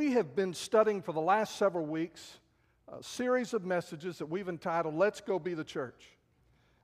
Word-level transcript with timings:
we 0.00 0.12
have 0.12 0.34
been 0.34 0.54
studying 0.54 1.02
for 1.02 1.12
the 1.12 1.20
last 1.20 1.56
several 1.56 1.84
weeks 1.84 2.38
a 2.90 3.02
series 3.02 3.52
of 3.52 3.66
messages 3.66 4.16
that 4.16 4.24
we've 4.24 4.48
entitled 4.48 4.94
Let's 4.94 5.20
Go 5.20 5.38
Be 5.38 5.52
the 5.52 5.62
Church. 5.62 6.16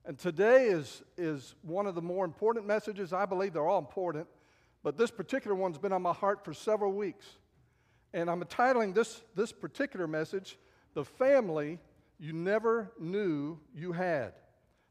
And 0.04 0.18
today 0.18 0.66
is, 0.66 1.02
is 1.16 1.54
one 1.62 1.86
of 1.86 1.94
the 1.94 2.02
more 2.02 2.26
important 2.26 2.66
messages. 2.66 3.14
I 3.14 3.24
believe 3.24 3.54
they're 3.54 3.66
all 3.66 3.78
important, 3.78 4.26
but 4.82 4.98
this 4.98 5.10
particular 5.10 5.56
one's 5.56 5.78
been 5.78 5.94
on 5.94 6.02
my 6.02 6.12
heart 6.12 6.44
for 6.44 6.52
several 6.52 6.92
weeks. 6.92 7.24
And 8.12 8.28
I'm 8.28 8.42
entitling 8.42 8.92
this, 8.92 9.22
this 9.34 9.50
particular 9.50 10.06
message, 10.06 10.58
The 10.92 11.06
Family 11.06 11.78
You 12.18 12.34
Never 12.34 12.92
Knew 13.00 13.58
You 13.74 13.92
Had. 13.92 14.34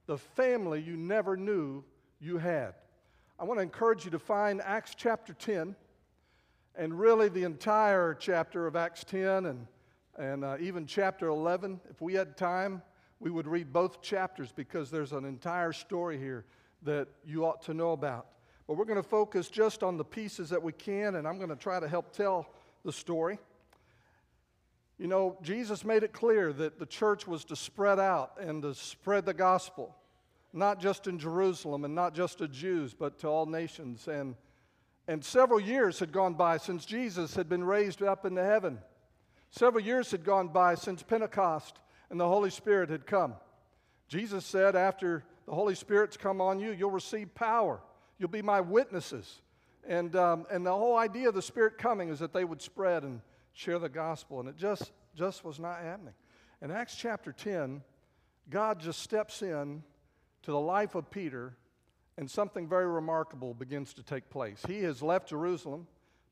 The 0.07 0.17
Family 0.17 0.81
You 0.81 0.97
Never 0.97 1.37
Knew 1.37 1.83
You 2.19 2.39
Had. 2.39 2.73
I 3.37 3.43
want 3.43 3.59
to 3.59 3.61
encourage 3.61 4.03
you 4.03 4.09
to 4.09 4.19
find 4.19 4.63
Acts 4.63 4.95
chapter 4.97 5.33
10 5.33 5.75
and 6.77 6.97
really 6.97 7.29
the 7.29 7.43
entire 7.43 8.13
chapter 8.13 8.67
of 8.67 8.75
Acts 8.75 9.03
10 9.03 9.45
and, 9.45 9.67
and 10.17 10.43
uh, 10.43 10.57
even 10.59 10.85
chapter 10.85 11.27
11. 11.27 11.79
If 11.89 12.01
we 12.01 12.13
had 12.13 12.37
time, 12.37 12.81
we 13.19 13.29
would 13.29 13.47
read 13.47 13.71
both 13.71 14.01
chapters 14.01 14.51
because 14.51 14.91
there's 14.91 15.13
an 15.13 15.25
entire 15.25 15.71
story 15.71 16.17
here 16.17 16.45
that 16.83 17.07
you 17.25 17.45
ought 17.45 17.61
to 17.63 17.73
know 17.73 17.91
about. 17.91 18.27
But 18.67 18.77
we're 18.77 18.85
going 18.85 19.01
to 19.01 19.07
focus 19.07 19.49
just 19.49 19.83
on 19.83 19.97
the 19.97 20.03
pieces 20.03 20.49
that 20.49 20.61
we 20.61 20.71
can, 20.71 21.15
and 21.15 21.27
I'm 21.27 21.37
going 21.37 21.49
to 21.49 21.55
try 21.55 21.79
to 21.79 21.87
help 21.87 22.11
tell 22.11 22.47
the 22.83 22.91
story. 22.91 23.39
You 24.97 25.07
know, 25.07 25.37
Jesus 25.41 25.83
made 25.83 26.03
it 26.03 26.13
clear 26.13 26.53
that 26.53 26.79
the 26.79 26.85
church 26.85 27.27
was 27.27 27.45
to 27.45 27.55
spread 27.55 27.99
out 27.99 28.33
and 28.39 28.61
to 28.63 28.73
spread 28.73 29.25
the 29.25 29.33
gospel, 29.33 29.95
not 30.53 30.79
just 30.79 31.07
in 31.07 31.19
Jerusalem 31.19 31.83
and 31.85 31.93
not 31.93 32.13
just 32.13 32.37
to 32.39 32.47
Jews, 32.47 32.93
but 32.93 33.19
to 33.19 33.27
all 33.27 33.45
nations. 33.45 34.07
And 34.07 34.35
and 35.07 35.23
several 35.23 35.59
years 35.59 35.99
had 35.99 36.11
gone 36.11 36.33
by 36.33 36.57
since 36.57 36.85
Jesus 36.85 37.35
had 37.35 37.47
been 37.47 37.63
raised 37.63 38.01
up 38.01 38.25
into 38.25 38.43
heaven. 38.43 38.79
Several 39.51 39.83
years 39.83 40.11
had 40.11 40.23
gone 40.23 40.47
by 40.47 40.75
since 40.75 41.03
Pentecost 41.03 41.79
and 42.09 42.19
the 42.19 42.27
Holy 42.27 42.49
Spirit 42.49 42.89
had 42.89 43.05
come. 43.05 43.35
Jesus 44.07 44.45
said, 44.45 44.75
After 44.75 45.23
the 45.45 45.53
Holy 45.53 45.75
Spirit's 45.75 46.17
come 46.17 46.41
on 46.41 46.59
you, 46.59 46.71
you'll 46.71 46.91
receive 46.91 47.33
power. 47.35 47.79
You'll 48.17 48.29
be 48.29 48.41
my 48.41 48.61
witnesses. 48.61 49.41
And, 49.87 50.15
um, 50.15 50.45
and 50.51 50.65
the 50.65 50.73
whole 50.73 50.97
idea 50.97 51.29
of 51.29 51.35
the 51.35 51.41
Spirit 51.41 51.77
coming 51.77 52.09
is 52.09 52.19
that 52.19 52.33
they 52.33 52.43
would 52.43 52.61
spread 52.61 53.03
and 53.03 53.21
share 53.53 53.77
the 53.77 53.89
gospel. 53.89 54.39
And 54.39 54.49
it 54.49 54.57
just, 54.57 54.91
just 55.15 55.43
was 55.43 55.59
not 55.59 55.79
happening. 55.81 56.13
In 56.61 56.71
Acts 56.71 56.95
chapter 56.95 57.31
10, 57.31 57.81
God 58.49 58.79
just 58.79 59.01
steps 59.01 59.41
in 59.41 59.83
to 60.43 60.51
the 60.51 60.59
life 60.59 60.95
of 60.95 61.09
Peter 61.09 61.55
and 62.17 62.29
something 62.29 62.67
very 62.67 62.87
remarkable 62.87 63.53
begins 63.53 63.93
to 63.93 64.03
take 64.03 64.29
place. 64.29 64.61
He 64.67 64.83
has 64.83 65.01
left 65.01 65.29
Jerusalem, 65.29 65.87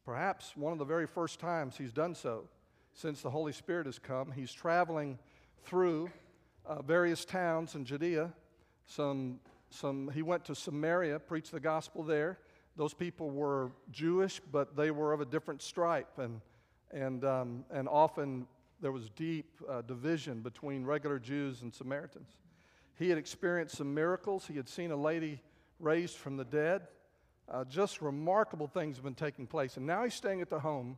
perhaps 0.06 0.56
one 0.56 0.72
of 0.74 0.80
the 0.80 0.86
very 0.86 1.08
first 1.08 1.40
times 1.40 1.78
he's 1.78 1.94
done 1.94 2.16
so 2.16 2.46
since 2.94 3.22
the 3.22 3.30
Holy 3.30 3.52
Spirit 3.52 3.86
has 3.86 4.00
come. 4.00 4.32
He's 4.32 4.54
traveling 4.54 5.18
through 5.66 6.10
uh, 6.66 6.82
various 6.82 7.26
towns 7.26 7.76
in 7.76 7.86
Judea. 7.86 8.32
Some, 8.86 9.40
some, 9.70 10.12
he 10.14 10.22
went 10.22 10.46
to 10.46 10.56
Samaria, 10.56 11.20
preached 11.20 11.52
the 11.52 11.60
gospel 11.60 12.04
there. 12.04 12.38
Those 12.76 12.94
people 12.94 13.30
were 13.30 13.72
Jewish, 13.92 14.42
but 14.52 14.76
they 14.76 14.92
were 14.92 15.14
of 15.14 15.22
a 15.22 15.26
different 15.26 15.62
stripe, 15.62 16.18
and, 16.18 16.42
and, 16.92 17.24
um, 17.24 17.66
and 17.72 17.88
often 17.88 18.48
there 18.82 18.92
was 18.92 19.10
deep 19.10 19.62
uh, 19.70 19.82
division 19.82 20.42
between 20.42 20.84
regular 20.84 21.20
Jews 21.20 21.62
and 21.62 21.74
Samaritans. 21.74 22.30
He 22.96 23.10
had 23.10 23.18
experienced 23.18 23.78
some 23.78 23.94
miracles. 23.94 24.46
He 24.48 24.56
had 24.56 24.68
seen 24.70 24.92
a 24.92 24.96
lady 24.96 25.42
raised 25.84 26.18
from 26.18 26.38
the 26.38 26.46
dead. 26.46 26.88
Uh, 27.50 27.66
just 27.66 28.02
remarkable 28.02 28.68
things 28.68 28.96
have 28.96 29.04
been 29.04 29.16
taking 29.16 29.46
place. 29.46 29.78
And 29.78 29.86
now 29.86 30.04
he's 30.04 30.14
staying 30.14 30.42
at 30.42 30.50
the 30.50 30.60
home 30.60 30.98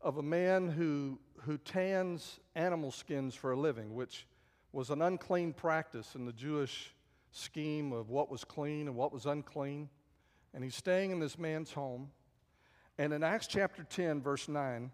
of 0.00 0.16
a 0.16 0.22
man 0.22 0.68
who, 0.68 1.18
who 1.42 1.56
tans 1.58 2.40
animal 2.54 2.90
skins 2.90 3.34
for 3.34 3.52
a 3.52 3.56
living, 3.56 3.94
which 3.94 4.26
was 4.72 4.90
an 4.90 5.02
unclean 5.02 5.52
practice 5.52 6.14
in 6.14 6.24
the 6.24 6.32
Jewish 6.32 6.94
scheme 7.32 7.92
of 7.92 8.10
what 8.10 8.30
was 8.30 8.44
clean 8.44 8.88
and 8.88 8.96
what 8.96 9.12
was 9.12 9.26
unclean. 9.26 9.88
And 10.52 10.64
he's 10.64 10.74
staying 10.74 11.12
in 11.12 11.20
this 11.20 11.38
man's 11.38 11.72
home. 11.72 12.10
And 12.98 13.12
in 13.12 13.22
Acts 13.22 13.46
chapter 13.46 13.84
10, 13.84 14.20
verse 14.20 14.48
9, 14.48 14.90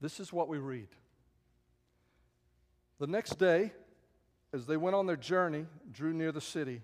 this 0.00 0.20
is 0.20 0.32
what 0.32 0.48
we 0.48 0.58
read. 0.58 0.88
The 2.98 3.06
next 3.06 3.38
day, 3.38 3.72
as 4.52 4.66
they 4.66 4.76
went 4.76 4.96
on 4.96 5.06
their 5.06 5.16
journey, 5.16 5.66
drew 5.92 6.12
near 6.12 6.32
the 6.32 6.40
city, 6.40 6.82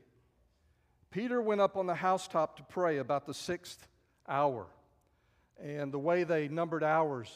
Peter 1.13 1.43
went 1.43 1.61
up 1.61 1.77
on 1.77 1.87
the 1.87 1.95
housetop 1.95 2.57
to 2.57 2.63
pray 2.65 2.99
about 2.99 3.27
the 3.27 3.35
sixth 3.35 3.87
hour. 4.27 4.67
And 5.63 5.93
the 5.93 5.99
way 5.99 6.25
they 6.25 6.49
numbered 6.49 6.83
hours 6.83 7.31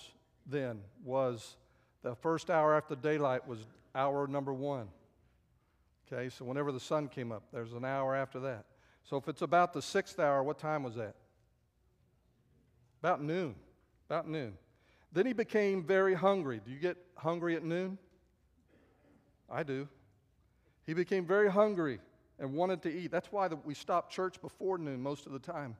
then 0.47 0.81
was 1.04 1.56
the 2.03 2.14
first 2.16 2.50
hour 2.50 2.75
after 2.75 2.97
daylight 2.97 3.47
was 3.47 3.59
hour 3.94 4.26
number 4.26 4.53
one. 4.53 4.88
Okay, 6.10 6.31
so 6.31 6.44
whenever 6.44 6.72
the 6.72 6.81
sun 6.81 7.09
came 7.09 7.31
up, 7.31 7.42
there's 7.53 7.75
an 7.75 7.84
hour 7.84 8.14
after 8.16 8.41
that. 8.41 8.64
So 9.04 9.16
if 9.16 9.28
it's 9.28 9.42
about 9.42 9.72
the 9.72 9.82
sixth 9.82 10.19
hour, 10.19 10.43
what 10.43 10.58
time 10.58 10.82
was 10.82 10.94
that? 10.94 11.14
About 13.03 13.22
noon. 13.22 13.54
About 14.08 14.26
noon. 14.26 14.54
Then 15.12 15.26
he 15.26 15.32
became 15.32 15.84
very 15.84 16.14
hungry. 16.14 16.60
Do 16.64 16.70
you 16.70 16.78
get 16.78 16.97
hungry 17.16 17.56
at 17.56 17.62
noon? 17.62 17.98
I 19.50 19.62
do. 19.62 19.87
He 20.87 20.94
became 20.94 21.26
very 21.26 21.50
hungry 21.50 22.00
and 22.38 22.54
wanted 22.54 22.82
to 22.82 22.92
eat. 22.92 23.10
That's 23.10 23.32
why 23.32 23.48
we 23.64 23.74
stopped 23.74 24.12
church 24.12 24.41
before 24.41 24.78
noon 24.78 25.02
most 25.02 25.26
of 25.26 25.32
the 25.32 25.38
time. 25.38 25.76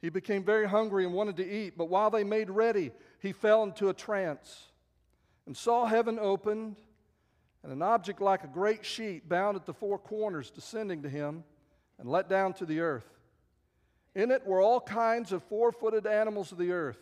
He 0.00 0.10
became 0.10 0.44
very 0.44 0.68
hungry 0.68 1.04
and 1.04 1.14
wanted 1.14 1.36
to 1.38 1.50
eat, 1.50 1.78
but 1.78 1.86
while 1.86 2.10
they 2.10 2.24
made 2.24 2.50
ready, 2.50 2.92
he 3.20 3.32
fell 3.32 3.62
into 3.62 3.88
a 3.88 3.94
trance 3.94 4.66
and 5.46 5.56
saw 5.56 5.86
heaven 5.86 6.18
opened 6.20 6.76
and 7.62 7.72
an 7.72 7.80
object 7.80 8.20
like 8.20 8.44
a 8.44 8.48
great 8.48 8.84
sheet 8.84 9.28
bound 9.28 9.56
at 9.56 9.64
the 9.64 9.72
four 9.72 9.98
corners 9.98 10.50
descending 10.50 11.02
to 11.02 11.08
him 11.08 11.42
and 11.98 12.08
let 12.08 12.28
down 12.28 12.52
to 12.54 12.66
the 12.66 12.80
earth. 12.80 13.08
In 14.14 14.30
it 14.30 14.46
were 14.46 14.60
all 14.60 14.80
kinds 14.80 15.32
of 15.32 15.42
four 15.44 15.72
footed 15.72 16.06
animals 16.06 16.52
of 16.52 16.58
the 16.58 16.72
earth, 16.72 16.98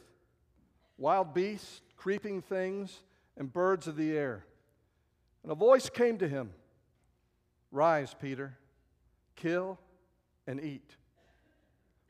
wild 0.96 1.34
beasts, 1.34 1.80
creeping 1.96 2.40
things, 2.40 3.02
and 3.36 3.52
birds 3.52 3.86
of 3.86 3.96
the 3.96 4.16
air. 4.16 4.44
And 5.42 5.50
a 5.50 5.56
voice 5.56 5.90
came 5.90 6.18
to 6.18 6.28
him 6.28 6.52
Rise, 7.72 8.14
Peter, 8.20 8.56
kill 9.34 9.80
and 10.46 10.62
eat. 10.62 10.96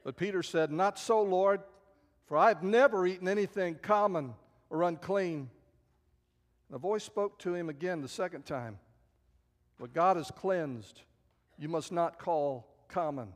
But 0.04 0.16
Peter 0.16 0.42
said, 0.42 0.72
Not 0.72 0.98
so, 0.98 1.22
Lord, 1.22 1.60
for 2.26 2.36
I've 2.36 2.64
never 2.64 3.06
eaten 3.06 3.28
anything 3.28 3.76
common 3.80 4.34
or 4.68 4.82
unclean. 4.82 5.48
A 6.72 6.78
voice 6.78 7.04
spoke 7.04 7.38
to 7.40 7.54
him 7.54 7.68
again 7.68 8.00
the 8.00 8.08
second 8.08 8.44
time. 8.44 8.78
What 9.78 9.92
God 9.92 10.16
has 10.16 10.30
cleansed, 10.30 11.02
you 11.58 11.68
must 11.68 11.92
not 11.92 12.18
call 12.18 12.66
common. 12.88 13.32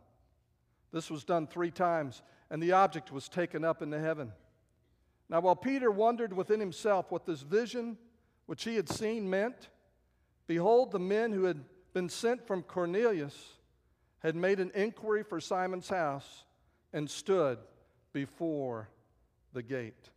This 0.93 1.11
was 1.11 1.25
done 1.25 1.47
three 1.47 1.71
times, 1.71 2.23
and 2.51 2.61
the 2.61 2.73
object 2.73 3.13
was 3.13 3.29
taken 3.29 3.65
up 3.65 3.83
into 3.83 4.01
heaven. 4.01 4.33
Now, 5.29 5.41
while 5.41 5.57
Peter 5.57 5.91
wondered 5.91 6.33
within 6.33 6.61
himself 6.61 7.11
what 7.11 7.27
this 7.27 7.43
vision 7.43 7.99
which 8.47 8.65
he 8.65 8.77
had 8.77 8.89
seen 8.89 9.29
meant, 9.29 9.69
behold, 10.47 10.93
the 10.93 10.99
men 10.99 11.33
who 11.33 11.45
had 11.45 11.65
been 11.97 12.11
sent 12.11 12.47
from 12.47 12.63
Cornelius, 12.63 13.55
had 14.19 14.37
made 14.37 14.61
an 14.61 14.71
inquiry 14.75 15.23
for 15.23 15.41
Simon's 15.41 15.89
house, 15.89 16.45
and 16.93 17.09
stood 17.09 17.57
before 18.13 18.91
the 19.55 19.63
gate. 19.63 20.11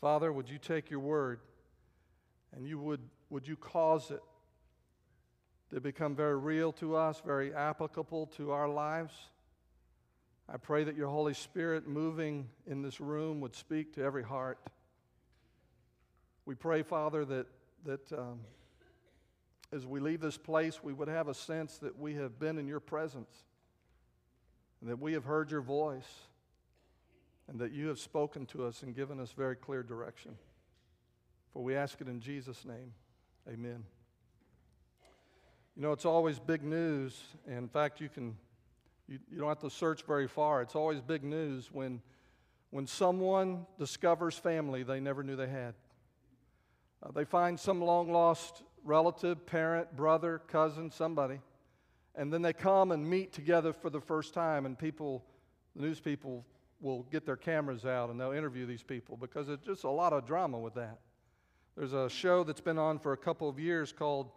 Father, 0.00 0.32
would 0.32 0.48
you 0.48 0.56
take 0.56 0.88
your 0.88 1.00
word 1.00 1.40
and 2.54 2.64
you 2.64 2.78
would, 2.78 3.00
would 3.28 3.48
you 3.48 3.56
cause 3.56 4.12
it 4.12 4.22
to 5.74 5.80
become 5.80 6.14
very 6.14 6.38
real 6.38 6.70
to 6.74 6.94
us, 6.94 7.20
very 7.26 7.52
applicable 7.52 8.26
to 8.26 8.52
our 8.52 8.68
lives? 8.68 9.14
I 10.48 10.58
pray 10.58 10.84
that 10.84 10.94
your 10.94 11.08
Holy 11.08 11.34
Spirit 11.34 11.88
moving 11.88 12.48
in 12.68 12.82
this 12.82 13.00
room 13.00 13.40
would 13.40 13.56
speak 13.56 13.94
to 13.96 14.04
every 14.04 14.22
heart. 14.22 14.60
We 16.46 16.54
pray, 16.54 16.84
Father, 16.84 17.24
that, 17.24 17.48
that 17.84 18.12
um, 18.12 18.38
as 19.72 19.86
we 19.86 20.00
leave 20.00 20.20
this 20.20 20.36
place, 20.36 20.82
we 20.82 20.92
would 20.92 21.08
have 21.08 21.28
a 21.28 21.34
sense 21.34 21.78
that 21.78 21.98
we 21.98 22.14
have 22.14 22.38
been 22.38 22.58
in 22.58 22.66
your 22.66 22.80
presence 22.80 23.44
and 24.80 24.90
that 24.90 24.98
we 24.98 25.12
have 25.12 25.24
heard 25.24 25.50
your 25.50 25.60
voice 25.60 26.28
and 27.48 27.58
that 27.60 27.72
you 27.72 27.88
have 27.88 27.98
spoken 27.98 28.46
to 28.46 28.64
us 28.64 28.82
and 28.82 28.94
given 28.94 29.20
us 29.20 29.32
very 29.32 29.56
clear 29.56 29.82
direction. 29.82 30.32
For 31.52 31.62
we 31.62 31.74
ask 31.74 32.00
it 32.00 32.08
in 32.08 32.20
Jesus' 32.20 32.64
name. 32.64 32.92
Amen. 33.48 33.84
You 35.76 35.82
know, 35.82 35.92
it's 35.92 36.04
always 36.04 36.38
big 36.38 36.62
news. 36.62 37.20
In 37.46 37.68
fact, 37.68 38.00
you 38.00 38.08
can 38.08 38.36
you, 39.08 39.18
you 39.30 39.38
don't 39.38 39.48
have 39.48 39.58
to 39.60 39.70
search 39.70 40.02
very 40.02 40.28
far. 40.28 40.62
It's 40.62 40.76
always 40.76 41.00
big 41.00 41.24
news 41.24 41.70
when 41.72 42.00
when 42.70 42.86
someone 42.86 43.66
discovers 43.78 44.36
family 44.36 44.82
they 44.82 45.00
never 45.00 45.22
knew 45.22 45.36
they 45.36 45.48
had. 45.48 45.74
Uh, 47.02 47.10
they 47.12 47.24
find 47.24 47.58
some 47.58 47.80
long 47.80 48.12
lost 48.12 48.62
relative, 48.84 49.46
parent, 49.46 49.96
brother, 49.96 50.40
cousin, 50.48 50.90
somebody. 50.90 51.40
And 52.14 52.32
then 52.32 52.42
they 52.42 52.52
come 52.52 52.92
and 52.92 53.08
meet 53.08 53.32
together 53.32 53.72
for 53.72 53.90
the 53.90 54.00
first 54.00 54.34
time, 54.34 54.66
and 54.66 54.78
people, 54.78 55.24
the 55.76 55.82
news 55.82 56.00
people, 56.00 56.44
will 56.80 57.02
get 57.04 57.26
their 57.26 57.36
cameras 57.36 57.84
out 57.84 58.10
and 58.10 58.18
they'll 58.18 58.32
interview 58.32 58.66
these 58.66 58.82
people 58.82 59.16
because 59.16 59.48
it's 59.48 59.66
just 59.66 59.84
a 59.84 59.90
lot 59.90 60.12
of 60.12 60.26
drama 60.26 60.58
with 60.58 60.74
that. 60.74 60.98
There's 61.76 61.92
a 61.92 62.08
show 62.08 62.42
that's 62.42 62.60
been 62.60 62.78
on 62.78 62.98
for 62.98 63.12
a 63.12 63.16
couple 63.16 63.48
of 63.48 63.58
years 63.58 63.92
called 63.92 64.30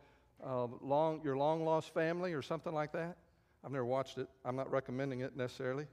uh, 0.45 0.67
long, 0.81 1.21
Your 1.23 1.37
Long 1.37 1.63
Lost 1.65 1.93
Family 1.93 2.33
or 2.33 2.41
something 2.41 2.73
like 2.73 2.91
that. 2.93 3.17
I've 3.63 3.71
never 3.71 3.85
watched 3.85 4.17
it. 4.17 4.27
I'm 4.43 4.55
not 4.55 4.69
recommending 4.69 5.21
it 5.21 5.37
necessarily. 5.37 5.87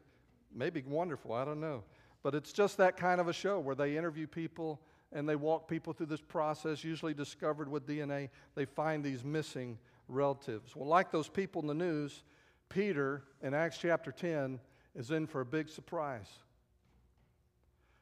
Maybe 0.52 0.82
wonderful, 0.86 1.32
I 1.32 1.44
don't 1.44 1.60
know. 1.60 1.84
But 2.22 2.34
it's 2.34 2.52
just 2.52 2.76
that 2.78 2.96
kind 2.96 3.20
of 3.20 3.28
a 3.28 3.32
show 3.32 3.60
where 3.60 3.76
they 3.76 3.96
interview 3.96 4.26
people 4.26 4.80
and 5.12 5.28
they 5.28 5.36
walk 5.36 5.68
people 5.68 5.92
through 5.92 6.06
this 6.06 6.20
process, 6.20 6.84
usually 6.84 7.14
discovered 7.14 7.68
with 7.68 7.86
DNA. 7.86 8.28
They 8.54 8.64
find 8.64 9.02
these 9.02 9.24
missing 9.24 9.78
relatives. 10.08 10.76
Well, 10.76 10.88
like 10.88 11.10
those 11.10 11.28
people 11.28 11.60
in 11.62 11.66
the 11.66 11.74
news, 11.74 12.22
Peter 12.68 13.24
in 13.42 13.54
Acts 13.54 13.78
chapter 13.78 14.12
10 14.12 14.60
is 14.94 15.10
in 15.10 15.26
for 15.26 15.40
a 15.40 15.46
big 15.46 15.68
surprise. 15.68 16.28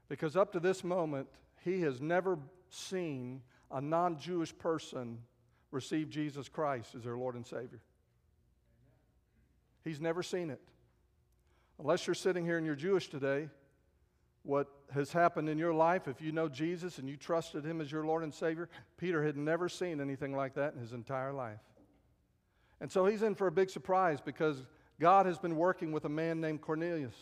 Because 0.08 0.36
up 0.36 0.52
to 0.52 0.60
this 0.60 0.84
moment, 0.84 1.28
he 1.64 1.80
has 1.82 2.00
never 2.00 2.38
seen 2.70 3.42
a 3.70 3.80
non 3.80 4.18
Jewish 4.18 4.56
person 4.56 5.18
receive 5.70 6.08
Jesus 6.08 6.48
Christ 6.48 6.94
as 6.94 7.04
their 7.04 7.16
Lord 7.16 7.34
and 7.34 7.46
Savior. 7.46 7.80
He's 9.84 10.00
never 10.00 10.22
seen 10.22 10.50
it. 10.50 10.60
Unless 11.78 12.06
you're 12.06 12.14
sitting 12.14 12.44
here 12.44 12.56
and 12.56 12.66
you're 12.66 12.74
Jewish 12.74 13.08
today, 13.08 13.48
what 14.42 14.68
has 14.92 15.12
happened 15.12 15.48
in 15.48 15.58
your 15.58 15.74
life, 15.74 16.08
if 16.08 16.20
you 16.20 16.32
know 16.32 16.48
Jesus 16.48 16.98
and 16.98 17.08
you 17.08 17.16
trusted 17.16 17.64
Him 17.64 17.80
as 17.80 17.92
your 17.92 18.04
Lord 18.04 18.22
and 18.22 18.32
Savior, 18.32 18.68
Peter 18.96 19.24
had 19.24 19.36
never 19.36 19.68
seen 19.68 20.00
anything 20.00 20.34
like 20.34 20.54
that 20.54 20.74
in 20.74 20.80
his 20.80 20.92
entire 20.92 21.32
life. 21.32 21.60
And 22.80 22.90
so 22.90 23.06
he's 23.06 23.22
in 23.22 23.34
for 23.34 23.46
a 23.46 23.52
big 23.52 23.70
surprise 23.70 24.20
because 24.20 24.64
God 25.00 25.26
has 25.26 25.38
been 25.38 25.56
working 25.56 25.92
with 25.92 26.04
a 26.04 26.08
man 26.08 26.40
named 26.40 26.60
Cornelius. 26.60 27.16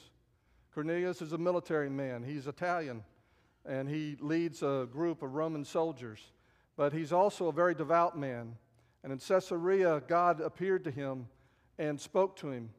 Cornelius 0.74 1.22
is 1.22 1.32
a 1.32 1.38
military 1.38 1.88
man, 1.88 2.22
he's 2.22 2.46
Italian, 2.46 3.02
and 3.64 3.88
he 3.88 4.16
leads 4.20 4.62
a 4.62 4.86
group 4.90 5.22
of 5.22 5.34
Roman 5.34 5.64
soldiers. 5.64 6.20
But 6.76 6.92
he's 6.92 7.12
also 7.12 7.48
a 7.48 7.52
very 7.52 7.74
devout 7.74 8.18
man. 8.18 8.56
And 9.02 9.12
in 9.12 9.18
Caesarea, 9.18 10.02
God 10.06 10.40
appeared 10.40 10.84
to 10.84 10.90
him 10.90 11.26
and 11.78 11.98
spoke 11.98 12.36
to 12.36 12.50
him, 12.50 12.70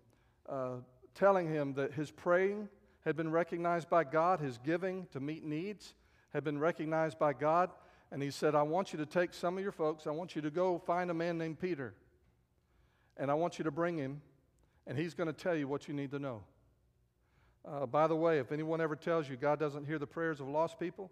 uh, 0.47 0.75
telling 1.15 1.47
him 1.47 1.73
that 1.73 1.93
his 1.93 2.11
praying 2.11 2.69
had 3.07 3.15
been 3.15 3.31
recognized 3.31 3.89
by 3.89 4.03
God, 4.03 4.41
his 4.41 4.57
giving 4.57 5.07
to 5.13 5.21
meet 5.21 5.45
needs 5.45 5.93
had 6.33 6.43
been 6.43 6.59
recognized 6.59 7.17
by 7.17 7.31
God. 7.31 7.69
And 8.11 8.21
he 8.21 8.29
said, 8.29 8.53
I 8.53 8.63
want 8.63 8.91
you 8.91 8.99
to 8.99 9.05
take 9.05 9.33
some 9.33 9.57
of 9.57 9.63
your 9.63 9.71
folks, 9.71 10.07
I 10.07 10.11
want 10.11 10.35
you 10.35 10.41
to 10.41 10.51
go 10.51 10.77
find 10.77 11.09
a 11.09 11.13
man 11.13 11.37
named 11.37 11.57
Peter, 11.57 11.93
and 13.15 13.31
I 13.31 13.33
want 13.33 13.59
you 13.59 13.63
to 13.63 13.71
bring 13.71 13.97
him, 13.97 14.21
and 14.85 14.97
he's 14.97 15.13
going 15.13 15.27
to 15.27 15.33
tell 15.33 15.55
you 15.55 15.69
what 15.69 15.87
you 15.87 15.93
need 15.93 16.11
to 16.11 16.19
know. 16.19 16.43
Uh, 17.65 17.85
by 17.85 18.07
the 18.07 18.15
way, 18.15 18.39
if 18.39 18.51
anyone 18.51 18.81
ever 18.81 18.95
tells 18.97 19.29
you 19.29 19.37
God 19.37 19.57
doesn't 19.57 19.85
hear 19.85 19.99
the 19.99 20.07
prayers 20.07 20.41
of 20.41 20.49
lost 20.49 20.77
people, 20.77 21.09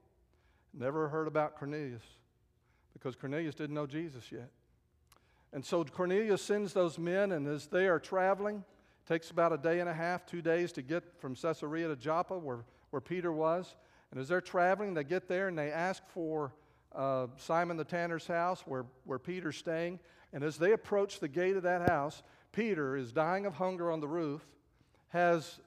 never 0.73 1.07
heard 1.07 1.27
about 1.27 1.57
Cornelius 1.57 2.03
because 2.91 3.15
Cornelius 3.15 3.55
didn't 3.55 3.73
know 3.73 3.87
Jesus 3.87 4.33
yet. 4.33 4.49
And 5.53 5.63
so 5.63 5.81
Cornelius 5.85 6.41
sends 6.41 6.73
those 6.73 6.99
men, 6.99 7.31
and 7.31 7.47
as 7.47 7.67
they 7.67 7.87
are 7.87 7.99
traveling, 7.99 8.65
takes 9.07 9.29
about 9.29 9.53
a 9.53 9.57
day 9.57 9.79
and 9.79 9.89
a 9.89 9.93
half, 9.93 10.25
two 10.25 10.41
days 10.41 10.71
to 10.73 10.81
get 10.81 11.03
from 11.19 11.35
Caesarea 11.35 11.87
to 11.87 11.95
Joppa, 11.95 12.37
where, 12.37 12.65
where 12.89 13.01
Peter 13.01 13.31
was. 13.31 13.75
And 14.11 14.19
as 14.19 14.27
they're 14.27 14.41
traveling, 14.41 14.93
they 14.93 15.03
get 15.03 15.27
there 15.27 15.47
and 15.47 15.57
they 15.57 15.71
ask 15.71 16.03
for 16.09 16.53
uh, 16.95 17.27
Simon 17.37 17.77
the 17.77 17.83
tanner's 17.83 18.25
house, 18.25 18.63
where, 18.65 18.85
where 19.03 19.19
Peter's 19.19 19.57
staying. 19.57 19.99
And 20.33 20.43
as 20.43 20.57
they 20.57 20.71
approach 20.71 21.19
the 21.19 21.27
gate 21.27 21.55
of 21.55 21.63
that 21.63 21.89
house, 21.89 22.23
Peter 22.51 22.95
is 22.95 23.11
dying 23.11 23.45
of 23.45 23.55
hunger 23.55 23.91
on 23.91 23.99
the 23.99 24.07
roof, 24.07 24.45
has, 25.09 25.59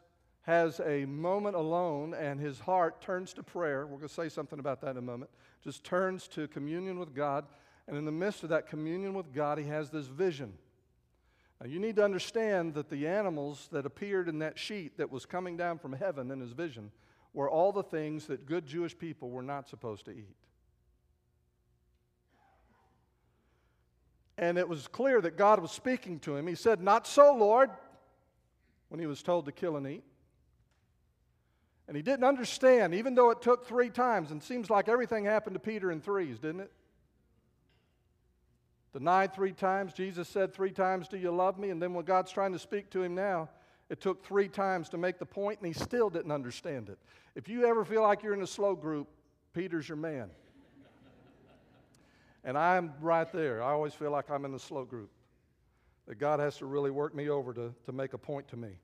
has 0.43 0.81
a 0.81 1.05
moment 1.05 1.55
alone, 1.55 2.15
and 2.15 2.41
his 2.41 2.59
heart 2.59 3.01
turns 3.01 3.33
to 3.35 3.43
prayer. 3.43 3.87
We're 3.87 3.99
going 3.99 4.09
to 4.09 4.15
say 4.15 4.29
something 4.29 4.59
about 4.59 4.81
that 4.81 4.93
in 4.93 4.97
a 4.97 5.03
moment. 5.03 5.31
Just 5.63 5.85
turns 5.85 6.27
to 6.29 6.49
communion 6.49 6.99
with 6.99 7.15
God. 7.15 7.45
And 7.87 7.97
in 7.97 8.05
the 8.05 8.13
midst 8.13 8.43
of 8.43 8.49
that 8.49 8.67
communion 8.67 9.15
with 9.15 9.33
God, 9.33 9.59
he 9.59 9.65
has 9.65 9.91
this 9.91 10.07
vision. 10.07 10.55
Now, 11.61 11.67
you 11.67 11.81
need 11.81 11.97
to 11.97 12.05
understand 12.05 12.75
that 12.75 12.89
the 12.89 13.09
animals 13.09 13.69
that 13.73 13.85
appeared 13.85 14.29
in 14.29 14.39
that 14.39 14.59
sheet 14.59 14.97
that 14.99 15.11
was 15.11 15.27
coming 15.27 15.57
down 15.57 15.79
from 15.79 15.93
heaven 15.93 16.31
in 16.31 16.41
his 16.41 16.53
vision 16.53 16.93
were 17.35 17.51
all 17.51 17.73
the 17.73 17.83
things 17.83 18.27
that 18.27 18.47
good 18.47 18.65
Jewish 18.65 18.97
people 18.97 19.31
were 19.31 19.43
not 19.43 19.69
supposed 19.69 20.05
to 20.05 20.13
eat. 20.13 20.37
And 24.39 24.57
it 24.57 24.69
was 24.69 24.87
clear 24.87 25.21
that 25.21 25.37
God 25.37 25.61
was 25.61 25.73
speaking 25.73 26.21
to 26.21 26.37
him. 26.37 26.47
He 26.47 26.55
said, 26.55 26.81
Not 26.81 27.09
so, 27.09 27.35
Lord, 27.35 27.71
when 28.89 29.01
he 29.01 29.07
was 29.07 29.21
told 29.21 29.47
to 29.47 29.53
kill 29.53 29.77
and 29.77 29.87
eat. 29.87 30.05
And 31.89 31.97
he 31.97 32.03
didn't 32.03 32.25
understand, 32.25 32.95
even 32.95 33.15
though 33.15 33.31
it 33.31 33.43
took 33.43 33.67
three 33.67 33.91
times, 33.91 34.31
and 34.31 34.43
seems 34.43 34.71
like 34.71 34.89
everything 34.89 35.25
happened 35.25 35.55
to 35.55 35.61
Peter 35.61 35.91
in 35.91 36.01
threes, 36.01 36.39
didn't 36.39 36.61
it? 36.61 36.73
Denied 38.93 39.35
three 39.35 39.53
times. 39.53 39.93
Jesus 39.93 40.29
said 40.29 40.53
three 40.53 40.71
times, 40.71 41.09
Do 41.09 41.19
you 41.19 41.31
love 41.31 41.59
me? 41.59 41.71
And 41.71 41.81
then 41.81 41.93
when 41.93 42.05
God's 42.05 42.33
trying 42.33 42.53
to 42.53 42.59
speak 42.59 42.91
to 42.91 43.03
him 43.03 43.15
now, 43.15 43.51
it 43.91 44.01
took 44.01 44.25
three 44.25 44.49
times 44.49 44.89
to 44.91 44.99
make 44.99 45.19
the 45.19 45.27
point, 45.27 45.61
and 45.61 45.67
he 45.67 45.73
still 45.73 46.11
didn't 46.11 46.33
understand 46.33 46.89
it. 46.89 46.99
If 47.35 47.49
you 47.49 47.67
ever 47.67 47.85
feel 47.85 48.03
like 48.03 48.23
you're 48.23 48.35
in 48.35 48.43
a 48.43 48.47
slow 48.47 48.75
group, 48.75 49.09
Peter's 49.55 49.89
your 49.89 49.97
man. 49.97 50.31
and 52.45 52.57
I'm 52.57 52.95
right 53.01 53.31
there. 53.33 53.63
I 53.63 53.71
always 53.73 53.95
feel 53.95 54.11
like 54.11 54.31
I'm 54.31 54.45
in 54.45 54.53
the 54.53 54.59
slow 54.59 54.85
group. 54.85 55.11
That 56.07 56.19
God 56.19 56.41
has 56.41 56.57
to 56.59 56.67
really 56.67 56.91
work 56.91 57.15
me 57.15 57.29
over 57.29 57.53
to, 57.53 57.75
to 57.85 57.93
make 57.93 58.15
a 58.15 58.19
point 58.19 58.49
to 58.49 58.57
me. 58.57 58.79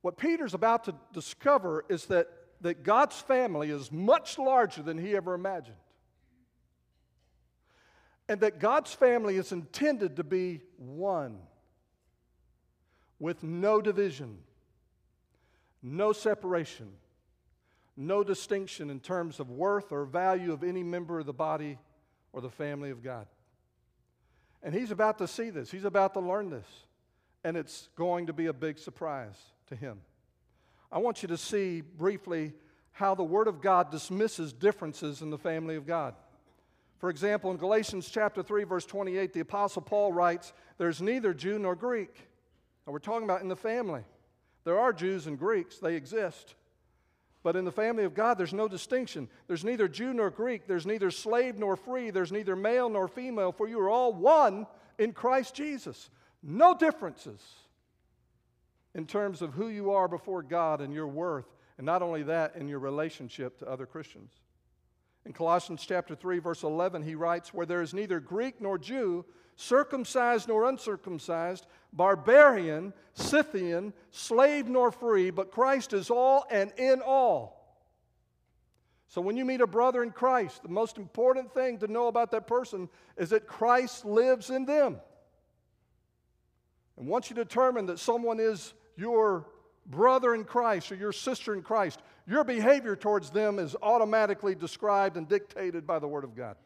What 0.00 0.16
Peter's 0.16 0.54
about 0.54 0.84
to 0.84 0.94
discover 1.12 1.84
is 1.88 2.06
that, 2.06 2.28
that 2.62 2.82
God's 2.82 3.20
family 3.20 3.70
is 3.70 3.92
much 3.92 4.36
larger 4.38 4.82
than 4.82 4.98
he 4.98 5.14
ever 5.14 5.34
imagined 5.34 5.76
and 8.32 8.40
that 8.40 8.58
God's 8.58 8.94
family 8.94 9.36
is 9.36 9.52
intended 9.52 10.16
to 10.16 10.24
be 10.24 10.62
one 10.78 11.36
with 13.18 13.42
no 13.42 13.82
division, 13.82 14.38
no 15.82 16.12
separation, 16.12 16.92
no 17.94 18.24
distinction 18.24 18.88
in 18.88 19.00
terms 19.00 19.38
of 19.38 19.50
worth 19.50 19.92
or 19.92 20.06
value 20.06 20.50
of 20.50 20.64
any 20.64 20.82
member 20.82 21.20
of 21.20 21.26
the 21.26 21.34
body 21.34 21.76
or 22.32 22.40
the 22.40 22.48
family 22.48 22.88
of 22.88 23.02
God. 23.02 23.26
And 24.62 24.74
he's 24.74 24.92
about 24.92 25.18
to 25.18 25.28
see 25.28 25.50
this, 25.50 25.70
he's 25.70 25.84
about 25.84 26.14
to 26.14 26.20
learn 26.20 26.48
this, 26.48 26.86
and 27.44 27.54
it's 27.54 27.90
going 27.96 28.28
to 28.28 28.32
be 28.32 28.46
a 28.46 28.54
big 28.54 28.78
surprise 28.78 29.36
to 29.66 29.76
him. 29.76 30.00
I 30.90 31.00
want 31.00 31.22
you 31.22 31.28
to 31.28 31.36
see 31.36 31.82
briefly 31.82 32.54
how 32.92 33.14
the 33.14 33.24
Word 33.24 33.46
of 33.46 33.60
God 33.60 33.90
dismisses 33.90 34.54
differences 34.54 35.20
in 35.20 35.28
the 35.28 35.36
family 35.36 35.76
of 35.76 35.86
God. 35.86 36.14
For 37.02 37.10
example, 37.10 37.50
in 37.50 37.56
Galatians 37.56 38.08
chapter 38.08 38.44
3, 38.44 38.62
verse 38.62 38.86
28, 38.86 39.32
the 39.32 39.40
Apostle 39.40 39.82
Paul 39.82 40.12
writes, 40.12 40.52
There's 40.78 41.02
neither 41.02 41.34
Jew 41.34 41.58
nor 41.58 41.74
Greek. 41.74 42.14
Now, 42.86 42.92
we're 42.92 43.00
talking 43.00 43.24
about 43.24 43.42
in 43.42 43.48
the 43.48 43.56
family. 43.56 44.02
There 44.62 44.78
are 44.78 44.92
Jews 44.92 45.26
and 45.26 45.36
Greeks, 45.36 45.78
they 45.78 45.96
exist. 45.96 46.54
But 47.42 47.56
in 47.56 47.64
the 47.64 47.72
family 47.72 48.04
of 48.04 48.14
God, 48.14 48.38
there's 48.38 48.52
no 48.52 48.68
distinction. 48.68 49.28
There's 49.48 49.64
neither 49.64 49.88
Jew 49.88 50.14
nor 50.14 50.30
Greek. 50.30 50.68
There's 50.68 50.86
neither 50.86 51.10
slave 51.10 51.58
nor 51.58 51.74
free. 51.74 52.10
There's 52.10 52.30
neither 52.30 52.54
male 52.54 52.88
nor 52.88 53.08
female, 53.08 53.50
for 53.50 53.66
you 53.66 53.80
are 53.80 53.90
all 53.90 54.12
one 54.12 54.68
in 54.96 55.12
Christ 55.12 55.56
Jesus. 55.56 56.08
No 56.40 56.72
differences 56.72 57.42
in 58.94 59.06
terms 59.06 59.42
of 59.42 59.54
who 59.54 59.66
you 59.66 59.90
are 59.90 60.06
before 60.06 60.44
God 60.44 60.80
and 60.80 60.94
your 60.94 61.08
worth. 61.08 61.52
And 61.78 61.84
not 61.84 62.00
only 62.00 62.22
that, 62.22 62.54
in 62.54 62.68
your 62.68 62.78
relationship 62.78 63.58
to 63.58 63.68
other 63.68 63.86
Christians. 63.86 64.30
In 65.24 65.32
Colossians 65.32 65.84
chapter 65.86 66.14
3 66.14 66.38
verse 66.38 66.62
11 66.62 67.02
he 67.02 67.14
writes 67.14 67.54
where 67.54 67.66
there 67.66 67.82
is 67.82 67.94
neither 67.94 68.20
Greek 68.20 68.60
nor 68.60 68.78
Jew, 68.78 69.24
circumcised 69.56 70.48
nor 70.48 70.68
uncircumcised, 70.68 71.66
barbarian, 71.92 72.92
Scythian, 73.14 73.92
slave 74.10 74.68
nor 74.68 74.90
free, 74.90 75.30
but 75.30 75.52
Christ 75.52 75.92
is 75.92 76.10
all 76.10 76.44
and 76.50 76.72
in 76.76 77.00
all. 77.04 77.62
So 79.08 79.20
when 79.20 79.36
you 79.36 79.44
meet 79.44 79.60
a 79.60 79.66
brother 79.66 80.02
in 80.02 80.10
Christ, 80.10 80.62
the 80.62 80.70
most 80.70 80.96
important 80.96 81.52
thing 81.52 81.78
to 81.78 81.86
know 81.86 82.08
about 82.08 82.30
that 82.30 82.46
person 82.46 82.88
is 83.18 83.28
that 83.30 83.46
Christ 83.46 84.06
lives 84.06 84.48
in 84.48 84.64
them. 84.64 85.00
And 86.96 87.06
once 87.06 87.28
you 87.28 87.36
determine 87.36 87.86
that 87.86 87.98
someone 87.98 88.40
is 88.40 88.72
your 88.96 89.46
brother 89.86 90.34
in 90.34 90.44
Christ 90.44 90.90
or 90.92 90.94
your 90.94 91.12
sister 91.12 91.54
in 91.54 91.62
Christ, 91.62 92.00
your 92.32 92.44
behavior 92.44 92.96
towards 92.96 93.28
them 93.28 93.58
is 93.58 93.76
automatically 93.82 94.54
described 94.54 95.18
and 95.18 95.28
dictated 95.28 95.86
by 95.86 95.98
the 95.98 96.08
Word 96.08 96.24
of 96.24 96.34
God. 96.34 96.56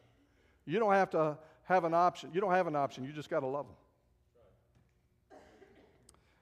You 0.65 0.79
don't 0.79 0.93
have 0.93 1.09
to 1.09 1.37
have 1.65 1.83
an 1.83 1.93
option. 1.93 2.31
You 2.33 2.39
don't 2.39 2.53
have 2.53 2.67
an 2.67 2.75
option. 2.75 3.03
You 3.03 3.11
just 3.11 3.29
got 3.29 3.41
to 3.41 3.47
love 3.47 3.65
them. 3.67 5.39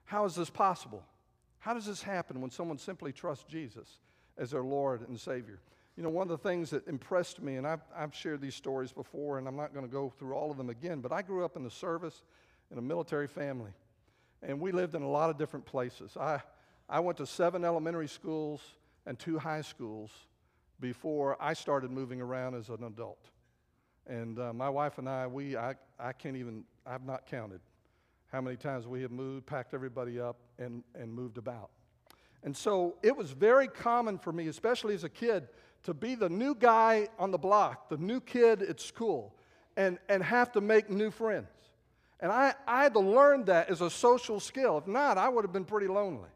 How 0.03 0.25
is 0.25 0.36
this 0.36 0.51
possible? 0.51 1.03
How 1.58 1.74
does 1.74 1.88
this 1.88 2.03
happen 2.03 2.39
when 2.39 2.51
someone 2.51 2.77
simply 2.77 3.12
trusts 3.12 3.46
Jesus 3.50 3.98
as 4.38 4.51
their 4.51 4.62
Lord 4.62 5.08
and 5.10 5.20
Savior? 5.20 5.60
You 5.98 6.03
know, 6.03 6.10
one 6.10 6.29
of 6.29 6.29
the 6.29 6.48
things 6.48 6.70
that 6.70 6.88
impressed 6.88 7.41
me, 7.41 7.55
and 7.55 7.65
I've, 7.65 7.82
I've 7.98 8.13
shared 8.13 8.41
these 8.41 8.53
stories 8.53 8.91
before, 8.91 9.39
and 9.39 9.48
I'm 9.48 9.55
not 9.55 9.74
going 9.74 9.88
to 9.88 9.91
go 9.91 10.13
through 10.20 10.36
all 10.36 10.51
of 10.51 10.58
them 10.58 10.70
again, 10.70 11.00
but 11.01 11.12
I 11.12 11.24
grew 11.24 11.44
up 11.44 11.55
in 11.55 11.63
the 11.63 11.72
service 11.72 12.22
in 12.72 12.77
a 12.77 12.82
military 12.82 13.27
family, 13.27 13.72
and 14.44 14.62
we 14.62 14.72
lived 14.72 14.94
in 14.94 15.01
a 15.01 15.10
lot 15.10 15.32
of 15.32 15.39
different 15.39 15.65
places. 15.65 16.15
I, 16.15 16.41
I 16.88 17.00
went 17.00 17.17
to 17.17 17.25
seven 17.25 17.65
elementary 17.65 18.08
schools 18.08 18.62
and 19.06 19.18
two 19.18 19.38
high 19.38 19.62
schools 19.62 20.12
before 20.80 21.38
I 21.40 21.54
started 21.54 21.92
moving 21.92 22.22
around 22.22 22.56
as 22.56 22.70
an 22.70 22.84
adult. 22.84 23.30
And 24.08 24.38
uh, 24.40 24.54
my 24.54 24.70
wife 24.70 24.98
and 24.98 25.10
I, 25.10 25.28
we, 25.28 25.58
I, 25.58 25.76
I 26.00 26.12
can't 26.14 26.36
even, 26.36 26.64
I've 26.86 27.06
not 27.06 27.26
counted 27.26 27.62
how 28.32 28.42
many 28.42 28.58
times 28.58 28.86
we 28.86 29.02
have 29.02 29.12
moved, 29.12 29.46
packed 29.46 29.74
everybody 29.74 30.20
up, 30.20 30.38
and, 30.60 30.84
and 30.94 31.14
moved 31.14 31.38
about. 31.38 31.70
And 32.44 32.56
so 32.56 32.98
it 33.02 33.16
was 33.16 33.32
very 33.32 33.68
common 33.68 34.18
for 34.18 34.32
me, 34.32 34.48
especially 34.48 34.94
as 34.94 35.04
a 35.04 35.10
kid, 35.10 35.48
to 35.84 35.94
be 35.94 36.16
the 36.16 36.30
new 36.30 36.54
guy 36.54 37.08
on 37.18 37.32
the 37.32 37.38
block, 37.38 37.90
the 37.90 37.98
new 37.98 38.20
kid 38.20 38.62
at 38.62 38.80
school, 38.80 39.36
and, 39.78 40.00
and 40.10 40.22
have 40.24 40.52
to 40.52 40.62
make 40.62 40.90
new 40.90 41.12
friends. 41.12 41.48
And 42.20 42.32
I, 42.32 42.54
I 42.68 42.84
had 42.84 42.94
to 42.94 43.00
learn 43.00 43.46
that 43.46 43.70
as 43.70 43.82
a 43.82 43.90
social 43.90 44.40
skill. 44.40 44.78
If 44.78 44.88
not, 44.88 45.18
I 45.18 45.30
would 45.30 45.44
have 45.44 45.54
been 45.54 45.66
pretty 45.66 45.88
lonely. 45.88 46.30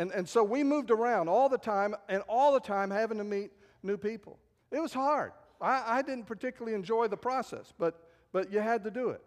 And, 0.00 0.10
and 0.12 0.26
so 0.26 0.42
we 0.42 0.64
moved 0.64 0.90
around 0.90 1.28
all 1.28 1.50
the 1.50 1.58
time, 1.58 1.94
and 2.08 2.22
all 2.26 2.54
the 2.54 2.60
time 2.60 2.90
having 2.90 3.18
to 3.18 3.24
meet 3.24 3.50
new 3.82 3.98
people. 3.98 4.38
It 4.70 4.80
was 4.80 4.94
hard. 4.94 5.32
I, 5.60 5.98
I 5.98 6.00
didn't 6.00 6.24
particularly 6.24 6.74
enjoy 6.74 7.08
the 7.08 7.18
process, 7.18 7.74
but, 7.78 8.02
but 8.32 8.50
you 8.50 8.60
had 8.60 8.82
to 8.84 8.90
do 8.90 9.10
it. 9.10 9.20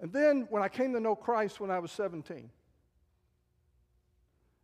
And 0.00 0.10
then 0.10 0.46
when 0.48 0.62
I 0.62 0.68
came 0.68 0.94
to 0.94 1.00
know 1.00 1.14
Christ 1.14 1.60
when 1.60 1.70
I 1.70 1.78
was 1.78 1.92
17, 1.92 2.48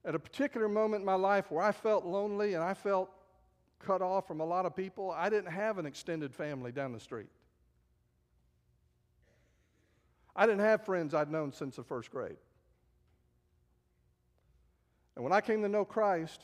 at 0.07 0.15
a 0.15 0.19
particular 0.19 0.71
moment 0.71 1.03
in 1.03 1.05
my 1.05 1.13
life 1.13 1.51
where 1.51 1.63
I 1.63 1.73
felt 1.73 2.07
lonely 2.07 2.55
and 2.55 2.65
I 2.65 2.73
felt 2.73 3.11
cut 3.79 4.01
off 4.01 4.27
from 4.27 4.41
a 4.41 4.47
lot 4.47 4.65
of 4.65 4.75
people, 4.75 5.11
I 5.11 5.29
didn't 5.29 5.53
have 5.53 5.77
an 5.77 5.85
extended 5.85 6.35
family 6.35 6.73
down 6.73 6.95
the 6.95 7.01
street. 7.01 7.29
I 10.35 10.47
didn't 10.47 10.61
have 10.61 10.83
friends 10.83 11.13
I'd 11.13 11.31
known 11.31 11.53
since 11.53 11.77
the 11.77 11.85
first 11.85 12.11
grade. 12.11 12.39
And 15.15 15.25
when 15.25 15.33
I 15.33 15.41
came 15.41 15.63
to 15.63 15.69
know 15.69 15.85
Christ, 15.85 16.41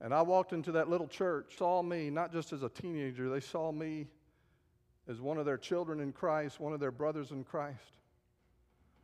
and 0.00 0.12
I 0.12 0.22
walked 0.22 0.52
into 0.52 0.72
that 0.72 0.88
little 0.88 1.06
church, 1.06 1.54
saw 1.56 1.82
me 1.82 2.10
not 2.10 2.32
just 2.32 2.52
as 2.52 2.62
a 2.62 2.68
teenager, 2.68 3.28
they 3.28 3.40
saw 3.40 3.72
me 3.72 4.06
as 5.08 5.20
one 5.20 5.38
of 5.38 5.44
their 5.44 5.58
children 5.58 6.00
in 6.00 6.12
Christ, 6.12 6.60
one 6.60 6.72
of 6.72 6.80
their 6.80 6.90
brothers 6.90 7.30
in 7.30 7.44
Christ. 7.44 7.98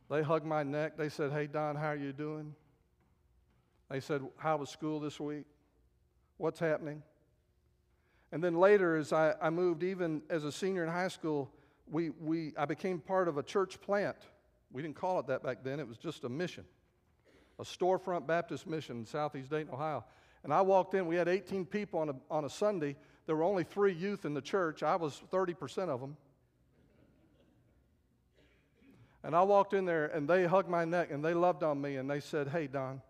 They 0.09 0.21
hugged 0.21 0.45
my 0.45 0.63
neck. 0.63 0.97
They 0.97 1.09
said, 1.09 1.31
Hey, 1.31 1.47
Don, 1.47 1.75
how 1.75 1.87
are 1.87 1.95
you 1.95 2.11
doing? 2.11 2.53
They 3.89 3.99
said, 3.99 4.21
How 4.37 4.57
was 4.57 4.69
school 4.69 4.99
this 4.99 5.19
week? 5.19 5.45
What's 6.37 6.59
happening? 6.59 7.01
And 8.31 8.43
then 8.43 8.55
later, 8.55 8.97
as 8.97 9.13
I, 9.13 9.35
I 9.41 9.49
moved, 9.49 9.83
even 9.83 10.21
as 10.29 10.43
a 10.43 10.51
senior 10.51 10.83
in 10.83 10.89
high 10.89 11.09
school, 11.09 11.51
we, 11.89 12.09
we, 12.11 12.53
I 12.57 12.65
became 12.65 12.99
part 12.99 13.27
of 13.27 13.37
a 13.37 13.43
church 13.43 13.79
plant. 13.81 14.17
We 14.71 14.81
didn't 14.81 14.95
call 14.95 15.19
it 15.19 15.27
that 15.27 15.43
back 15.43 15.63
then, 15.63 15.79
it 15.79 15.87
was 15.87 15.97
just 15.97 16.23
a 16.23 16.29
mission, 16.29 16.63
a 17.61 17.63
storefront 17.63 18.25
Baptist 18.25 18.65
mission 18.65 18.97
in 18.97 19.05
southeast 19.05 19.51
Dayton, 19.51 19.71
Ohio. 19.71 20.03
And 20.43 20.51
I 20.51 20.61
walked 20.61 20.95
in, 20.95 21.05
we 21.05 21.15
had 21.15 21.27
18 21.27 21.67
people 21.67 21.99
on 21.99 22.09
a, 22.09 22.15
on 22.31 22.43
a 22.43 22.49
Sunday. 22.49 22.95
There 23.27 23.35
were 23.35 23.43
only 23.43 23.63
three 23.63 23.93
youth 23.93 24.25
in 24.25 24.33
the 24.33 24.41
church. 24.41 24.81
I 24.81 24.95
was 24.95 25.21
30% 25.31 25.87
of 25.87 26.01
them. 26.01 26.17
And 29.23 29.35
I 29.35 29.43
walked 29.43 29.75
in 29.75 29.85
there 29.85 30.07
and 30.07 30.27
they 30.27 30.47
hugged 30.47 30.67
my 30.67 30.83
neck 30.83 31.11
and 31.11 31.23
they 31.23 31.35
loved 31.35 31.61
on 31.61 31.79
me 31.79 31.97
and 31.97 32.09
they 32.09 32.19
said, 32.19 32.47
Hey, 32.47 32.65
Don, 32.65 33.03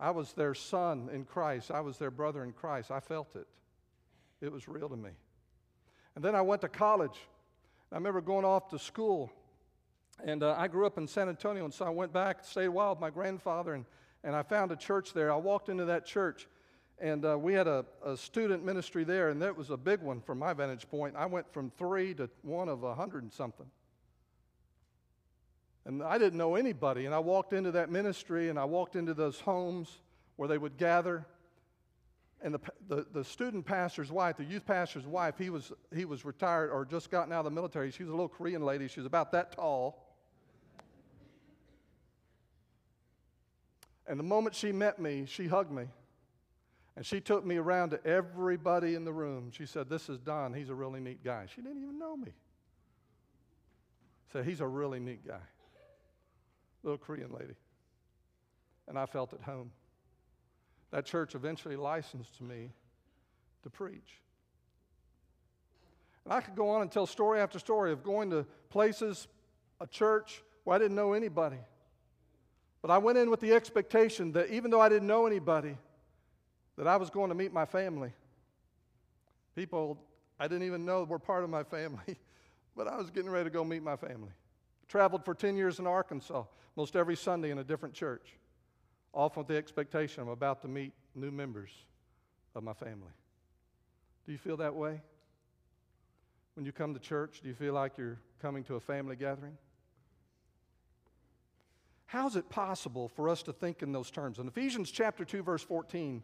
I 0.00 0.10
was 0.10 0.32
their 0.32 0.54
son 0.54 1.08
in 1.12 1.24
Christ. 1.24 1.70
I 1.70 1.80
was 1.80 1.96
their 1.96 2.10
brother 2.10 2.42
in 2.42 2.52
Christ. 2.52 2.90
I 2.90 2.98
felt 2.98 3.36
it. 3.36 3.46
It 4.40 4.50
was 4.50 4.66
real 4.66 4.88
to 4.88 4.96
me. 4.96 5.10
And 6.16 6.24
then 6.24 6.34
I 6.34 6.42
went 6.42 6.62
to 6.62 6.68
college. 6.68 7.20
I 7.92 7.94
remember 7.94 8.20
going 8.20 8.44
off 8.44 8.70
to 8.70 8.78
school. 8.80 9.30
And 10.22 10.42
uh, 10.42 10.54
I 10.56 10.68
grew 10.68 10.86
up 10.86 10.98
in 10.98 11.08
San 11.08 11.28
Antonio, 11.28 11.64
and 11.64 11.74
so 11.74 11.84
I 11.84 11.90
went 11.90 12.12
back, 12.12 12.44
stayed 12.44 12.66
a 12.66 12.70
while 12.70 12.90
with 12.90 13.00
my 13.00 13.10
grandfather, 13.10 13.74
and 13.74 13.84
and 14.24 14.34
I 14.34 14.42
found 14.42 14.72
a 14.72 14.76
church 14.76 15.12
there. 15.12 15.30
I 15.30 15.36
walked 15.36 15.68
into 15.68 15.84
that 15.84 16.06
church, 16.06 16.48
and 16.98 17.24
uh, 17.24 17.38
we 17.38 17.52
had 17.52 17.68
a, 17.68 17.84
a, 18.04 18.16
student 18.16 18.64
ministry 18.64 19.04
there, 19.04 19.28
and 19.28 19.40
that 19.42 19.54
was 19.54 19.68
a 19.68 19.76
big 19.76 20.00
one 20.00 20.22
from 20.22 20.38
my 20.38 20.54
vantage 20.54 20.88
point. 20.88 21.14
I 21.16 21.26
went 21.26 21.52
from 21.52 21.70
three 21.70 22.14
to 22.14 22.30
one 22.40 22.70
of 22.70 22.82
a 22.82 22.94
hundred 22.94 23.22
and 23.22 23.32
something. 23.32 23.66
And 25.84 26.02
I 26.02 26.16
didn't 26.16 26.38
know 26.38 26.54
anybody, 26.54 27.04
and 27.04 27.14
I 27.14 27.18
walked 27.18 27.52
into 27.52 27.70
that 27.72 27.90
ministry, 27.90 28.48
and 28.48 28.58
I 28.58 28.64
walked 28.64 28.96
into 28.96 29.12
those 29.12 29.38
homes 29.40 30.00
where 30.36 30.48
they 30.48 30.56
would 30.56 30.78
gather. 30.78 31.26
And 32.40 32.54
the, 32.54 32.60
the, 32.88 33.06
the 33.12 33.24
student 33.24 33.66
pastor's 33.66 34.10
wife, 34.10 34.38
the 34.38 34.44
youth 34.44 34.64
pastor's 34.64 35.06
wife, 35.06 35.34
he 35.36 35.50
was, 35.50 35.70
he 35.94 36.06
was 36.06 36.24
retired 36.24 36.70
or 36.70 36.86
just 36.86 37.10
gotten 37.10 37.32
out 37.32 37.40
of 37.40 37.44
the 37.44 37.50
military. 37.50 37.90
She 37.90 38.04
was 38.04 38.10
a 38.10 38.14
little 38.14 38.28
Korean 38.28 38.62
lady. 38.62 38.88
She 38.88 39.00
was 39.00 39.06
about 39.06 39.32
that 39.32 39.52
tall. 39.52 40.03
And 44.06 44.18
the 44.18 44.24
moment 44.24 44.54
she 44.54 44.72
met 44.72 44.98
me, 44.98 45.24
she 45.26 45.46
hugged 45.46 45.70
me. 45.70 45.84
And 46.96 47.04
she 47.04 47.20
took 47.20 47.44
me 47.44 47.56
around 47.56 47.90
to 47.90 48.06
everybody 48.06 48.94
in 48.94 49.04
the 49.04 49.12
room. 49.12 49.50
She 49.50 49.66
said, 49.66 49.88
This 49.88 50.08
is 50.08 50.18
Don. 50.18 50.54
He's 50.54 50.70
a 50.70 50.74
really 50.74 51.00
neat 51.00 51.24
guy. 51.24 51.46
She 51.54 51.60
didn't 51.60 51.82
even 51.82 51.98
know 51.98 52.16
me. 52.16 52.32
Said, 54.32 54.44
He's 54.44 54.60
a 54.60 54.66
really 54.66 55.00
neat 55.00 55.26
guy. 55.26 55.40
Little 56.82 56.98
Korean 56.98 57.32
lady. 57.32 57.54
And 58.86 58.98
I 58.98 59.06
felt 59.06 59.32
at 59.32 59.40
home. 59.40 59.72
That 60.90 61.04
church 61.06 61.34
eventually 61.34 61.76
licensed 61.76 62.40
me 62.40 62.70
to 63.64 63.70
preach. 63.70 64.20
And 66.24 66.32
I 66.32 66.40
could 66.40 66.54
go 66.54 66.70
on 66.70 66.82
and 66.82 66.92
tell 66.92 67.06
story 67.06 67.40
after 67.40 67.58
story 67.58 67.90
of 67.90 68.04
going 68.04 68.30
to 68.30 68.46
places, 68.70 69.26
a 69.80 69.86
church 69.86 70.42
where 70.62 70.76
I 70.76 70.78
didn't 70.78 70.94
know 70.94 71.12
anybody. 71.12 71.58
But 72.84 72.90
I 72.90 72.98
went 72.98 73.16
in 73.16 73.30
with 73.30 73.40
the 73.40 73.54
expectation 73.54 74.32
that 74.32 74.50
even 74.50 74.70
though 74.70 74.82
I 74.82 74.90
didn't 74.90 75.08
know 75.08 75.24
anybody, 75.24 75.74
that 76.76 76.86
I 76.86 76.96
was 76.96 77.08
going 77.08 77.30
to 77.30 77.34
meet 77.34 77.50
my 77.50 77.64
family. 77.64 78.12
People 79.56 79.98
I 80.38 80.48
didn't 80.48 80.66
even 80.66 80.84
know 80.84 81.02
were 81.04 81.18
part 81.18 81.44
of 81.44 81.48
my 81.48 81.62
family, 81.62 82.18
but 82.76 82.86
I 82.86 82.96
was 82.98 83.08
getting 83.08 83.30
ready 83.30 83.44
to 83.44 83.50
go 83.50 83.64
meet 83.64 83.82
my 83.82 83.96
family. 83.96 84.32
Traveled 84.86 85.24
for 85.24 85.32
10 85.34 85.56
years 85.56 85.78
in 85.78 85.86
Arkansas, 85.86 86.44
most 86.76 86.94
every 86.94 87.16
Sunday 87.16 87.50
in 87.50 87.56
a 87.56 87.64
different 87.64 87.94
church, 87.94 88.36
often 89.14 89.40
with 89.40 89.48
the 89.48 89.56
expectation 89.56 90.22
I'm 90.22 90.28
about 90.28 90.60
to 90.60 90.68
meet 90.68 90.92
new 91.14 91.30
members 91.30 91.70
of 92.54 92.64
my 92.64 92.74
family. 92.74 93.14
Do 94.26 94.32
you 94.32 94.38
feel 94.38 94.58
that 94.58 94.74
way? 94.74 95.00
When 96.52 96.66
you 96.66 96.72
come 96.72 96.92
to 96.92 97.00
church, 97.00 97.40
do 97.40 97.48
you 97.48 97.54
feel 97.54 97.72
like 97.72 97.96
you're 97.96 98.20
coming 98.42 98.62
to 98.64 98.74
a 98.74 98.80
family 98.80 99.16
gathering? 99.16 99.56
How 102.06 102.26
is 102.26 102.36
it 102.36 102.48
possible 102.48 103.08
for 103.08 103.28
us 103.28 103.42
to 103.44 103.52
think 103.52 103.82
in 103.82 103.92
those 103.92 104.10
terms? 104.10 104.38
In 104.38 104.46
Ephesians 104.46 104.90
chapter 104.90 105.24
2 105.24 105.42
verse 105.42 105.62
14, 105.62 106.22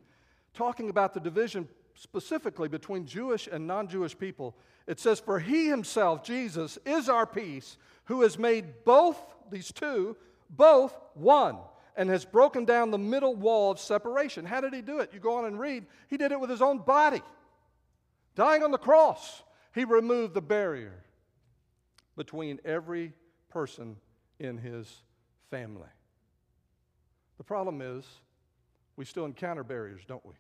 talking 0.55 0.91
about 0.91 1.15
the 1.15 1.21
division 1.21 1.69
specifically 1.95 2.69
between 2.69 3.07
Jewish 3.07 3.49
and 3.51 3.67
non-Jewish 3.67 4.19
people, 4.19 4.57
it 4.87 5.01
says 5.01 5.21
for 5.21 5.39
he 5.39 5.69
himself 5.69 6.23
Jesus 6.23 6.79
is 6.85 7.09
our 7.09 7.27
peace 7.27 7.77
who 8.05 8.23
has 8.23 8.39
made 8.39 8.85
both 8.85 9.19
these 9.51 9.73
two 9.73 10.17
both 10.51 10.99
one 11.15 11.59
and 11.97 12.09
has 12.09 12.25
broken 12.25 12.65
down 12.65 12.91
the 12.91 12.99
middle 12.99 13.35
wall 13.35 13.71
of 13.71 13.79
separation. 13.79 14.45
How 14.45 14.61
did 14.61 14.75
he 14.75 14.83
do 14.83 15.01
it? 15.01 15.11
You 15.13 15.21
go 15.21 15.37
on 15.37 15.45
and 15.45 15.59
read. 15.59 15.87
He 16.09 16.17
did 16.17 16.33
it 16.33 16.41
with 16.41 16.51
his 16.51 16.63
own 16.63 16.79
body. 16.79 17.23
Dying 18.35 18.63
on 18.63 18.71
the 18.71 18.79
cross, 18.79 19.43
he 19.75 19.85
removed 19.85 20.35
the 20.35 20.41
barrier 20.41 21.05
between 22.17 22.59
every 22.65 23.13
person 23.49 23.97
in 24.39 24.59
his 24.59 25.03
family. 25.51 25.89
The 27.39 27.45
problem 27.45 27.83
is, 27.83 28.05
we 28.97 29.05
still 29.05 29.25
encounter 29.25 29.65
barriers, 29.65 30.03
don't 30.07 30.25
we? 30.25 30.35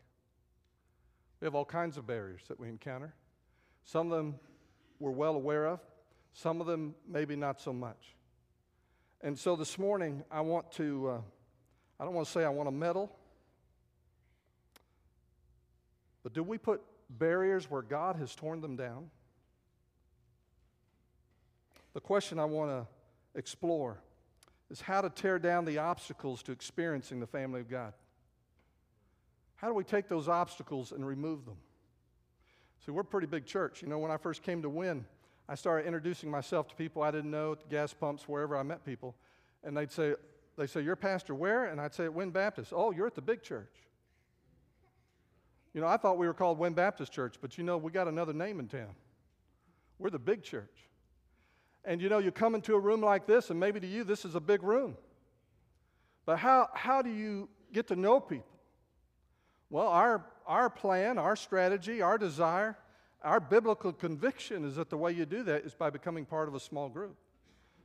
We 1.40 1.46
have 1.46 1.54
all 1.54 1.64
kinds 1.64 1.96
of 1.96 2.06
barriers 2.06 2.42
that 2.48 2.60
we 2.60 2.68
encounter. 2.68 3.14
Some 3.84 4.12
of 4.12 4.18
them 4.18 4.34
we're 4.98 5.10
well 5.10 5.34
aware 5.34 5.66
of, 5.66 5.80
some 6.34 6.60
of 6.60 6.66
them 6.66 6.94
maybe 7.08 7.34
not 7.34 7.60
so 7.60 7.72
much. 7.72 8.14
And 9.22 9.38
so 9.38 9.56
this 9.56 9.78
morning, 9.78 10.22
I 10.30 10.42
want 10.42 10.70
to, 10.72 11.08
uh, 11.08 11.20
I 11.98 12.04
don't 12.04 12.14
want 12.14 12.26
to 12.26 12.32
say 12.32 12.44
I 12.44 12.50
want 12.50 12.68
to 12.68 12.74
meddle, 12.74 13.10
but 16.22 16.34
do 16.34 16.42
we 16.42 16.58
put 16.58 16.82
barriers 17.08 17.70
where 17.70 17.82
God 17.82 18.16
has 18.16 18.34
torn 18.34 18.60
them 18.60 18.76
down? 18.76 19.10
The 21.94 22.00
question 22.00 22.38
I 22.38 22.44
want 22.44 22.70
to 22.70 23.38
explore 23.38 23.98
is 24.70 24.80
how 24.80 25.00
to 25.00 25.10
tear 25.10 25.38
down 25.38 25.64
the 25.64 25.78
obstacles 25.78 26.42
to 26.44 26.52
experiencing 26.52 27.20
the 27.20 27.26
family 27.26 27.60
of 27.60 27.68
God. 27.68 27.92
How 29.56 29.68
do 29.68 29.74
we 29.74 29.84
take 29.84 30.08
those 30.08 30.28
obstacles 30.28 30.92
and 30.92 31.06
remove 31.06 31.44
them? 31.44 31.56
See, 32.84 32.92
we're 32.92 33.02
a 33.02 33.04
pretty 33.04 33.26
big 33.26 33.44
church. 33.44 33.82
You 33.82 33.88
know, 33.88 33.98
when 33.98 34.10
I 34.10 34.16
first 34.16 34.42
came 34.42 34.62
to 34.62 34.70
Wynne, 34.70 35.04
I 35.48 35.54
started 35.54 35.86
introducing 35.86 36.30
myself 36.30 36.68
to 36.68 36.74
people 36.76 37.02
I 37.02 37.10
didn't 37.10 37.30
know 37.30 37.52
at 37.52 37.60
the 37.60 37.66
gas 37.68 37.92
pumps, 37.92 38.28
wherever 38.28 38.56
I 38.56 38.62
met 38.62 38.84
people. 38.84 39.14
And 39.64 39.76
they'd 39.76 39.90
say, 39.90 40.14
they 40.56 40.66
say, 40.66 40.80
You're 40.80 40.96
pastor 40.96 41.34
where? 41.34 41.66
And 41.66 41.80
I'd 41.80 41.92
say, 41.92 42.08
Wynne 42.08 42.30
Baptist. 42.30 42.72
Oh, 42.74 42.92
you're 42.92 43.06
at 43.06 43.14
the 43.14 43.20
big 43.20 43.42
church. 43.42 43.74
You 45.74 45.80
know, 45.80 45.86
I 45.86 45.96
thought 45.96 46.18
we 46.18 46.26
were 46.26 46.34
called 46.34 46.58
Wynne 46.58 46.72
Baptist 46.72 47.12
Church, 47.12 47.36
but 47.40 47.58
you 47.58 47.64
know, 47.64 47.76
we 47.76 47.92
got 47.92 48.08
another 48.08 48.32
name 48.32 48.60
in 48.60 48.66
town. 48.66 48.94
We're 49.98 50.10
the 50.10 50.18
big 50.18 50.42
church. 50.42 50.89
And 51.84 52.00
you 52.00 52.08
know, 52.08 52.18
you 52.18 52.30
come 52.30 52.54
into 52.54 52.74
a 52.74 52.78
room 52.78 53.00
like 53.00 53.26
this, 53.26 53.50
and 53.50 53.58
maybe 53.58 53.80
to 53.80 53.86
you, 53.86 54.04
this 54.04 54.24
is 54.24 54.34
a 54.34 54.40
big 54.40 54.62
room. 54.62 54.96
But 56.26 56.38
how, 56.38 56.68
how 56.74 57.02
do 57.02 57.10
you 57.10 57.48
get 57.72 57.88
to 57.88 57.96
know 57.96 58.20
people? 58.20 58.46
Well, 59.70 59.88
our, 59.88 60.26
our 60.46 60.68
plan, 60.68 61.16
our 61.16 61.36
strategy, 61.36 62.02
our 62.02 62.18
desire, 62.18 62.76
our 63.22 63.40
biblical 63.40 63.92
conviction 63.92 64.64
is 64.64 64.76
that 64.76 64.90
the 64.90 64.96
way 64.96 65.12
you 65.12 65.26
do 65.26 65.42
that 65.44 65.64
is 65.64 65.74
by 65.74 65.90
becoming 65.90 66.24
part 66.24 66.48
of 66.48 66.54
a 66.54 66.60
small 66.60 66.88
group. 66.88 67.16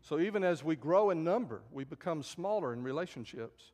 So 0.02 0.20
even 0.20 0.44
as 0.44 0.64
we 0.64 0.76
grow 0.76 1.10
in 1.10 1.24
number, 1.24 1.62
we 1.72 1.84
become 1.84 2.22
smaller 2.22 2.74
in 2.74 2.84
relationships. 2.84 3.72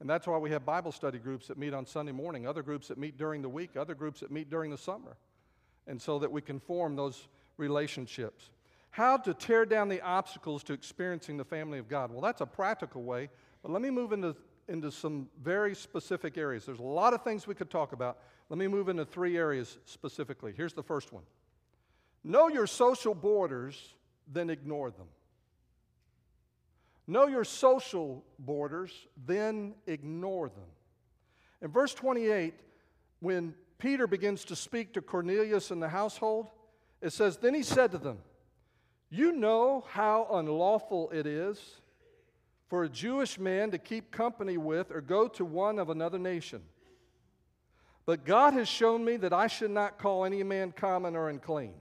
And 0.00 0.08
that's 0.08 0.26
why 0.26 0.38
we 0.38 0.50
have 0.50 0.64
Bible 0.64 0.92
study 0.92 1.18
groups 1.18 1.48
that 1.48 1.58
meet 1.58 1.74
on 1.74 1.86
Sunday 1.86 2.12
morning, 2.12 2.46
other 2.46 2.62
groups 2.62 2.88
that 2.88 2.98
meet 2.98 3.18
during 3.18 3.42
the 3.42 3.48
week, 3.48 3.76
other 3.76 3.94
groups 3.94 4.20
that 4.20 4.30
meet 4.30 4.50
during 4.50 4.70
the 4.70 4.78
summer. 4.78 5.16
And 5.86 6.00
so 6.00 6.18
that 6.18 6.30
we 6.30 6.40
can 6.40 6.60
form 6.60 6.96
those 6.96 7.28
relationships. 7.56 8.50
How 8.90 9.16
to 9.18 9.34
tear 9.34 9.64
down 9.64 9.88
the 9.88 10.00
obstacles 10.00 10.64
to 10.64 10.72
experiencing 10.72 11.36
the 11.36 11.44
family 11.44 11.78
of 11.78 11.88
God. 11.88 12.10
Well, 12.10 12.20
that's 12.20 12.40
a 12.40 12.46
practical 12.46 13.02
way, 13.02 13.28
but 13.62 13.70
let 13.70 13.82
me 13.82 13.90
move 13.90 14.12
into, 14.12 14.34
into 14.68 14.90
some 14.90 15.28
very 15.42 15.74
specific 15.74 16.36
areas. 16.36 16.66
There's 16.66 16.80
a 16.80 16.82
lot 16.82 17.14
of 17.14 17.22
things 17.22 17.46
we 17.46 17.54
could 17.54 17.70
talk 17.70 17.92
about. 17.92 18.18
Let 18.48 18.58
me 18.58 18.66
move 18.66 18.88
into 18.88 19.04
three 19.04 19.36
areas 19.36 19.78
specifically. 19.84 20.52
Here's 20.56 20.74
the 20.74 20.82
first 20.82 21.12
one 21.12 21.22
Know 22.24 22.48
your 22.48 22.66
social 22.66 23.14
borders, 23.14 23.94
then 24.26 24.50
ignore 24.50 24.90
them. 24.90 25.06
Know 27.06 27.26
your 27.26 27.44
social 27.44 28.24
borders, 28.38 28.92
then 29.26 29.74
ignore 29.86 30.48
them. 30.48 30.68
In 31.62 31.70
verse 31.70 31.94
28, 31.94 32.54
when 33.20 33.54
Peter 33.78 34.06
begins 34.06 34.44
to 34.46 34.56
speak 34.56 34.94
to 34.94 35.02
Cornelius 35.02 35.70
and 35.70 35.82
the 35.82 35.88
household, 35.88 36.50
it 37.00 37.12
says, 37.12 37.36
Then 37.36 37.54
he 37.54 37.62
said 37.62 37.90
to 37.92 37.98
them, 37.98 38.18
You 39.10 39.32
know 39.32 39.84
how 39.90 40.28
unlawful 40.32 41.10
it 41.10 41.26
is 41.26 41.58
for 42.68 42.84
a 42.84 42.88
Jewish 42.88 43.38
man 43.38 43.72
to 43.72 43.78
keep 43.78 44.12
company 44.12 44.56
with 44.56 44.92
or 44.92 45.00
go 45.00 45.26
to 45.28 45.44
one 45.44 45.80
of 45.80 45.90
another 45.90 46.18
nation. 46.18 46.62
But 48.06 48.24
God 48.24 48.54
has 48.54 48.68
shown 48.68 49.04
me 49.04 49.16
that 49.18 49.32
I 49.32 49.48
should 49.48 49.72
not 49.72 49.98
call 49.98 50.24
any 50.24 50.42
man 50.44 50.72
common 50.72 51.16
or 51.16 51.28
unclean. 51.28 51.74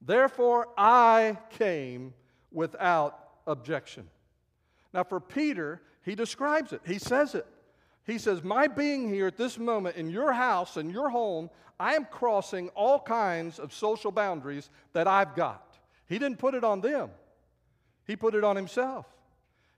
Therefore, 0.00 0.68
I 0.76 1.38
came 1.50 2.14
without 2.50 3.18
objection. 3.46 4.08
Now, 4.92 5.04
for 5.04 5.20
Peter, 5.20 5.82
he 6.02 6.14
describes 6.14 6.72
it, 6.72 6.80
he 6.84 6.98
says 6.98 7.34
it. 7.34 7.46
He 8.04 8.18
says, 8.18 8.42
My 8.42 8.66
being 8.66 9.08
here 9.08 9.28
at 9.28 9.36
this 9.36 9.58
moment 9.58 9.96
in 9.96 10.10
your 10.10 10.32
house 10.32 10.76
and 10.76 10.90
your 10.90 11.08
home, 11.08 11.50
I 11.78 11.94
am 11.94 12.04
crossing 12.06 12.68
all 12.70 12.98
kinds 12.98 13.58
of 13.58 13.72
social 13.72 14.10
boundaries 14.10 14.70
that 14.92 15.06
I've 15.06 15.36
got. 15.36 15.71
He 16.12 16.18
didn't 16.18 16.38
put 16.38 16.52
it 16.52 16.62
on 16.62 16.82
them, 16.82 17.08
he 18.06 18.16
put 18.16 18.34
it 18.34 18.44
on 18.44 18.54
himself. 18.54 19.06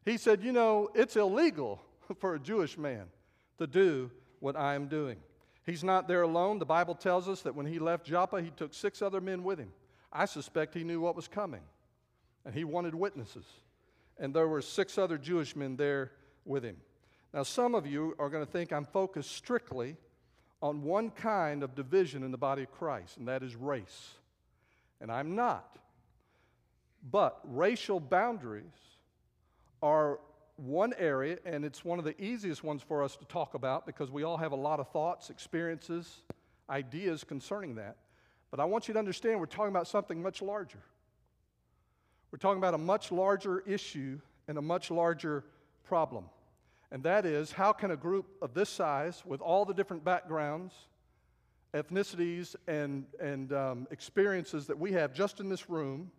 He 0.05 0.17
said, 0.17 0.43
You 0.43 0.51
know, 0.51 0.89
it's 0.93 1.15
illegal 1.15 1.81
for 2.19 2.35
a 2.35 2.41
Jewish 2.41 2.77
man 2.77 3.05
to 3.59 3.69
do 3.69 4.11
what 4.41 4.57
I 4.57 4.75
am 4.75 4.89
doing. 4.89 5.19
He's 5.65 5.85
not 5.85 6.09
there 6.09 6.23
alone. 6.23 6.59
The 6.59 6.67
Bible 6.67 6.97
tells 6.97 7.29
us 7.29 7.43
that 7.43 7.55
when 7.55 7.67
he 7.67 7.79
left 7.79 8.05
Joppa, 8.05 8.43
he 8.43 8.51
took 8.51 8.75
six 8.75 9.01
other 9.01 9.21
men 9.21 9.45
with 9.45 9.61
him. 9.61 9.71
I 10.13 10.25
suspect 10.25 10.75
he 10.75 10.83
knew 10.83 11.01
what 11.01 11.15
was 11.15 11.29
coming, 11.29 11.63
and 12.45 12.53
he 12.53 12.65
wanted 12.65 12.97
witnesses. 12.97 13.47
And 14.19 14.35
there 14.35 14.49
were 14.49 14.61
six 14.61 14.99
other 14.99 15.19
Jewish 15.19 15.55
men 15.55 15.77
there 15.77 16.11
with 16.45 16.65
him. 16.65 16.79
Now, 17.33 17.45
some 17.45 17.77
of 17.77 17.87
you 17.87 18.17
are 18.19 18.29
going 18.29 18.45
to 18.45 18.51
think 18.51 18.73
I'm 18.73 18.87
focused 18.87 19.31
strictly 19.37 19.97
on 20.61 20.83
one 20.83 21.11
kind 21.11 21.63
of 21.63 21.77
division 21.77 22.25
in 22.25 22.33
the 22.33 22.39
body 22.39 22.65
of 22.65 22.73
Christ, 22.73 23.19
and 23.19 23.29
that 23.29 23.45
is 23.45 23.55
race. 23.55 24.15
And 25.01 25.13
I'm 25.13 25.37
not. 25.37 25.79
But 27.11 27.39
racial 27.45 28.01
boundaries 28.01 28.65
are 29.83 30.19
one 30.57 30.95
area, 30.99 31.39
and 31.45 31.65
it's 31.65 31.85
one 31.85 31.99
of 31.99 32.05
the 32.05 32.21
easiest 32.23 32.65
ones 32.65 32.83
for 32.83 33.03
us 33.03 33.17
to 33.17 33.25
talk 33.27 33.55
about 33.55 33.87
because 33.87 34.11
we 34.11 34.23
all 34.23 34.37
have 34.39 34.53
a 34.53 34.57
lot 34.57 34.81
of 34.81 34.89
thoughts, 34.89 35.29
experiences, 35.29 36.23
ideas 36.71 37.25
concerning 37.25 37.75
that. 37.75 37.97
But 38.51 38.61
I 38.61 38.65
want 38.65 38.89
you 38.89 38.95
to 38.95 38.99
understand 38.99 39.41
we're 39.41 39.47
talking 39.47 39.71
about 39.71 39.89
something 39.89 40.23
much 40.23 40.41
larger. 40.41 40.79
We're 42.31 42.39
talking 42.39 42.59
about 42.59 42.75
a 42.75 42.79
much 42.79 43.13
larger 43.13 43.61
issue 43.61 44.21
and 44.49 44.57
a 44.57 44.63
much 44.63 44.91
larger 44.91 45.45
problem. 45.85 46.25
And 46.91 47.03
that 47.03 47.27
is 47.27 47.53
how 47.53 47.73
can 47.73 47.91
a 47.91 47.97
group 47.97 48.27
of 48.41 48.55
this 48.55 48.69
size, 48.69 49.23
with 49.27 49.41
all 49.41 49.65
the 49.65 49.75
different 49.75 50.05
backgrounds, 50.05 50.73
ethnicities, 51.75 52.55
and, 52.69 53.05
and 53.21 53.53
um, 53.53 53.87
experiences 53.91 54.67
that 54.69 54.79
we 54.79 54.93
have 54.93 55.13
just 55.13 55.41
in 55.41 55.49
this 55.49 55.69
room, 55.69 56.11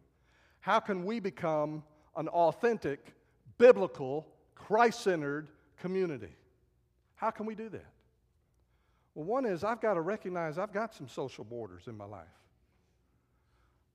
how 0.65 0.79
can 0.79 1.05
we 1.05 1.19
become 1.19 1.83
an 2.15 2.27
authentic 2.29 3.13
biblical, 3.59 4.25
Christ 4.55 5.01
centered 5.01 5.47
community. 5.79 6.33
How 7.13 7.29
can 7.29 7.45
we 7.45 7.53
do 7.53 7.69
that? 7.69 7.93
Well, 9.13 9.25
one 9.25 9.45
is 9.45 9.63
I've 9.63 9.79
got 9.79 9.93
to 9.93 10.01
recognize 10.01 10.57
I've 10.57 10.73
got 10.73 10.95
some 10.95 11.07
social 11.07 11.43
borders 11.43 11.83
in 11.85 11.95
my 11.95 12.05
life. 12.05 12.25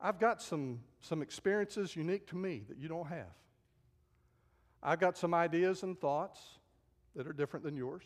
I've 0.00 0.20
got 0.20 0.40
some, 0.40 0.78
some 1.00 1.22
experiences 1.22 1.96
unique 1.96 2.28
to 2.28 2.36
me 2.36 2.62
that 2.68 2.78
you 2.78 2.86
don't 2.86 3.08
have. 3.08 3.34
I've 4.80 5.00
got 5.00 5.18
some 5.18 5.34
ideas 5.34 5.82
and 5.82 6.00
thoughts 6.00 6.40
that 7.16 7.26
are 7.26 7.32
different 7.32 7.64
than 7.64 7.74
yours. 7.74 8.04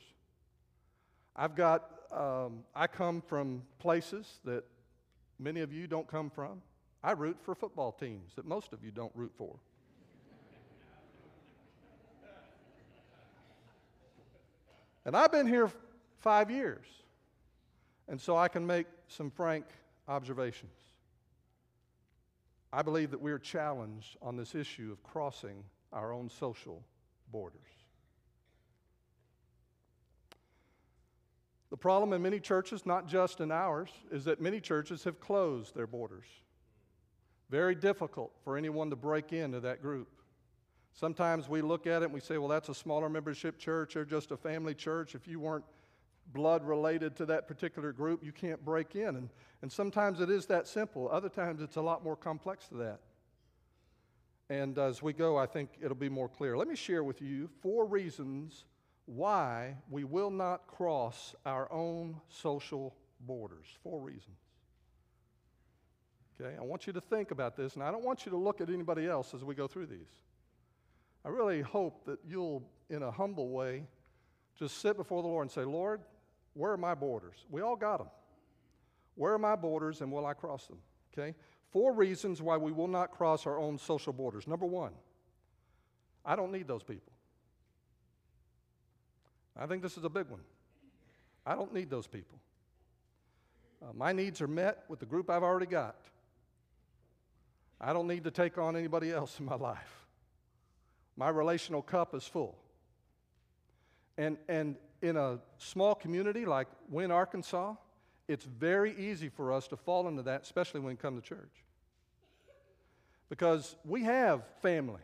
I've 1.36 1.54
got, 1.54 1.90
um, 2.10 2.64
I 2.74 2.86
come 2.86 3.20
from 3.20 3.64
places 3.78 4.38
that 4.46 4.64
many 5.38 5.60
of 5.60 5.70
you 5.70 5.86
don't 5.86 6.08
come 6.08 6.30
from. 6.30 6.62
I 7.04 7.12
root 7.12 7.36
for 7.38 7.54
football 7.54 7.92
teams 7.92 8.34
that 8.34 8.46
most 8.46 8.72
of 8.72 8.82
you 8.82 8.90
don't 8.90 9.12
root 9.14 9.32
for. 9.36 9.54
And 15.04 15.14
I've 15.14 15.30
been 15.30 15.46
here 15.46 15.70
five 16.20 16.50
years, 16.50 16.86
and 18.08 18.18
so 18.18 18.38
I 18.38 18.48
can 18.48 18.66
make 18.66 18.86
some 19.06 19.30
frank 19.30 19.66
observations. 20.08 20.72
I 22.72 22.80
believe 22.80 23.10
that 23.10 23.20
we 23.20 23.30
are 23.32 23.38
challenged 23.38 24.16
on 24.22 24.38
this 24.38 24.54
issue 24.54 24.90
of 24.90 25.02
crossing 25.02 25.62
our 25.92 26.10
own 26.10 26.30
social 26.30 26.82
borders. 27.30 27.60
The 31.68 31.76
problem 31.76 32.14
in 32.14 32.22
many 32.22 32.40
churches, 32.40 32.86
not 32.86 33.06
just 33.06 33.40
in 33.40 33.52
ours, 33.52 33.90
is 34.10 34.24
that 34.24 34.40
many 34.40 34.58
churches 34.58 35.04
have 35.04 35.20
closed 35.20 35.74
their 35.74 35.86
borders. 35.86 36.24
Very 37.50 37.74
difficult 37.74 38.32
for 38.42 38.56
anyone 38.56 38.90
to 38.90 38.96
break 38.96 39.32
into 39.32 39.60
that 39.60 39.82
group. 39.82 40.08
Sometimes 40.92 41.48
we 41.48 41.60
look 41.60 41.86
at 41.86 42.02
it 42.02 42.06
and 42.06 42.14
we 42.14 42.20
say, 42.20 42.38
well, 42.38 42.48
that's 42.48 42.68
a 42.68 42.74
smaller 42.74 43.08
membership 43.08 43.58
church 43.58 43.96
or 43.96 44.04
just 44.04 44.30
a 44.30 44.36
family 44.36 44.74
church. 44.74 45.14
If 45.14 45.26
you 45.26 45.40
weren't 45.40 45.64
blood 46.32 46.64
related 46.64 47.16
to 47.16 47.26
that 47.26 47.48
particular 47.48 47.92
group, 47.92 48.24
you 48.24 48.32
can't 48.32 48.64
break 48.64 48.94
in. 48.94 49.16
And, 49.16 49.28
and 49.62 49.70
sometimes 49.70 50.20
it 50.20 50.30
is 50.30 50.46
that 50.46 50.66
simple. 50.66 51.08
Other 51.10 51.28
times 51.28 51.60
it's 51.60 51.76
a 51.76 51.82
lot 51.82 52.04
more 52.04 52.16
complex 52.16 52.68
than 52.68 52.78
that. 52.78 53.00
And 54.48 54.78
as 54.78 55.02
we 55.02 55.12
go, 55.12 55.36
I 55.36 55.46
think 55.46 55.70
it'll 55.80 55.96
be 55.96 56.08
more 56.08 56.28
clear. 56.28 56.56
Let 56.56 56.68
me 56.68 56.76
share 56.76 57.02
with 57.02 57.20
you 57.20 57.48
four 57.60 57.86
reasons 57.86 58.64
why 59.06 59.76
we 59.90 60.04
will 60.04 60.30
not 60.30 60.66
cross 60.66 61.34
our 61.44 61.70
own 61.72 62.20
social 62.28 62.94
borders. 63.20 63.66
Four 63.82 64.00
reasons. 64.00 64.36
Okay, 66.44 66.56
I 66.58 66.62
want 66.62 66.86
you 66.86 66.92
to 66.92 67.00
think 67.00 67.30
about 67.30 67.56
this, 67.56 67.74
and 67.74 67.82
I 67.82 67.90
don't 67.90 68.04
want 68.04 68.26
you 68.26 68.30
to 68.30 68.36
look 68.36 68.60
at 68.60 68.68
anybody 68.68 69.06
else 69.06 69.32
as 69.34 69.44
we 69.44 69.54
go 69.54 69.66
through 69.66 69.86
these. 69.86 70.22
I 71.24 71.28
really 71.28 71.62
hope 71.62 72.04
that 72.04 72.18
you'll, 72.26 72.62
in 72.90 73.02
a 73.02 73.10
humble 73.10 73.48
way, 73.48 73.84
just 74.58 74.78
sit 74.78 74.96
before 74.96 75.22
the 75.22 75.28
Lord 75.28 75.44
and 75.44 75.50
say, 75.50 75.64
Lord, 75.64 76.02
where 76.52 76.72
are 76.72 76.76
my 76.76 76.94
borders? 76.94 77.46
We 77.50 77.62
all 77.62 77.76
got 77.76 77.98
them. 77.98 78.08
Where 79.14 79.32
are 79.32 79.38
my 79.38 79.56
borders 79.56 80.00
and 80.00 80.12
will 80.12 80.26
I 80.26 80.34
cross 80.34 80.66
them? 80.66 80.78
Okay? 81.12 81.34
Four 81.70 81.94
reasons 81.94 82.42
why 82.42 82.56
we 82.56 82.72
will 82.72 82.88
not 82.88 83.10
cross 83.10 83.46
our 83.46 83.58
own 83.58 83.78
social 83.78 84.12
borders. 84.12 84.46
Number 84.46 84.66
one, 84.66 84.92
I 86.24 86.36
don't 86.36 86.52
need 86.52 86.68
those 86.68 86.82
people. 86.82 87.12
I 89.56 89.66
think 89.66 89.82
this 89.82 89.96
is 89.96 90.04
a 90.04 90.10
big 90.10 90.28
one. 90.28 90.40
I 91.46 91.54
don't 91.54 91.72
need 91.72 91.90
those 91.90 92.06
people. 92.06 92.38
Uh, 93.82 93.92
my 93.94 94.12
needs 94.12 94.40
are 94.40 94.48
met 94.48 94.84
with 94.88 94.98
the 94.98 95.06
group 95.06 95.30
I've 95.30 95.42
already 95.42 95.66
got. 95.66 95.96
I 97.80 97.92
don't 97.92 98.06
need 98.06 98.24
to 98.24 98.30
take 98.30 98.58
on 98.58 98.76
anybody 98.76 99.12
else 99.12 99.38
in 99.38 99.44
my 99.44 99.56
life. 99.56 100.06
My 101.16 101.28
relational 101.28 101.82
cup 101.82 102.14
is 102.14 102.24
full. 102.24 102.56
And, 104.16 104.36
and 104.48 104.76
in 105.02 105.16
a 105.16 105.38
small 105.58 105.94
community 105.94 106.44
like 106.44 106.68
Wynne, 106.88 107.10
Arkansas, 107.10 107.74
it's 108.26 108.44
very 108.44 108.96
easy 108.96 109.28
for 109.28 109.52
us 109.52 109.68
to 109.68 109.76
fall 109.76 110.08
into 110.08 110.22
that, 110.22 110.42
especially 110.42 110.80
when 110.80 110.94
we 110.94 110.96
come 110.96 111.16
to 111.16 111.22
church. 111.22 111.62
Because 113.28 113.76
we 113.84 114.02
have 114.04 114.42
family, 114.62 115.02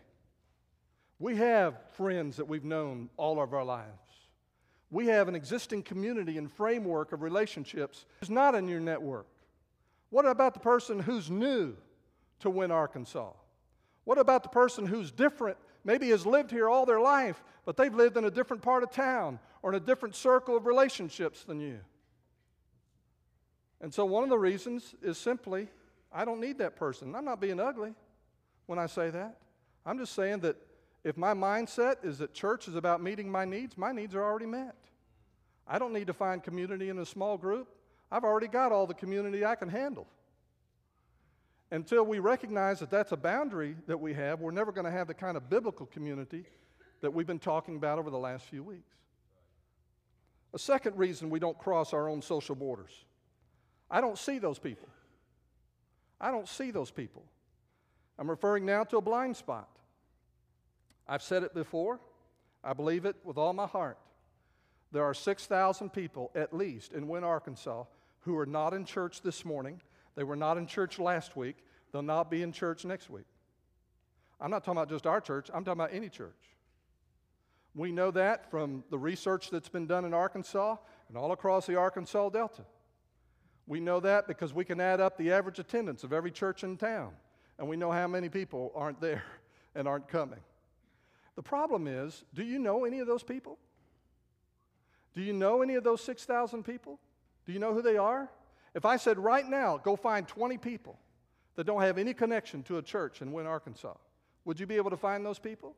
we 1.18 1.36
have 1.36 1.74
friends 1.92 2.36
that 2.36 2.46
we've 2.46 2.64
known 2.64 3.10
all 3.16 3.40
of 3.40 3.52
our 3.52 3.64
lives. 3.64 3.88
We 4.90 5.06
have 5.06 5.28
an 5.28 5.34
existing 5.34 5.82
community 5.84 6.38
and 6.38 6.50
framework 6.50 7.12
of 7.12 7.22
relationships 7.22 8.06
who's 8.20 8.30
not 8.30 8.54
in 8.54 8.68
your 8.68 8.80
network. 8.80 9.28
What 10.08 10.26
about 10.26 10.54
the 10.54 10.60
person 10.60 10.98
who's 10.98 11.30
new 11.30 11.76
to 12.40 12.50
Wynne 12.50 12.70
Arkansas? 12.70 13.32
What 14.04 14.18
about 14.18 14.42
the 14.42 14.48
person 14.48 14.86
who's 14.86 15.10
different 15.10 15.56
maybe 15.84 16.10
has 16.10 16.26
lived 16.26 16.50
here 16.50 16.68
all 16.68 16.86
their 16.86 17.00
life, 17.00 17.42
but 17.64 17.76
they've 17.76 17.94
lived 17.94 18.16
in 18.16 18.24
a 18.24 18.30
different 18.30 18.62
part 18.62 18.82
of 18.82 18.90
town 18.90 19.38
or 19.62 19.70
in 19.70 19.76
a 19.76 19.84
different 19.84 20.14
circle 20.14 20.56
of 20.56 20.66
relationships 20.66 21.44
than 21.44 21.60
you. 21.60 21.78
And 23.80 23.92
so, 23.92 24.04
one 24.04 24.22
of 24.22 24.28
the 24.28 24.38
reasons 24.38 24.94
is 25.02 25.16
simply, 25.16 25.68
I 26.12 26.24
don't 26.24 26.40
need 26.40 26.58
that 26.58 26.76
person. 26.76 27.14
I'm 27.14 27.24
not 27.24 27.40
being 27.40 27.60
ugly 27.60 27.94
when 28.66 28.78
I 28.78 28.86
say 28.86 29.10
that. 29.10 29.38
I'm 29.86 29.98
just 29.98 30.12
saying 30.12 30.40
that 30.40 30.56
if 31.02 31.16
my 31.16 31.32
mindset 31.32 32.04
is 32.04 32.18
that 32.18 32.34
church 32.34 32.68
is 32.68 32.74
about 32.74 33.02
meeting 33.02 33.30
my 33.30 33.46
needs, 33.46 33.78
my 33.78 33.92
needs 33.92 34.14
are 34.14 34.22
already 34.22 34.46
met. 34.46 34.76
I 35.66 35.78
don't 35.78 35.94
need 35.94 36.08
to 36.08 36.12
find 36.12 36.42
community 36.42 36.90
in 36.90 36.98
a 36.98 37.06
small 37.06 37.38
group. 37.38 37.68
I've 38.12 38.24
already 38.24 38.48
got 38.48 38.72
all 38.72 38.86
the 38.86 38.94
community 38.94 39.44
I 39.44 39.54
can 39.54 39.68
handle. 39.68 40.06
Until 41.70 42.04
we 42.04 42.18
recognize 42.18 42.80
that 42.80 42.90
that's 42.90 43.12
a 43.12 43.16
boundary 43.16 43.76
that 43.86 44.00
we 44.00 44.12
have, 44.14 44.40
we're 44.40 44.50
never 44.50 44.72
going 44.72 44.86
to 44.86 44.90
have 44.90 45.06
the 45.06 45.14
kind 45.14 45.36
of 45.36 45.48
biblical 45.48 45.86
community 45.86 46.44
that 47.00 47.12
we've 47.12 47.26
been 47.26 47.38
talking 47.38 47.76
about 47.76 47.98
over 47.98 48.10
the 48.10 48.18
last 48.18 48.44
few 48.46 48.62
weeks. 48.62 48.96
A 50.52 50.58
second 50.58 50.98
reason 50.98 51.30
we 51.30 51.38
don't 51.38 51.58
cross 51.58 51.92
our 51.92 52.08
own 52.08 52.22
social 52.22 52.54
borders 52.54 53.04
I 53.90 54.00
don't 54.00 54.18
see 54.18 54.38
those 54.38 54.58
people. 54.58 54.88
I 56.20 56.30
don't 56.30 56.48
see 56.48 56.70
those 56.70 56.90
people. 56.90 57.24
I'm 58.18 58.30
referring 58.30 58.64
now 58.64 58.84
to 58.84 58.98
a 58.98 59.02
blind 59.02 59.36
spot. 59.36 59.68
I've 61.08 61.22
said 61.22 61.42
it 61.42 61.54
before, 61.54 61.98
I 62.62 62.72
believe 62.72 63.04
it 63.04 63.16
with 63.24 63.36
all 63.36 63.52
my 63.52 63.66
heart. 63.66 63.98
There 64.92 65.02
are 65.02 65.14
6,000 65.14 65.90
people 65.90 66.30
at 66.34 66.54
least 66.54 66.92
in 66.92 67.08
Wynne, 67.08 67.24
Arkansas, 67.24 67.84
who 68.20 68.36
are 68.38 68.46
not 68.46 68.74
in 68.74 68.84
church 68.84 69.22
this 69.22 69.44
morning. 69.44 69.80
They 70.16 70.24
were 70.24 70.36
not 70.36 70.56
in 70.56 70.66
church 70.66 70.98
last 70.98 71.36
week. 71.36 71.56
They'll 71.92 72.02
not 72.02 72.30
be 72.30 72.42
in 72.42 72.52
church 72.52 72.84
next 72.84 73.10
week. 73.10 73.26
I'm 74.40 74.50
not 74.50 74.64
talking 74.64 74.78
about 74.78 74.88
just 74.88 75.06
our 75.06 75.20
church, 75.20 75.50
I'm 75.52 75.64
talking 75.64 75.80
about 75.80 75.94
any 75.94 76.08
church. 76.08 76.34
We 77.74 77.92
know 77.92 78.10
that 78.10 78.50
from 78.50 78.82
the 78.90 78.98
research 78.98 79.50
that's 79.50 79.68
been 79.68 79.86
done 79.86 80.04
in 80.04 80.12
Arkansas 80.12 80.76
and 81.08 81.16
all 81.16 81.32
across 81.32 81.66
the 81.66 81.76
Arkansas 81.76 82.30
Delta. 82.30 82.64
We 83.66 83.78
know 83.78 84.00
that 84.00 84.26
because 84.26 84.52
we 84.52 84.64
can 84.64 84.80
add 84.80 85.00
up 85.00 85.16
the 85.16 85.30
average 85.32 85.60
attendance 85.60 86.02
of 86.02 86.12
every 86.12 86.32
church 86.32 86.64
in 86.64 86.76
town, 86.76 87.12
and 87.58 87.68
we 87.68 87.76
know 87.76 87.92
how 87.92 88.08
many 88.08 88.28
people 88.28 88.72
aren't 88.74 89.00
there 89.00 89.22
and 89.74 89.86
aren't 89.86 90.08
coming. 90.08 90.40
The 91.36 91.42
problem 91.42 91.86
is 91.86 92.24
do 92.34 92.42
you 92.42 92.58
know 92.58 92.84
any 92.84 92.98
of 92.98 93.06
those 93.06 93.22
people? 93.22 93.58
Do 95.14 95.22
you 95.22 95.32
know 95.32 95.62
any 95.62 95.74
of 95.74 95.84
those 95.84 96.02
6,000 96.02 96.62
people? 96.64 96.98
Do 97.46 97.52
you 97.52 97.58
know 97.58 97.74
who 97.74 97.82
they 97.82 97.96
are? 97.96 98.28
If 98.74 98.84
I 98.84 98.96
said 98.96 99.18
right 99.18 99.46
now, 99.46 99.78
go 99.78 99.96
find 99.96 100.26
20 100.26 100.58
people 100.58 100.98
that 101.56 101.64
don't 101.64 101.82
have 101.82 101.98
any 101.98 102.14
connection 102.14 102.62
to 102.64 102.78
a 102.78 102.82
church 102.82 103.22
in 103.22 103.32
Wynne, 103.32 103.46
Arkansas, 103.46 103.94
would 104.44 104.60
you 104.60 104.66
be 104.66 104.76
able 104.76 104.90
to 104.90 104.96
find 104.96 105.24
those 105.24 105.38
people? 105.38 105.74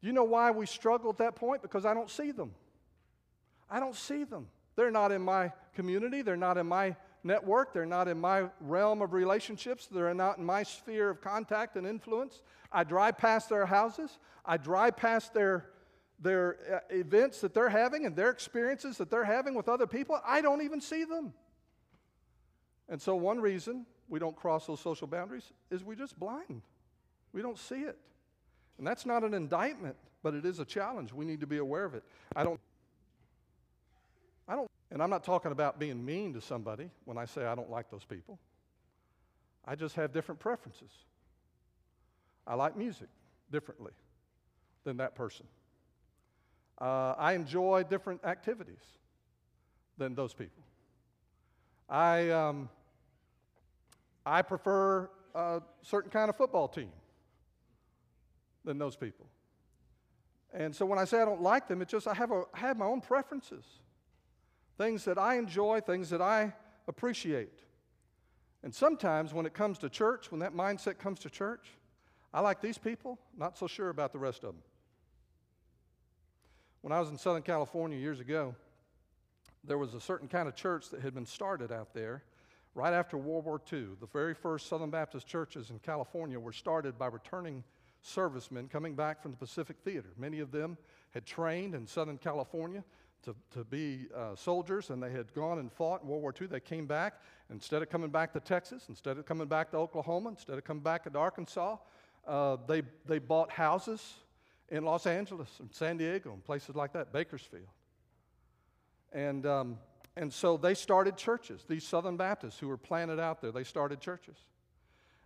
You 0.00 0.12
know 0.12 0.24
why 0.24 0.50
we 0.50 0.66
struggle 0.66 1.10
at 1.10 1.18
that 1.18 1.36
point? 1.36 1.62
Because 1.62 1.84
I 1.84 1.94
don't 1.94 2.10
see 2.10 2.30
them. 2.30 2.52
I 3.70 3.80
don't 3.80 3.96
see 3.96 4.24
them. 4.24 4.46
They're 4.76 4.90
not 4.90 5.10
in 5.10 5.22
my 5.22 5.52
community, 5.74 6.22
they're 6.22 6.36
not 6.36 6.58
in 6.58 6.66
my 6.66 6.94
network, 7.24 7.72
they're 7.72 7.86
not 7.86 8.08
in 8.08 8.18
my 8.18 8.44
realm 8.60 9.02
of 9.02 9.12
relationships, 9.12 9.86
they're 9.86 10.14
not 10.14 10.38
in 10.38 10.44
my 10.44 10.62
sphere 10.62 11.10
of 11.10 11.20
contact 11.20 11.76
and 11.76 11.86
influence. 11.86 12.42
I 12.70 12.84
drive 12.84 13.18
past 13.18 13.48
their 13.48 13.66
houses, 13.66 14.18
I 14.44 14.58
drive 14.58 14.96
past 14.96 15.34
their, 15.34 15.70
their 16.20 16.56
uh, 16.72 16.94
events 16.94 17.40
that 17.40 17.54
they're 17.54 17.70
having 17.70 18.06
and 18.06 18.14
their 18.14 18.30
experiences 18.30 18.98
that 18.98 19.10
they're 19.10 19.24
having 19.24 19.54
with 19.54 19.68
other 19.68 19.86
people. 19.86 20.20
I 20.24 20.42
don't 20.42 20.62
even 20.62 20.80
see 20.80 21.04
them. 21.04 21.32
And 22.88 23.00
so, 23.00 23.16
one 23.16 23.40
reason 23.40 23.86
we 24.08 24.18
don't 24.18 24.36
cross 24.36 24.66
those 24.66 24.80
social 24.80 25.06
boundaries 25.06 25.52
is 25.70 25.82
we're 25.82 25.94
just 25.96 26.18
blind. 26.18 26.62
We 27.32 27.42
don't 27.42 27.58
see 27.58 27.80
it. 27.80 27.98
And 28.78 28.86
that's 28.86 29.06
not 29.06 29.24
an 29.24 29.34
indictment, 29.34 29.96
but 30.22 30.34
it 30.34 30.44
is 30.44 30.60
a 30.60 30.64
challenge. 30.64 31.12
We 31.12 31.24
need 31.24 31.40
to 31.40 31.46
be 31.46 31.58
aware 31.58 31.84
of 31.84 31.94
it. 31.94 32.04
I 32.34 32.44
don't. 32.44 32.60
I 34.48 34.54
don't, 34.54 34.70
and 34.92 35.02
I'm 35.02 35.10
not 35.10 35.24
talking 35.24 35.50
about 35.50 35.80
being 35.80 36.04
mean 36.04 36.32
to 36.34 36.40
somebody 36.40 36.88
when 37.04 37.18
I 37.18 37.24
say 37.24 37.44
I 37.44 37.56
don't 37.56 37.70
like 37.70 37.90
those 37.90 38.04
people. 38.04 38.38
I 39.64 39.74
just 39.74 39.96
have 39.96 40.12
different 40.12 40.38
preferences. 40.38 40.90
I 42.46 42.54
like 42.54 42.76
music 42.76 43.08
differently 43.50 43.92
than 44.84 44.98
that 44.98 45.16
person. 45.16 45.46
Uh, 46.80 47.14
I 47.18 47.32
enjoy 47.32 47.82
different 47.82 48.24
activities 48.24 48.84
than 49.98 50.14
those 50.14 50.32
people. 50.32 50.62
I, 51.88 52.30
um, 52.30 52.68
I 54.26 54.42
prefer 54.42 55.08
a 55.34 55.62
certain 55.82 56.10
kind 56.10 56.28
of 56.28 56.36
football 56.36 56.66
team 56.66 56.90
than 58.64 58.76
those 58.76 58.96
people. 58.96 59.26
And 60.52 60.74
so 60.74 60.84
when 60.84 60.98
I 60.98 61.04
say 61.04 61.22
I 61.22 61.24
don't 61.24 61.42
like 61.42 61.68
them, 61.68 61.80
it's 61.80 61.92
just 61.92 62.08
I 62.08 62.14
have, 62.14 62.32
a, 62.32 62.42
I 62.52 62.58
have 62.58 62.76
my 62.76 62.86
own 62.86 63.00
preferences 63.00 63.64
things 64.76 65.06
that 65.06 65.16
I 65.16 65.38
enjoy, 65.38 65.80
things 65.80 66.10
that 66.10 66.20
I 66.20 66.52
appreciate. 66.86 67.62
And 68.62 68.74
sometimes 68.74 69.32
when 69.32 69.46
it 69.46 69.54
comes 69.54 69.78
to 69.78 69.88
church, 69.88 70.30
when 70.30 70.40
that 70.40 70.54
mindset 70.54 70.98
comes 70.98 71.18
to 71.20 71.30
church, 71.30 71.68
I 72.34 72.40
like 72.40 72.60
these 72.60 72.76
people, 72.76 73.18
not 73.38 73.56
so 73.56 73.66
sure 73.66 73.88
about 73.88 74.12
the 74.12 74.18
rest 74.18 74.44
of 74.44 74.52
them. 74.52 74.62
When 76.82 76.92
I 76.92 77.00
was 77.00 77.08
in 77.08 77.16
Southern 77.16 77.42
California 77.42 77.96
years 77.96 78.20
ago, 78.20 78.54
there 79.64 79.78
was 79.78 79.94
a 79.94 80.00
certain 80.00 80.28
kind 80.28 80.46
of 80.46 80.54
church 80.54 80.90
that 80.90 81.00
had 81.00 81.14
been 81.14 81.24
started 81.24 81.72
out 81.72 81.94
there 81.94 82.22
right 82.76 82.92
after 82.92 83.16
World 83.16 83.46
War 83.46 83.60
II. 83.72 83.86
The 84.00 84.06
very 84.12 84.34
first 84.34 84.68
Southern 84.68 84.90
Baptist 84.90 85.26
churches 85.26 85.70
in 85.70 85.78
California 85.78 86.38
were 86.38 86.52
started 86.52 86.98
by 86.98 87.06
returning 87.06 87.64
servicemen 88.02 88.68
coming 88.68 88.94
back 88.94 89.22
from 89.22 89.30
the 89.30 89.36
Pacific 89.38 89.78
Theater. 89.82 90.10
Many 90.18 90.40
of 90.40 90.52
them 90.52 90.76
had 91.12 91.24
trained 91.24 91.74
in 91.74 91.86
Southern 91.86 92.18
California 92.18 92.84
to, 93.22 93.34
to 93.52 93.64
be 93.64 94.08
uh, 94.14 94.36
soldiers 94.36 94.90
and 94.90 95.02
they 95.02 95.10
had 95.10 95.32
gone 95.32 95.58
and 95.58 95.72
fought 95.72 96.02
in 96.02 96.08
World 96.08 96.20
War 96.20 96.34
II. 96.38 96.48
They 96.48 96.60
came 96.60 96.86
back. 96.86 97.14
Instead 97.50 97.80
of 97.80 97.88
coming 97.88 98.10
back 98.10 98.32
to 98.34 98.40
Texas, 98.40 98.84
instead 98.90 99.16
of 99.16 99.24
coming 99.24 99.48
back 99.48 99.70
to 99.70 99.78
Oklahoma, 99.78 100.28
instead 100.28 100.58
of 100.58 100.64
coming 100.64 100.82
back 100.82 101.10
to 101.10 101.18
Arkansas, 101.18 101.76
uh, 102.26 102.58
they, 102.68 102.82
they 103.06 103.18
bought 103.18 103.50
houses 103.50 104.16
in 104.68 104.84
Los 104.84 105.06
Angeles 105.06 105.48
and 105.60 105.72
San 105.72 105.96
Diego 105.96 106.32
and 106.32 106.44
places 106.44 106.76
like 106.76 106.92
that, 106.92 107.10
Bakersfield. 107.10 107.68
And, 109.12 109.46
um, 109.46 109.78
and 110.16 110.32
so 110.32 110.56
they 110.56 110.74
started 110.74 111.16
churches. 111.16 111.64
These 111.68 111.84
Southern 111.84 112.16
Baptists 112.16 112.58
who 112.58 112.68
were 112.68 112.78
planted 112.78 113.20
out 113.20 113.42
there, 113.42 113.52
they 113.52 113.64
started 113.64 114.00
churches. 114.00 114.36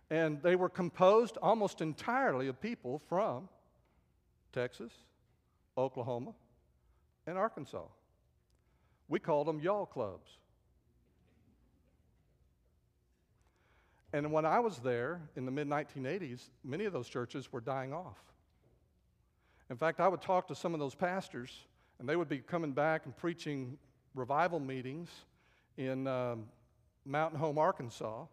And 0.09 0.41
they 0.43 0.57
were 0.57 0.67
composed 0.67 1.37
almost 1.37 1.79
entirely 1.79 2.49
of 2.49 2.59
people 2.59 3.01
from 3.07 3.47
Texas, 4.51 4.91
Oklahoma, 5.77 6.33
and 7.25 7.37
Arkansas. 7.37 7.85
We 9.07 9.19
called 9.19 9.47
them 9.47 9.61
y'all 9.61 9.85
clubs. 9.85 10.29
And 14.13 14.33
when 14.33 14.45
I 14.45 14.59
was 14.59 14.79
there 14.79 15.21
in 15.37 15.45
the 15.45 15.51
mid 15.51 15.69
1980s, 15.69 16.49
many 16.65 16.83
of 16.83 16.91
those 16.91 17.07
churches 17.07 17.53
were 17.53 17.61
dying 17.61 17.93
off. 17.93 18.17
In 19.69 19.77
fact, 19.77 20.01
I 20.01 20.09
would 20.09 20.21
talk 20.21 20.49
to 20.49 20.55
some 20.55 20.73
of 20.73 20.81
those 20.81 20.95
pastors, 20.95 21.49
and 21.99 22.09
they 22.09 22.17
would 22.17 22.27
be 22.27 22.39
coming 22.39 22.73
back 22.73 23.05
and 23.05 23.15
preaching 23.15 23.77
revival 24.15 24.59
meetings 24.59 25.09
in 25.77 26.07
um, 26.07 26.45
Mountain 27.05 27.39
Home, 27.39 27.57
Arkansas. 27.57 28.25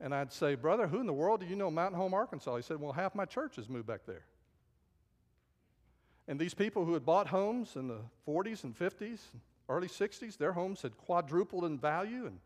And 0.00 0.14
I'd 0.14 0.32
say, 0.32 0.54
Brother, 0.54 0.86
who 0.86 1.00
in 1.00 1.06
the 1.06 1.12
world 1.12 1.40
do 1.40 1.46
you 1.46 1.56
know 1.56 1.70
Mountain 1.70 1.98
Home, 1.98 2.14
Arkansas? 2.14 2.56
He 2.56 2.62
said, 2.62 2.80
Well, 2.80 2.92
half 2.92 3.14
my 3.14 3.24
church 3.24 3.56
has 3.56 3.68
moved 3.68 3.86
back 3.86 4.00
there. 4.06 4.24
And 6.26 6.40
these 6.40 6.54
people 6.54 6.84
who 6.84 6.94
had 6.94 7.04
bought 7.04 7.26
homes 7.26 7.76
in 7.76 7.86
the 7.86 8.00
40s 8.26 8.64
and 8.64 8.76
50s, 8.76 9.18
early 9.68 9.88
60s, 9.88 10.38
their 10.38 10.52
homes 10.52 10.82
had 10.82 10.96
quadrupled 10.96 11.64
in 11.64 11.78
value 11.78 12.26
and, 12.26 12.38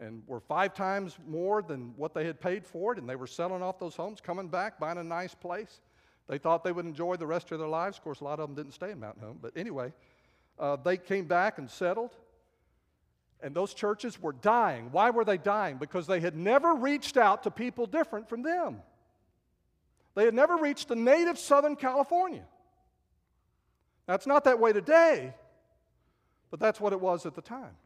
and 0.00 0.22
were 0.26 0.40
five 0.40 0.74
times 0.74 1.18
more 1.28 1.60
than 1.60 1.92
what 1.96 2.14
they 2.14 2.24
had 2.24 2.40
paid 2.40 2.64
for 2.64 2.92
it. 2.92 2.98
And 2.98 3.08
they 3.08 3.16
were 3.16 3.26
selling 3.26 3.62
off 3.62 3.78
those 3.78 3.94
homes, 3.94 4.20
coming 4.20 4.48
back, 4.48 4.80
buying 4.80 4.98
a 4.98 5.04
nice 5.04 5.34
place. 5.34 5.80
They 6.28 6.38
thought 6.38 6.64
they 6.64 6.72
would 6.72 6.86
enjoy 6.86 7.16
the 7.16 7.26
rest 7.26 7.52
of 7.52 7.58
their 7.58 7.68
lives. 7.68 7.98
Of 7.98 8.04
course, 8.04 8.20
a 8.20 8.24
lot 8.24 8.40
of 8.40 8.48
them 8.48 8.56
didn't 8.56 8.72
stay 8.72 8.90
in 8.90 9.00
Mountain 9.00 9.22
Home. 9.22 9.38
But 9.40 9.52
anyway, 9.56 9.92
uh, 10.60 10.76
they 10.76 10.96
came 10.96 11.24
back 11.24 11.58
and 11.58 11.68
settled. 11.68 12.14
And 13.42 13.56
those 13.56 13.72
churches 13.72 14.20
were 14.20 14.34
dying. 14.34 14.92
Why 14.92 15.10
were 15.10 15.24
they 15.24 15.38
dying? 15.38 15.78
Because 15.78 16.06
they 16.06 16.20
had 16.20 16.36
never 16.36 16.74
reached 16.74 17.16
out 17.16 17.42
to 17.44 17.50
people 17.50 17.86
different 17.86 18.28
from 18.28 18.42
them. 18.42 18.82
They 20.14 20.26
had 20.26 20.34
never 20.34 20.56
reached 20.56 20.88
the 20.88 20.96
native 20.96 21.38
Southern 21.38 21.74
California. 21.74 22.44
Now, 24.06 24.14
it's 24.14 24.26
not 24.26 24.44
that 24.44 24.60
way 24.60 24.72
today, 24.74 25.32
but 26.50 26.60
that's 26.60 26.80
what 26.80 26.92
it 26.92 27.00
was 27.00 27.24
at 27.24 27.34
the 27.34 27.40
time. 27.40 27.76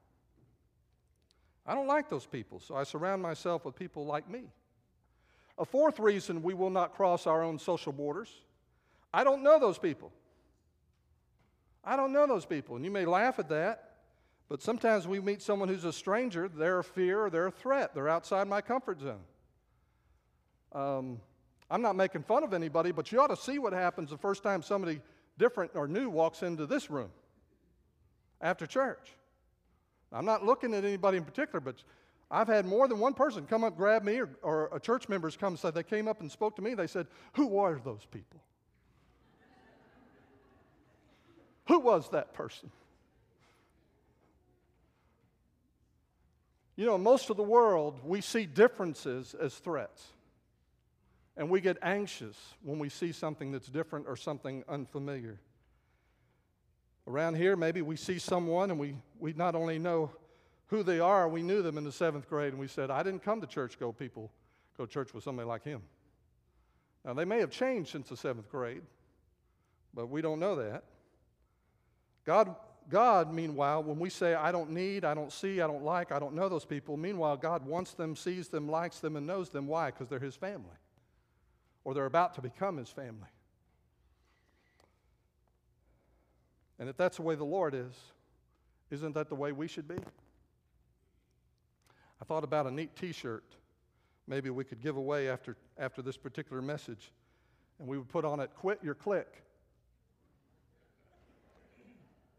I 1.65 1.75
don't 1.75 1.87
like 1.87 2.11
those 2.11 2.27
people, 2.27 2.59
so 2.59 2.75
I 2.75 2.83
surround 2.83 3.23
myself 3.23 3.65
with 3.65 3.77
people 3.77 4.05
like 4.05 4.29
me. 4.29 4.43
A 5.57 5.65
fourth 5.65 6.01
reason 6.01 6.43
we 6.43 6.53
will 6.53 6.71
not 6.71 6.95
cross 6.95 7.27
our 7.29 7.43
own 7.45 7.59
social 7.59 7.93
borders 7.93 8.35
I 9.15 9.23
don't 9.23 9.45
know 9.45 9.61
those 9.61 9.79
people. 9.79 10.11
I 11.85 11.97
don't 11.97 12.13
know 12.13 12.27
those 12.27 12.47
people. 12.47 12.77
And 12.77 12.85
you 12.85 12.91
may 12.91 13.05
laugh 13.05 13.39
at 13.39 13.49
that, 13.51 13.91
but 14.49 14.63
sometimes 14.63 15.07
we 15.07 15.21
meet 15.21 15.43
someone 15.43 15.69
who's 15.69 15.85
a 15.85 15.93
stranger, 15.93 16.49
they're 16.49 16.81
a 16.81 16.85
fear 16.85 17.27
or 17.27 17.31
they're 17.31 17.47
a 17.47 17.53
threat. 17.53 17.95
They're 17.95 18.09
outside 18.09 18.49
my 18.49 18.61
comfort 18.61 19.01
zone. 19.01 19.21
Um, 20.73 21.21
I'm 21.71 21.83
not 21.83 21.97
making 21.97 22.25
fun 22.25 22.45
of 22.45 22.53
anybody, 22.53 22.93
but 22.93 23.11
you 23.11 23.21
ought 23.21 23.29
to 23.29 23.37
see 23.37 23.59
what 23.59 23.73
happens 23.73 24.11
the 24.11 24.19
first 24.19 24.43
time 24.43 24.63
somebody 24.63 25.01
different 25.39 25.73
or 25.75 25.89
new 25.89 26.11
walks 26.11 26.43
into 26.43 26.67
this 26.67 26.91
room 26.91 27.11
after 28.41 28.67
church. 28.67 29.15
I'm 30.13 30.25
not 30.25 30.45
looking 30.45 30.75
at 30.75 30.85
anybody 30.85 31.19
in 31.19 31.25
particular, 31.25 31.61
but 31.61 31.83
I've 32.31 32.49
had 32.49 32.67
more 32.67 32.87
than 32.89 32.99
one 32.99 33.15
person 33.15 33.47
come 33.47 33.65
up, 33.65 33.77
grab 33.77 34.05
me, 34.05 34.21
or, 34.21 34.31
or 34.43 34.71
a 34.73 34.81
church 34.81 35.09
members 35.09 35.37
come 35.37 35.55
and 35.55 35.59
say 35.59 35.71
they 35.71 35.83
came 35.83 36.07
up 36.07 36.21
and 36.21 36.31
spoke 36.31 36.57
to 36.57 36.63
me. 36.63 36.75
They 36.75 36.87
said, 36.87 37.07
Who 37.35 37.59
are 37.59 37.81
those 37.85 38.07
people? 38.11 38.41
Who 41.67 41.79
was 41.79 42.11
that 42.11 42.35
person? 42.35 42.71
You 46.77 46.87
know, 46.87 46.99
most 46.99 47.31
of 47.31 47.37
the 47.37 47.43
world, 47.43 48.01
we 48.05 48.21
see 48.21 48.47
differences 48.47 49.35
as 49.35 49.55
threats. 49.55 50.05
And 51.37 51.51
we 51.51 51.61
get 51.61 51.79
anxious 51.83 52.37
when 52.63 52.79
we 52.79 52.89
see 52.89 53.13
something 53.13 53.53
that's 53.53 53.69
different 53.69 54.07
or 54.09 54.17
something 54.17 54.65
unfamiliar. 54.69 55.41
Around 57.07 57.37
here, 57.37 57.57
maybe 57.57 57.83
we 57.83 57.97
see 57.97 58.19
someone 58.19 58.71
and 58.71 58.79
we, 58.79 58.97
we 59.19 59.33
not 59.33 59.55
only 59.55 59.79
know 59.79 60.11
who 60.69 60.83
they 60.83 61.01
are, 61.01 61.29
we 61.29 61.43
knew 61.43 61.63
them 61.63 61.77
in 61.77 61.85
the 61.85 61.93
seventh 61.93 62.29
grade, 62.29 62.53
and 62.53 62.59
we 62.59 62.69
said, 62.69 62.91
I 62.91 63.03
didn't 63.03 63.23
come 63.23 63.41
to 63.41 63.47
church, 63.47 63.79
go 63.79 63.93
people, 63.93 64.31
go 64.79 64.87
church 64.87 65.13
with 65.13 65.23
somebody 65.23 65.47
like 65.47 65.63
him. 65.63 65.83
Now, 67.05 67.15
they 67.15 67.25
may 67.25 67.41
have 67.41 67.51
changed 67.51 67.91
since 67.91 68.09
the 68.09 68.17
seventh 68.17 68.51
grade, 68.51 68.83
but 69.93 70.09
we 70.09 70.23
don't 70.23 70.41
know 70.41 70.57
that. 70.57 70.85
God, 72.25 72.55
God, 72.89 73.33
meanwhile, 73.33 73.83
when 73.83 73.99
we 73.99 74.11
say, 74.11 74.35
I 74.35 74.53
don't 74.53 74.71
need, 74.71 75.05
I 75.05 75.15
don't 75.15 75.33
see, 75.33 75.61
I 75.61 75.67
don't 75.67 75.85
like, 75.85 76.13
I 76.13 76.19
don't 76.19 76.35
know 76.35 76.49
those 76.49 76.65
people, 76.65 76.97
meanwhile, 76.97 77.37
God 77.37 77.67
wants 77.67 77.95
them, 77.95 78.17
sees 78.17 78.49
them, 78.49 78.69
likes 78.69 79.01
them, 79.01 79.17
and 79.17 79.27
knows 79.27 79.51
them. 79.51 79.67
Why? 79.67 79.91
Because 79.91 80.09
they're 80.09 80.19
His 80.19 80.37
family, 80.37 80.77
or 81.85 81.95
they're 81.95 82.07
about 82.07 82.35
to 82.35 82.43
become 82.43 82.77
His 82.77 82.89
family. 82.89 83.29
And 86.79 86.89
if 86.89 86.97
that's 86.97 87.17
the 87.17 87.23
way 87.23 87.35
the 87.35 87.45
Lord 87.45 87.75
is, 87.75 87.95
isn't 88.91 89.15
that 89.15 89.29
the 89.29 89.35
way 89.35 89.53
we 89.53 89.69
should 89.69 89.89
be? 89.89 89.97
I 92.21 92.25
thought 92.25 92.45
about 92.45 92.67
a 92.67 92.71
neat 92.71 92.97
t 92.97 93.13
shirt 93.13 93.45
maybe 94.27 94.51
we 94.51 94.65
could 94.65 94.81
give 94.81 94.97
away 94.97 95.29
after, 95.29 95.57
after 95.79 96.03
this 96.03 96.17
particular 96.17 96.63
message. 96.63 97.13
And 97.79 97.89
we 97.89 97.99
would 97.99 98.09
put 98.09 98.25
on 98.25 98.41
it, 98.41 98.51
Quit 98.57 98.79
Your 98.83 98.95
Clique. 98.95 99.43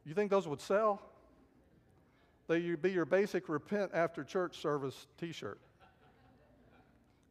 You 0.05 0.13
think 0.13 0.29
those 0.29 0.47
would 0.47 0.61
sell? 0.61 1.01
They 2.47 2.61
would 2.69 2.81
be 2.81 2.91
your 2.91 3.05
basic 3.05 3.49
repent 3.49 3.91
after 3.93 4.23
church 4.23 4.57
service 4.59 5.07
t 5.19 5.31
shirt. 5.31 5.59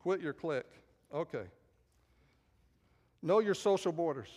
Quit 0.01 0.21
your 0.21 0.33
clique. 0.33 0.65
Okay. 1.13 1.45
Know 3.23 3.39
your 3.39 3.55
social 3.55 3.93
borders. 3.93 4.29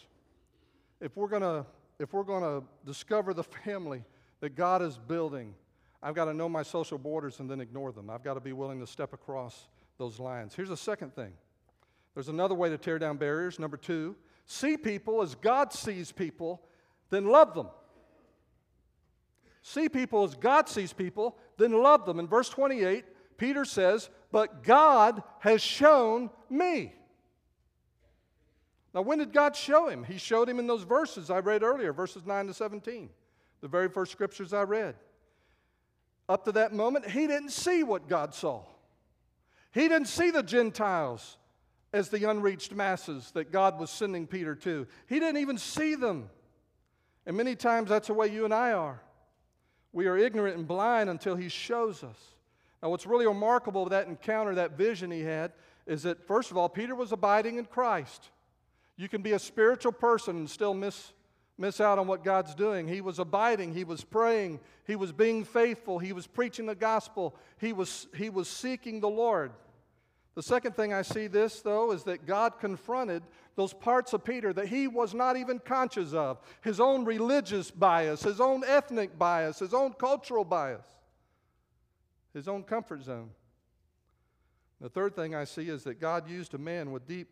If 1.01 1.17
we're 1.17 1.27
to 1.39 1.65
if 1.99 2.13
we're 2.13 2.23
to 2.23 2.63
discover 2.85 3.33
the 3.33 3.43
family 3.43 4.03
that 4.39 4.55
God 4.55 4.83
is 4.83 4.99
building, 4.99 5.55
I've 6.01 6.13
got 6.13 6.25
to 6.25 6.33
know 6.33 6.47
my 6.47 6.61
social 6.61 6.99
borders 6.99 7.39
and 7.39 7.49
then 7.49 7.59
ignore 7.59 7.91
them. 7.91 8.09
I've 8.09 8.23
got 8.23 8.35
to 8.35 8.39
be 8.39 8.53
willing 8.53 8.79
to 8.79 8.87
step 8.87 9.13
across 9.13 9.67
those 9.97 10.19
lines. 10.19 10.53
Here's 10.53 10.69
the 10.69 10.77
second 10.77 11.15
thing 11.15 11.33
there's 12.13 12.29
another 12.29 12.55
way 12.55 12.69
to 12.69 12.77
tear 12.77 12.99
down 12.99 13.17
barriers. 13.17 13.59
Number 13.59 13.77
two, 13.77 14.15
see 14.45 14.77
people 14.77 15.21
as 15.21 15.35
God 15.35 15.73
sees 15.73 16.11
people, 16.11 16.61
then 17.09 17.25
love 17.25 17.53
them. 17.55 17.67
See 19.67 19.89
people 19.89 20.23
as 20.23 20.33
God 20.33 20.69
sees 20.69 20.93
people, 20.93 21.37
then 21.57 21.73
love 21.73 22.05
them. 22.05 22.21
In 22.21 22.27
verse 22.27 22.47
28, 22.47 23.03
Peter 23.35 23.65
says, 23.65 24.09
But 24.31 24.63
God 24.63 25.21
has 25.39 25.61
shown 25.61 26.29
me. 26.49 26.93
Now, 28.93 29.01
when 29.01 29.17
did 29.17 29.33
God 29.33 29.57
show 29.57 29.89
him? 29.89 30.05
He 30.05 30.19
showed 30.19 30.47
him 30.47 30.59
in 30.59 30.67
those 30.67 30.83
verses 30.83 31.29
I 31.29 31.39
read 31.39 31.63
earlier, 31.63 31.91
verses 31.91 32.25
9 32.25 32.47
to 32.47 32.53
17, 32.53 33.09
the 33.59 33.67
very 33.67 33.89
first 33.89 34.13
scriptures 34.13 34.53
I 34.53 34.61
read. 34.61 34.95
Up 36.29 36.45
to 36.45 36.53
that 36.53 36.71
moment, 36.71 37.09
he 37.09 37.27
didn't 37.27 37.51
see 37.51 37.83
what 37.83 38.07
God 38.07 38.33
saw. 38.33 38.63
He 39.73 39.89
didn't 39.89 40.07
see 40.07 40.31
the 40.31 40.43
Gentiles 40.43 41.35
as 41.91 42.07
the 42.07 42.23
unreached 42.29 42.71
masses 42.71 43.31
that 43.31 43.51
God 43.51 43.81
was 43.81 43.89
sending 43.89 44.27
Peter 44.27 44.55
to. 44.55 44.87
He 45.07 45.19
didn't 45.19 45.41
even 45.41 45.57
see 45.57 45.95
them. 45.95 46.29
And 47.25 47.35
many 47.35 47.53
times 47.53 47.89
that's 47.89 48.07
the 48.07 48.13
way 48.13 48.27
you 48.27 48.45
and 48.45 48.53
I 48.53 48.71
are. 48.71 49.01
We 49.93 50.07
are 50.07 50.17
ignorant 50.17 50.57
and 50.57 50.67
blind 50.67 51.09
until 51.09 51.35
he 51.35 51.49
shows 51.49 52.03
us. 52.03 52.17
Now, 52.81 52.89
what's 52.89 53.07
really 53.07 53.25
remarkable 53.25 53.83
with 53.83 53.91
that 53.91 54.07
encounter, 54.07 54.55
that 54.55 54.77
vision 54.77 55.09
he 55.09 55.21
had, 55.21 55.51
is 55.85 56.03
that, 56.03 56.25
first 56.27 56.51
of 56.51 56.57
all, 56.57 56.69
Peter 56.69 56.93
was 56.93 57.11
abiding 57.11 57.57
in 57.57 57.65
Christ. 57.65 58.29
You 58.97 59.09
can 59.09 59.21
be 59.21 59.33
a 59.33 59.39
spiritual 59.39 59.91
person 59.91 60.37
and 60.37 60.49
still 60.49 60.73
miss, 60.73 61.13
miss 61.57 61.81
out 61.81 61.97
on 61.97 62.07
what 62.07 62.23
God's 62.23 62.53
doing. 62.53 62.87
He 62.87 63.01
was 63.01 63.19
abiding, 63.19 63.73
he 63.73 63.83
was 63.83 64.03
praying, 64.03 64.59
he 64.85 64.95
was 64.95 65.11
being 65.11 65.43
faithful, 65.43 65.99
he 65.99 66.13
was 66.13 66.27
preaching 66.27 66.65
the 66.65 66.75
gospel, 66.75 67.35
he 67.59 67.73
was, 67.73 68.07
he 68.15 68.29
was 68.29 68.47
seeking 68.47 68.99
the 68.99 69.09
Lord. 69.09 69.51
The 70.37 70.43
second 70.43 70.75
thing 70.75 70.93
I 70.93 71.01
see 71.01 71.25
this, 71.25 71.61
though, 71.61 71.91
is 71.91 72.03
that 72.03 72.27
God 72.27 72.59
confronted 72.59 73.23
those 73.55 73.73
parts 73.73 74.13
of 74.13 74.23
Peter 74.23 74.53
that 74.53 74.67
he 74.67 74.87
was 74.87 75.15
not 75.15 75.35
even 75.35 75.57
conscious 75.57 76.13
of 76.13 76.39
his 76.61 76.79
own 76.79 77.05
religious 77.05 77.71
bias, 77.71 78.21
his 78.21 78.39
own 78.39 78.63
ethnic 78.63 79.17
bias, 79.17 79.57
his 79.57 79.73
own 79.73 79.93
cultural 79.93 80.45
bias, 80.45 80.85
his 82.35 82.47
own 82.47 82.61
comfort 82.61 83.01
zone. 83.01 83.31
The 84.79 84.89
third 84.89 85.15
thing 85.15 85.33
I 85.33 85.43
see 85.43 85.69
is 85.69 85.83
that 85.85 85.99
God 85.99 86.29
used 86.29 86.53
a 86.53 86.59
man 86.59 86.91
with 86.91 87.07
deep 87.07 87.29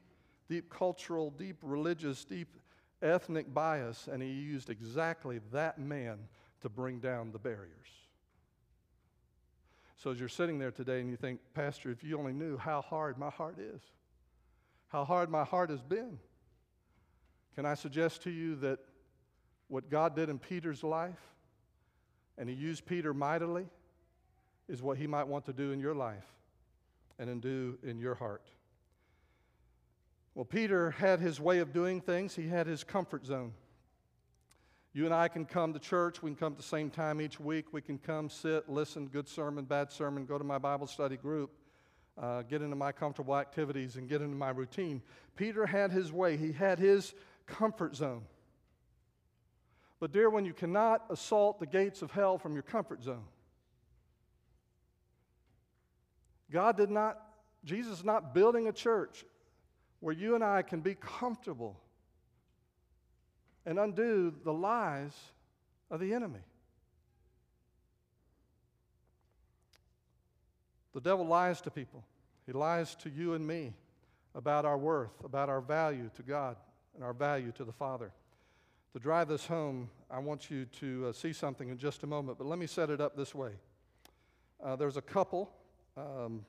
deep 0.49 0.71
cultural, 0.71 1.29
deep 1.29 1.57
religious, 1.61 2.25
deep 2.25 2.57
ethnic 3.03 3.53
bias, 3.53 4.09
and 4.11 4.23
he 4.23 4.29
used 4.29 4.71
exactly 4.71 5.41
that 5.51 5.77
man 5.77 6.17
to 6.61 6.69
bring 6.69 6.97
down 6.97 7.31
the 7.31 7.37
barriers. 7.37 8.04
So 9.95 10.11
as 10.11 10.19
you're 10.19 10.29
sitting 10.29 10.59
there 10.59 10.71
today 10.71 10.99
and 10.99 11.09
you 11.09 11.15
think, 11.15 11.39
Pastor, 11.53 11.89
if 11.89 12.03
you 12.03 12.17
only 12.19 12.33
knew 12.33 12.57
how 12.57 12.81
hard 12.81 13.17
my 13.17 13.29
heart 13.29 13.57
is, 13.59 13.81
how 14.89 15.05
hard 15.05 15.29
my 15.29 15.43
heart 15.43 15.69
has 15.69 15.81
been, 15.81 16.19
can 17.55 17.65
I 17.65 17.75
suggest 17.75 18.23
to 18.23 18.31
you 18.31 18.55
that 18.57 18.79
what 19.67 19.89
God 19.89 20.15
did 20.15 20.29
in 20.29 20.37
Peter's 20.37 20.83
life, 20.83 21.19
and 22.37 22.49
he 22.49 22.55
used 22.55 22.85
Peter 22.85 23.13
mightily, 23.13 23.65
is 24.67 24.81
what 24.81 24.97
he 24.97 25.07
might 25.07 25.27
want 25.27 25.45
to 25.45 25.53
do 25.53 25.71
in 25.71 25.79
your 25.79 25.95
life 25.95 26.25
and 27.17 27.29
in 27.29 27.39
do 27.39 27.77
in 27.83 27.97
your 27.97 28.15
heart. 28.15 28.49
Well, 30.33 30.45
Peter 30.45 30.91
had 30.91 31.21
his 31.21 31.39
way 31.39 31.59
of 31.59 31.71
doing 31.71 32.01
things, 32.01 32.35
he 32.35 32.49
had 32.49 32.67
his 32.67 32.83
comfort 32.83 33.25
zone. 33.25 33.53
You 34.95 35.03
and 35.03 35.13
I 35.13 35.27
can 35.27 35.43
come 35.43 35.73
to 35.73 35.79
church. 35.79 36.23
We 36.23 36.29
can 36.29 36.37
come 36.37 36.53
at 36.53 36.57
the 36.57 36.63
same 36.63 36.89
time 36.89 37.19
each 37.19 37.37
week. 37.37 37.73
We 37.73 37.81
can 37.81 37.97
come, 37.97 38.29
sit, 38.29 38.69
listen, 38.69 39.07
good 39.07 39.27
sermon, 39.27 39.65
bad 39.65 39.91
sermon, 39.91 40.25
go 40.25 40.37
to 40.37 40.43
my 40.45 40.57
Bible 40.57 40.87
study 40.87 41.17
group, 41.17 41.51
uh, 42.17 42.43
get 42.43 42.61
into 42.61 42.77
my 42.77 42.93
comfortable 42.93 43.35
activities, 43.35 43.97
and 43.97 44.07
get 44.07 44.21
into 44.21 44.37
my 44.37 44.51
routine. 44.51 45.01
Peter 45.35 45.65
had 45.65 45.91
his 45.91 46.13
way, 46.13 46.37
he 46.37 46.53
had 46.53 46.79
his 46.79 47.13
comfort 47.45 47.93
zone. 47.93 48.21
But, 49.99 50.13
dear, 50.13 50.29
when 50.29 50.45
you 50.45 50.53
cannot 50.53 51.03
assault 51.09 51.59
the 51.59 51.65
gates 51.65 52.01
of 52.01 52.11
hell 52.11 52.37
from 52.37 52.53
your 52.53 52.63
comfort 52.63 53.03
zone, 53.03 53.25
God 56.49 56.77
did 56.77 56.89
not, 56.89 57.19
Jesus 57.65 57.99
is 57.99 58.05
not 58.05 58.33
building 58.33 58.69
a 58.69 58.71
church 58.71 59.25
where 59.99 60.15
you 60.15 60.35
and 60.35 60.43
I 60.43 60.61
can 60.61 60.79
be 60.79 60.95
comfortable 60.95 61.81
and 63.65 63.79
undo 63.79 64.33
the 64.43 64.53
lies 64.53 65.13
of 65.89 65.99
the 65.99 66.13
enemy. 66.13 66.39
The 70.93 71.01
devil 71.01 71.25
lies 71.25 71.59
to 71.61 71.71
people, 71.71 72.03
he 72.45 72.51
lies 72.53 72.95
to 72.95 73.09
you 73.09 73.33
and 73.33 73.45
me 73.45 73.73
about 74.33 74.65
our 74.65 74.77
worth, 74.77 75.23
about 75.23 75.49
our 75.49 75.61
value 75.61 76.09
to 76.15 76.23
God, 76.23 76.57
and 76.93 77.03
our 77.03 77.13
value 77.13 77.51
to 77.53 77.63
the 77.63 77.71
Father. 77.71 78.11
To 78.93 78.99
drive 78.99 79.27
this 79.27 79.45
home, 79.45 79.89
I 80.09 80.19
want 80.19 80.49
you 80.49 80.65
to 80.79 81.07
uh, 81.07 81.13
see 81.13 81.33
something 81.33 81.67
in 81.67 81.77
just 81.77 82.03
a 82.03 82.07
moment, 82.07 82.37
but 82.37 82.47
let 82.47 82.57
me 82.57 82.67
set 82.67 82.89
it 82.89 83.01
up 83.01 83.17
this 83.17 83.35
way. 83.35 83.51
Uh, 84.63 84.77
there's 84.77 84.95
a 84.95 85.01
couple, 85.01 85.51
um, 85.97 86.45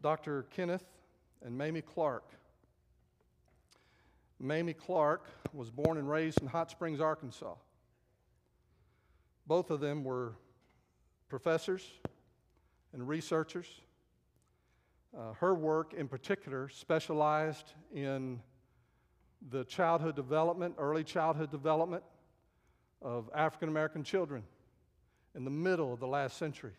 Dr. 0.00 0.46
Kenneth 0.54 0.84
and 1.44 1.56
Mamie 1.56 1.82
Clark. 1.82 2.24
Mamie 4.42 4.74
Clark 4.74 5.28
was 5.52 5.70
born 5.70 5.98
and 5.98 6.10
raised 6.10 6.42
in 6.42 6.48
Hot 6.48 6.68
Springs, 6.68 7.00
Arkansas. 7.00 7.54
Both 9.46 9.70
of 9.70 9.78
them 9.78 10.02
were 10.02 10.34
professors 11.28 11.86
and 12.92 13.06
researchers. 13.06 13.68
Uh, 15.16 15.34
her 15.34 15.54
work, 15.54 15.94
in 15.94 16.08
particular, 16.08 16.68
specialized 16.68 17.72
in 17.94 18.40
the 19.50 19.64
childhood 19.64 20.16
development, 20.16 20.74
early 20.76 21.04
childhood 21.04 21.52
development 21.52 22.02
of 23.00 23.30
African 23.32 23.68
American 23.68 24.02
children 24.02 24.42
in 25.36 25.44
the 25.44 25.50
middle 25.50 25.92
of 25.92 26.00
the 26.00 26.06
last 26.08 26.36
century, 26.36 26.74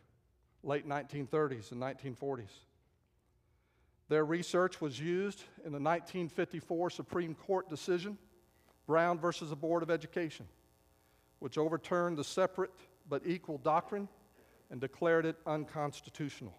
late 0.63 0.88
1930s 0.88 1.71
and 1.71 1.82
1940s. 1.82 2.52
Their 4.09 4.25
research 4.25 4.81
was 4.81 4.99
used 4.99 5.43
in 5.59 5.71
the 5.71 5.79
1954 5.79 6.89
Supreme 6.89 7.35
Court 7.35 7.69
decision, 7.69 8.17
Brown 8.85 9.17
versus 9.17 9.49
the 9.49 9.55
Board 9.55 9.81
of 9.81 9.89
Education, 9.89 10.45
which 11.39 11.57
overturned 11.57 12.17
the 12.17 12.23
separate 12.23 12.71
but 13.09 13.21
equal 13.25 13.57
doctrine 13.57 14.07
and 14.69 14.81
declared 14.81 15.25
it 15.25 15.37
unconstitutional. 15.45 16.53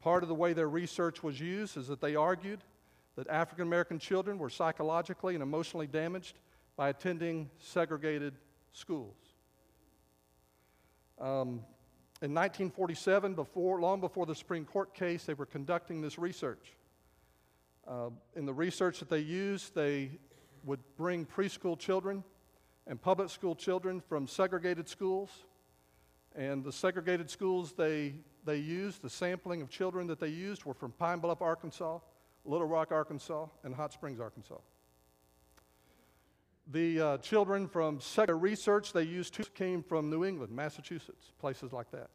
Part 0.00 0.22
of 0.22 0.28
the 0.28 0.34
way 0.34 0.52
their 0.54 0.68
research 0.68 1.22
was 1.22 1.38
used 1.38 1.76
is 1.76 1.88
that 1.88 2.00
they 2.00 2.16
argued 2.16 2.60
that 3.16 3.28
African 3.28 3.66
American 3.66 3.98
children 3.98 4.38
were 4.38 4.48
psychologically 4.48 5.34
and 5.34 5.42
emotionally 5.42 5.86
damaged 5.86 6.38
by 6.76 6.88
attending 6.88 7.50
segregated 7.58 8.34
schools. 8.72 9.16
Um, 11.20 11.60
in 12.22 12.34
1947, 12.34 13.34
before, 13.34 13.80
long 13.80 13.98
before 13.98 14.26
the 14.26 14.34
Supreme 14.34 14.66
Court 14.66 14.92
case, 14.92 15.24
they 15.24 15.32
were 15.32 15.46
conducting 15.46 16.02
this 16.02 16.18
research. 16.18 16.76
Uh, 17.88 18.10
in 18.36 18.44
the 18.44 18.52
research 18.52 18.98
that 18.98 19.08
they 19.08 19.20
used, 19.20 19.74
they 19.74 20.10
would 20.64 20.80
bring 20.98 21.24
preschool 21.24 21.78
children 21.78 22.22
and 22.86 23.00
public 23.00 23.30
school 23.30 23.54
children 23.54 24.02
from 24.06 24.26
segregated 24.26 24.86
schools. 24.86 25.30
And 26.36 26.62
the 26.62 26.72
segregated 26.72 27.30
schools 27.30 27.72
they, 27.72 28.16
they 28.44 28.58
used, 28.58 29.00
the 29.00 29.08
sampling 29.10 29.62
of 29.62 29.70
children 29.70 30.06
that 30.08 30.20
they 30.20 30.28
used, 30.28 30.64
were 30.64 30.74
from 30.74 30.92
Pine 30.92 31.20
Bluff, 31.20 31.40
Arkansas, 31.40 32.00
Little 32.44 32.66
Rock, 32.66 32.92
Arkansas, 32.92 33.46
and 33.64 33.74
Hot 33.74 33.94
Springs, 33.94 34.20
Arkansas. 34.20 34.58
The 36.66 37.00
uh, 37.00 37.18
children 37.18 37.66
from 37.66 38.00
second 38.00 38.40
research 38.40 38.92
they 38.92 39.02
used 39.02 39.36
came 39.54 39.82
from 39.82 40.08
New 40.08 40.24
England, 40.24 40.52
Massachusetts, 40.52 41.32
places 41.40 41.72
like 41.72 41.90
that. 41.90 42.10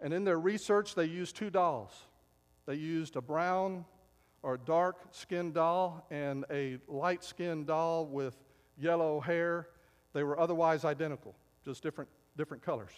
And 0.00 0.12
in 0.12 0.24
their 0.24 0.38
research, 0.38 0.94
they 0.94 1.06
used 1.06 1.36
two 1.36 1.50
dolls. 1.50 1.92
They 2.66 2.74
used 2.74 3.16
a 3.16 3.20
brown 3.20 3.84
or 4.42 4.56
dark 4.56 5.08
skinned 5.10 5.54
doll 5.54 6.06
and 6.10 6.44
a 6.50 6.78
light 6.86 7.24
skinned 7.24 7.66
doll 7.66 8.06
with 8.06 8.36
yellow 8.78 9.20
hair. 9.20 9.68
They 10.12 10.22
were 10.22 10.38
otherwise 10.38 10.84
identical, 10.84 11.34
just 11.64 11.82
different, 11.82 12.10
different 12.36 12.62
colors. 12.62 12.92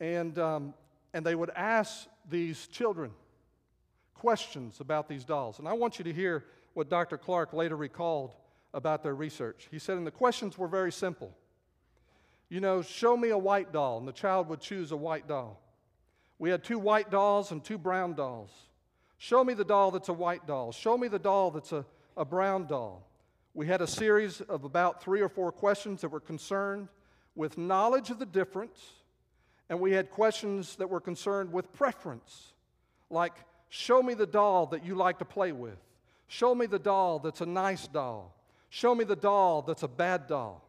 And, 0.00 0.38
um, 0.38 0.74
and 1.14 1.24
they 1.24 1.34
would 1.34 1.50
ask 1.50 2.06
these 2.28 2.66
children 2.66 3.12
questions 4.14 4.80
about 4.80 5.08
these 5.08 5.24
dolls. 5.24 5.58
And 5.58 5.68
I 5.68 5.72
want 5.72 5.98
you 5.98 6.04
to 6.04 6.12
hear 6.12 6.44
what 6.74 6.88
Dr. 6.88 7.18
Clark 7.18 7.52
later 7.52 7.76
recalled 7.76 8.34
about 8.74 9.02
their 9.02 9.14
research. 9.14 9.68
He 9.70 9.78
said, 9.78 9.96
and 9.96 10.06
the 10.06 10.10
questions 10.10 10.56
were 10.56 10.68
very 10.68 10.92
simple. 10.92 11.36
You 12.48 12.60
know, 12.60 12.82
show 12.82 13.16
me 13.16 13.30
a 13.30 13.38
white 13.38 13.72
doll, 13.72 13.98
and 13.98 14.08
the 14.08 14.12
child 14.12 14.48
would 14.48 14.60
choose 14.60 14.92
a 14.92 14.96
white 14.96 15.26
doll. 15.28 15.60
We 16.38 16.50
had 16.50 16.64
two 16.64 16.78
white 16.78 17.10
dolls 17.10 17.50
and 17.52 17.62
two 17.62 17.78
brown 17.78 18.14
dolls. 18.14 18.50
Show 19.18 19.44
me 19.44 19.54
the 19.54 19.64
doll 19.64 19.90
that's 19.90 20.08
a 20.08 20.12
white 20.12 20.46
doll. 20.46 20.72
Show 20.72 20.98
me 20.98 21.08
the 21.08 21.18
doll 21.18 21.50
that's 21.50 21.72
a, 21.72 21.84
a 22.16 22.24
brown 22.24 22.66
doll. 22.66 23.06
We 23.54 23.66
had 23.66 23.80
a 23.80 23.86
series 23.86 24.40
of 24.40 24.64
about 24.64 25.02
three 25.02 25.20
or 25.20 25.28
four 25.28 25.52
questions 25.52 26.00
that 26.00 26.08
were 26.08 26.20
concerned 26.20 26.88
with 27.34 27.56
knowledge 27.56 28.10
of 28.10 28.18
the 28.18 28.26
difference, 28.26 28.80
and 29.68 29.78
we 29.80 29.92
had 29.92 30.10
questions 30.10 30.76
that 30.76 30.90
were 30.90 31.00
concerned 31.00 31.52
with 31.52 31.72
preference, 31.72 32.52
like, 33.10 33.32
show 33.68 34.02
me 34.02 34.14
the 34.14 34.26
doll 34.26 34.66
that 34.66 34.84
you 34.84 34.94
like 34.94 35.18
to 35.20 35.24
play 35.24 35.52
with. 35.52 35.78
Show 36.32 36.54
me 36.54 36.64
the 36.64 36.78
doll 36.78 37.18
that's 37.18 37.42
a 37.42 37.46
nice 37.46 37.86
doll. 37.86 38.34
Show 38.70 38.94
me 38.94 39.04
the 39.04 39.14
doll 39.14 39.60
that's 39.60 39.82
a 39.82 39.88
bad 39.88 40.26
doll. 40.26 40.66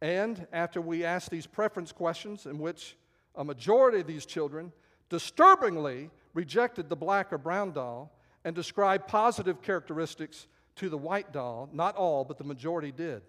And 0.00 0.46
after 0.52 0.80
we 0.80 1.04
asked 1.04 1.30
these 1.30 1.48
preference 1.48 1.90
questions, 1.90 2.46
in 2.46 2.60
which 2.60 2.96
a 3.34 3.42
majority 3.42 3.98
of 3.98 4.06
these 4.06 4.24
children 4.24 4.70
disturbingly 5.08 6.10
rejected 6.32 6.88
the 6.88 6.94
black 6.94 7.32
or 7.32 7.38
brown 7.38 7.72
doll 7.72 8.12
and 8.44 8.54
described 8.54 9.08
positive 9.08 9.62
characteristics 9.62 10.46
to 10.76 10.88
the 10.88 10.96
white 10.96 11.32
doll, 11.32 11.68
not 11.72 11.96
all, 11.96 12.24
but 12.24 12.38
the 12.38 12.44
majority 12.44 12.92
did. 12.92 13.22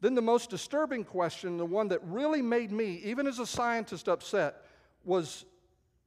Then 0.00 0.16
the 0.16 0.22
most 0.22 0.50
disturbing 0.50 1.04
question, 1.04 1.56
the 1.56 1.64
one 1.64 1.86
that 1.86 2.00
really 2.02 2.42
made 2.42 2.72
me, 2.72 3.00
even 3.04 3.28
as 3.28 3.38
a 3.38 3.46
scientist, 3.46 4.08
upset, 4.08 4.56
was 5.04 5.44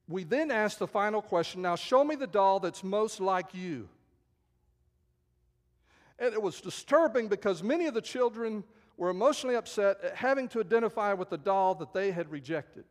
we 0.10 0.26
then 0.26 0.52
asked 0.52 0.80
the 0.80 0.88
final 0.88 1.22
question 1.22 1.62
now, 1.62 1.78
show 1.78 2.04
me 2.04 2.16
the 2.16 2.28
doll 2.28 2.60
that's 2.60 2.84
most 2.84 3.22
like 3.22 3.54
you. 3.54 3.88
And 6.20 6.34
it 6.34 6.42
was 6.42 6.60
disturbing 6.60 7.30
because 7.30 7.64
many 7.64 7.86
of 7.86 7.94
the 7.94 8.02
children 8.02 8.64
were 8.98 9.10
emotionally 9.10 9.56
upset 9.56 10.02
at 10.04 10.16
having 10.16 10.50
to 10.50 10.60
identify 10.60 11.14
with 11.14 11.30
the 11.30 11.38
doll 11.38 11.74
that 11.76 11.94
they 11.94 12.12
had 12.12 12.30
rejected. 12.30 12.84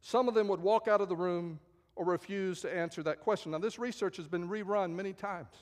Some 0.00 0.28
of 0.28 0.34
them 0.34 0.48
would 0.48 0.60
walk 0.60 0.88
out 0.88 1.00
of 1.00 1.08
the 1.08 1.16
room 1.16 1.60
or 1.96 2.04
refuse 2.04 2.60
to 2.62 2.74
answer 2.74 3.02
that 3.02 3.20
question. 3.20 3.52
Now, 3.52 3.58
this 3.58 3.78
research 3.78 4.16
has 4.16 4.26
been 4.26 4.48
rerun 4.48 4.94
many 4.94 5.12
times. 5.12 5.54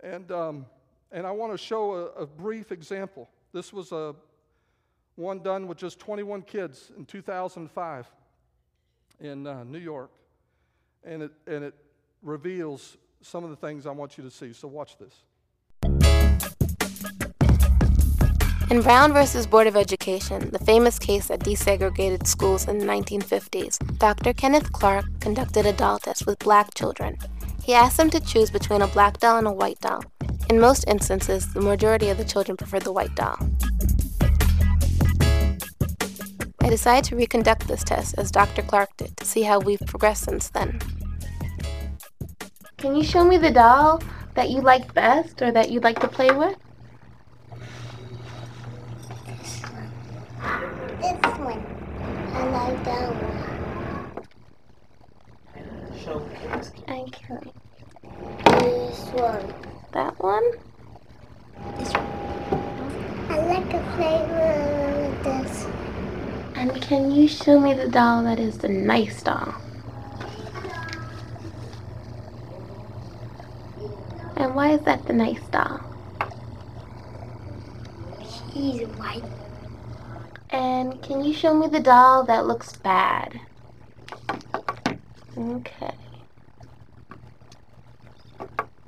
And, 0.00 0.32
um, 0.32 0.66
and 1.12 1.26
I 1.26 1.30
want 1.30 1.52
to 1.52 1.58
show 1.58 1.92
a, 1.92 2.22
a, 2.22 2.26
brief 2.26 2.72
example. 2.72 3.28
This 3.52 3.72
was 3.72 3.92
a, 3.92 4.16
one 5.14 5.40
done 5.40 5.68
with 5.68 5.78
just 5.78 6.00
21 6.00 6.42
kids 6.42 6.90
in 6.96 7.04
2005 7.04 8.10
in 9.20 9.46
uh, 9.46 9.62
New 9.62 9.78
York. 9.78 10.10
And 11.04 11.22
it, 11.22 11.32
and 11.46 11.62
it 11.62 11.74
reveals 12.22 12.96
some 13.22 13.44
of 13.44 13.50
the 13.50 13.56
things 13.56 13.86
I 13.86 13.90
want 13.90 14.18
you 14.18 14.24
to 14.24 14.30
see. 14.30 14.52
So 14.52 14.68
watch 14.68 14.96
this. 14.98 15.22
In 18.70 18.80
Brown 18.80 19.12
versus 19.12 19.46
Board 19.46 19.66
of 19.66 19.76
Education, 19.76 20.50
the 20.50 20.58
famous 20.58 20.98
case 20.98 21.28
that 21.28 21.40
desegregated 21.40 22.26
schools 22.26 22.66
in 22.66 22.78
the 22.78 22.86
1950s, 22.86 23.98
Dr. 23.98 24.32
Kenneth 24.32 24.72
Clark 24.72 25.04
conducted 25.20 25.66
a 25.66 25.74
doll 25.74 25.98
test 25.98 26.26
with 26.26 26.38
black 26.38 26.72
children. 26.74 27.18
He 27.62 27.74
asked 27.74 27.98
them 27.98 28.08
to 28.10 28.20
choose 28.20 28.50
between 28.50 28.80
a 28.80 28.86
black 28.86 29.18
doll 29.18 29.36
and 29.36 29.46
a 29.46 29.52
white 29.52 29.78
doll. 29.80 30.02
In 30.48 30.58
most 30.58 30.84
instances, 30.88 31.52
the 31.52 31.60
majority 31.60 32.08
of 32.08 32.16
the 32.16 32.24
children 32.24 32.56
preferred 32.56 32.82
the 32.82 32.92
white 32.92 33.14
doll. 33.14 33.36
I 36.62 36.70
decided 36.70 37.04
to 37.10 37.16
reconduct 37.16 37.68
this 37.68 37.84
test 37.84 38.14
as 38.16 38.30
Dr. 38.30 38.62
Clark 38.62 38.96
did 38.96 39.16
to 39.18 39.26
see 39.26 39.42
how 39.42 39.58
we've 39.58 39.82
progressed 39.86 40.24
since 40.24 40.48
then. 40.48 40.80
Can 42.82 42.96
you 42.96 43.04
show 43.04 43.22
me 43.22 43.38
the 43.38 43.52
doll 43.52 44.02
that 44.34 44.50
you 44.50 44.60
like 44.60 44.92
best 44.92 45.40
or 45.40 45.52
that 45.52 45.70
you'd 45.70 45.84
like 45.84 46.00
to 46.00 46.08
play 46.08 46.32
with? 46.32 46.58
This 49.24 49.62
one. 49.62 49.88
This 51.00 51.22
one. 51.38 51.62
I 52.34 52.42
like 52.50 52.84
that 52.84 53.08
one. 53.22 54.26
Show 55.96 56.26
kids. 56.34 56.72
Okay. 56.90 57.52
This 58.46 58.98
one. 59.10 59.54
That 59.92 60.18
one? 60.18 60.42
This 61.78 61.92
one. 61.92 62.06
I 63.30 63.46
like 63.46 63.70
to 63.70 63.78
play 63.94 64.26
with 64.26 65.22
this. 65.22 65.66
And 66.56 66.82
can 66.82 67.12
you 67.12 67.28
show 67.28 67.60
me 67.60 67.74
the 67.74 67.88
doll 67.88 68.24
that 68.24 68.40
is 68.40 68.58
the 68.58 68.68
nice 68.68 69.22
doll? 69.22 69.61
And 74.42 74.56
why 74.56 74.72
is 74.72 74.80
that 74.80 75.06
the 75.06 75.12
nice 75.12 75.40
doll? 75.52 75.78
He's 78.52 78.88
white. 78.98 79.22
And 80.50 81.00
can 81.00 81.22
you 81.22 81.32
show 81.32 81.54
me 81.54 81.68
the 81.68 81.78
doll 81.78 82.24
that 82.24 82.48
looks 82.48 82.72
bad? 82.72 83.38
Okay. 85.38 85.94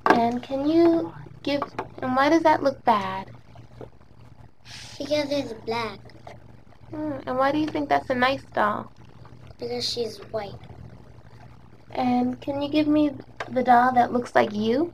And 0.07 0.43
can 0.43 0.69
you 0.69 1.15
give, 1.45 1.63
and 2.03 2.17
why 2.17 2.31
does 2.31 2.43
that 2.43 2.65
look 2.65 2.85
bad? 2.85 3.31
Because 4.99 5.31
it's 5.31 5.53
black. 5.65 6.01
Hmm, 6.91 7.19
and 7.29 7.39
why 7.39 7.53
do 7.53 7.59
you 7.59 7.69
think 7.69 7.89
that's 7.89 8.11
a 8.11 8.15
nice 8.17 8.43
doll? 8.53 8.91
Because 9.61 9.89
she's 9.89 10.17
white. 10.33 10.59
And 11.93 12.41
can 12.41 12.61
you 12.61 12.69
give 12.69 12.89
me 12.89 13.13
the 13.49 13.63
doll 13.63 13.95
that 13.95 14.13
looks 14.13 14.35
like 14.35 14.53
you? 14.53 14.93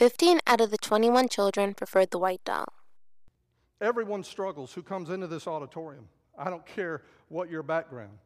15 0.00 0.40
out 0.46 0.62
of 0.62 0.70
the 0.70 0.78
21 0.78 1.28
children 1.28 1.74
preferred 1.74 2.10
the 2.10 2.18
white 2.18 2.42
doll. 2.42 2.72
Everyone 3.82 4.24
struggles 4.24 4.72
who 4.72 4.82
comes 4.82 5.10
into 5.10 5.26
this 5.26 5.46
auditorium. 5.46 6.08
I 6.38 6.48
don't 6.48 6.64
care 6.64 7.02
what 7.28 7.50
your 7.50 7.62
background. 7.62 8.16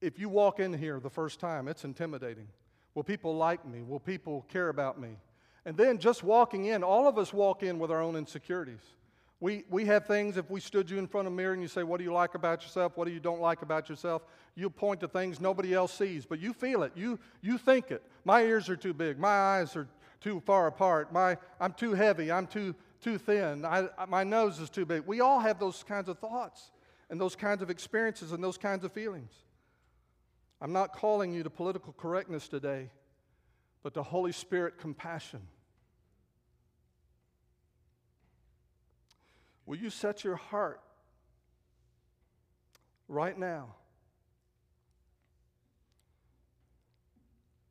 If 0.00 0.20
you 0.20 0.28
walk 0.28 0.60
in 0.60 0.72
here 0.72 1.00
the 1.00 1.10
first 1.10 1.40
time, 1.40 1.66
it's 1.66 1.82
intimidating. 1.84 2.46
Will 2.94 3.02
people 3.02 3.34
like 3.34 3.66
me? 3.66 3.82
Will 3.82 3.98
people 3.98 4.46
care 4.48 4.68
about 4.68 5.00
me? 5.00 5.16
And 5.64 5.76
then 5.76 5.98
just 5.98 6.22
walking 6.22 6.66
in, 6.66 6.84
all 6.84 7.08
of 7.08 7.18
us 7.18 7.32
walk 7.32 7.64
in 7.64 7.80
with 7.80 7.90
our 7.90 8.00
own 8.00 8.14
insecurities. 8.14 8.94
We, 9.40 9.64
we 9.68 9.86
have 9.86 10.06
things, 10.06 10.36
if 10.36 10.48
we 10.48 10.60
stood 10.60 10.88
you 10.88 10.98
in 10.98 11.08
front 11.08 11.26
of 11.26 11.32
a 11.32 11.36
mirror 11.36 11.54
and 11.54 11.62
you 11.62 11.66
say, 11.66 11.82
What 11.82 11.98
do 11.98 12.04
you 12.04 12.12
like 12.12 12.36
about 12.36 12.62
yourself? 12.62 12.96
What 12.96 13.08
do 13.08 13.12
you 13.12 13.20
don't 13.20 13.40
like 13.40 13.62
about 13.62 13.88
yourself? 13.88 14.22
You'll 14.54 14.70
point 14.70 15.00
to 15.00 15.08
things 15.08 15.40
nobody 15.40 15.74
else 15.74 15.92
sees, 15.92 16.24
but 16.24 16.38
you 16.38 16.52
feel 16.52 16.84
it. 16.84 16.92
You, 16.94 17.18
you 17.40 17.58
think 17.58 17.90
it. 17.90 18.04
My 18.24 18.42
ears 18.42 18.68
are 18.68 18.76
too 18.76 18.94
big. 18.94 19.18
My 19.18 19.58
eyes 19.58 19.74
are 19.74 19.88
too 20.20 20.40
far 20.40 20.66
apart. 20.66 21.12
My, 21.12 21.36
I'm 21.60 21.72
too 21.72 21.94
heavy. 21.94 22.30
I'm 22.30 22.46
too 22.46 22.74
too 23.00 23.18
thin. 23.18 23.64
I, 23.64 23.88
my 24.08 24.24
nose 24.24 24.60
is 24.60 24.70
too 24.70 24.84
big. 24.84 25.04
We 25.06 25.20
all 25.20 25.40
have 25.40 25.58
those 25.58 25.82
kinds 25.82 26.08
of 26.08 26.18
thoughts 26.18 26.70
and 27.08 27.20
those 27.20 27.34
kinds 27.34 27.62
of 27.62 27.70
experiences 27.70 28.32
and 28.32 28.42
those 28.42 28.58
kinds 28.58 28.84
of 28.84 28.92
feelings. 28.92 29.32
I'm 30.60 30.72
not 30.72 30.94
calling 30.94 31.32
you 31.32 31.42
to 31.42 31.50
political 31.50 31.94
correctness 31.94 32.46
today, 32.46 32.90
but 33.82 33.94
to 33.94 34.02
Holy 34.02 34.32
Spirit 34.32 34.78
compassion. 34.78 35.40
Will 39.64 39.76
you 39.76 39.88
set 39.88 40.24
your 40.24 40.36
heart 40.36 40.80
right 43.08 43.38
now 43.38 43.74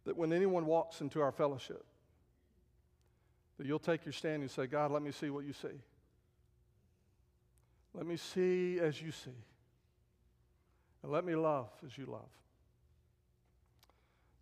that 0.05 0.17
when 0.17 0.33
anyone 0.33 0.65
walks 0.65 1.01
into 1.01 1.21
our 1.21 1.31
fellowship, 1.31 1.85
that 3.59 3.67
you'll 3.67 3.77
take 3.77 4.05
your 4.05 4.13
stand 4.13 4.41
and 4.41 4.49
say, 4.49 4.67
God, 4.67 4.89
let 4.89 5.01
me 5.01 5.11
see 5.11 5.29
what 5.29 5.43
you 5.43 5.51
see. 5.51 5.67
Let 7.93 8.07
me 8.07 8.15
see 8.15 8.79
as 8.79 9.01
you 9.01 9.11
see. 9.11 9.35
And 11.03 11.11
let 11.11 11.25
me 11.25 11.35
love 11.35 11.67
as 11.85 11.97
you 11.97 12.05
love. 12.05 12.29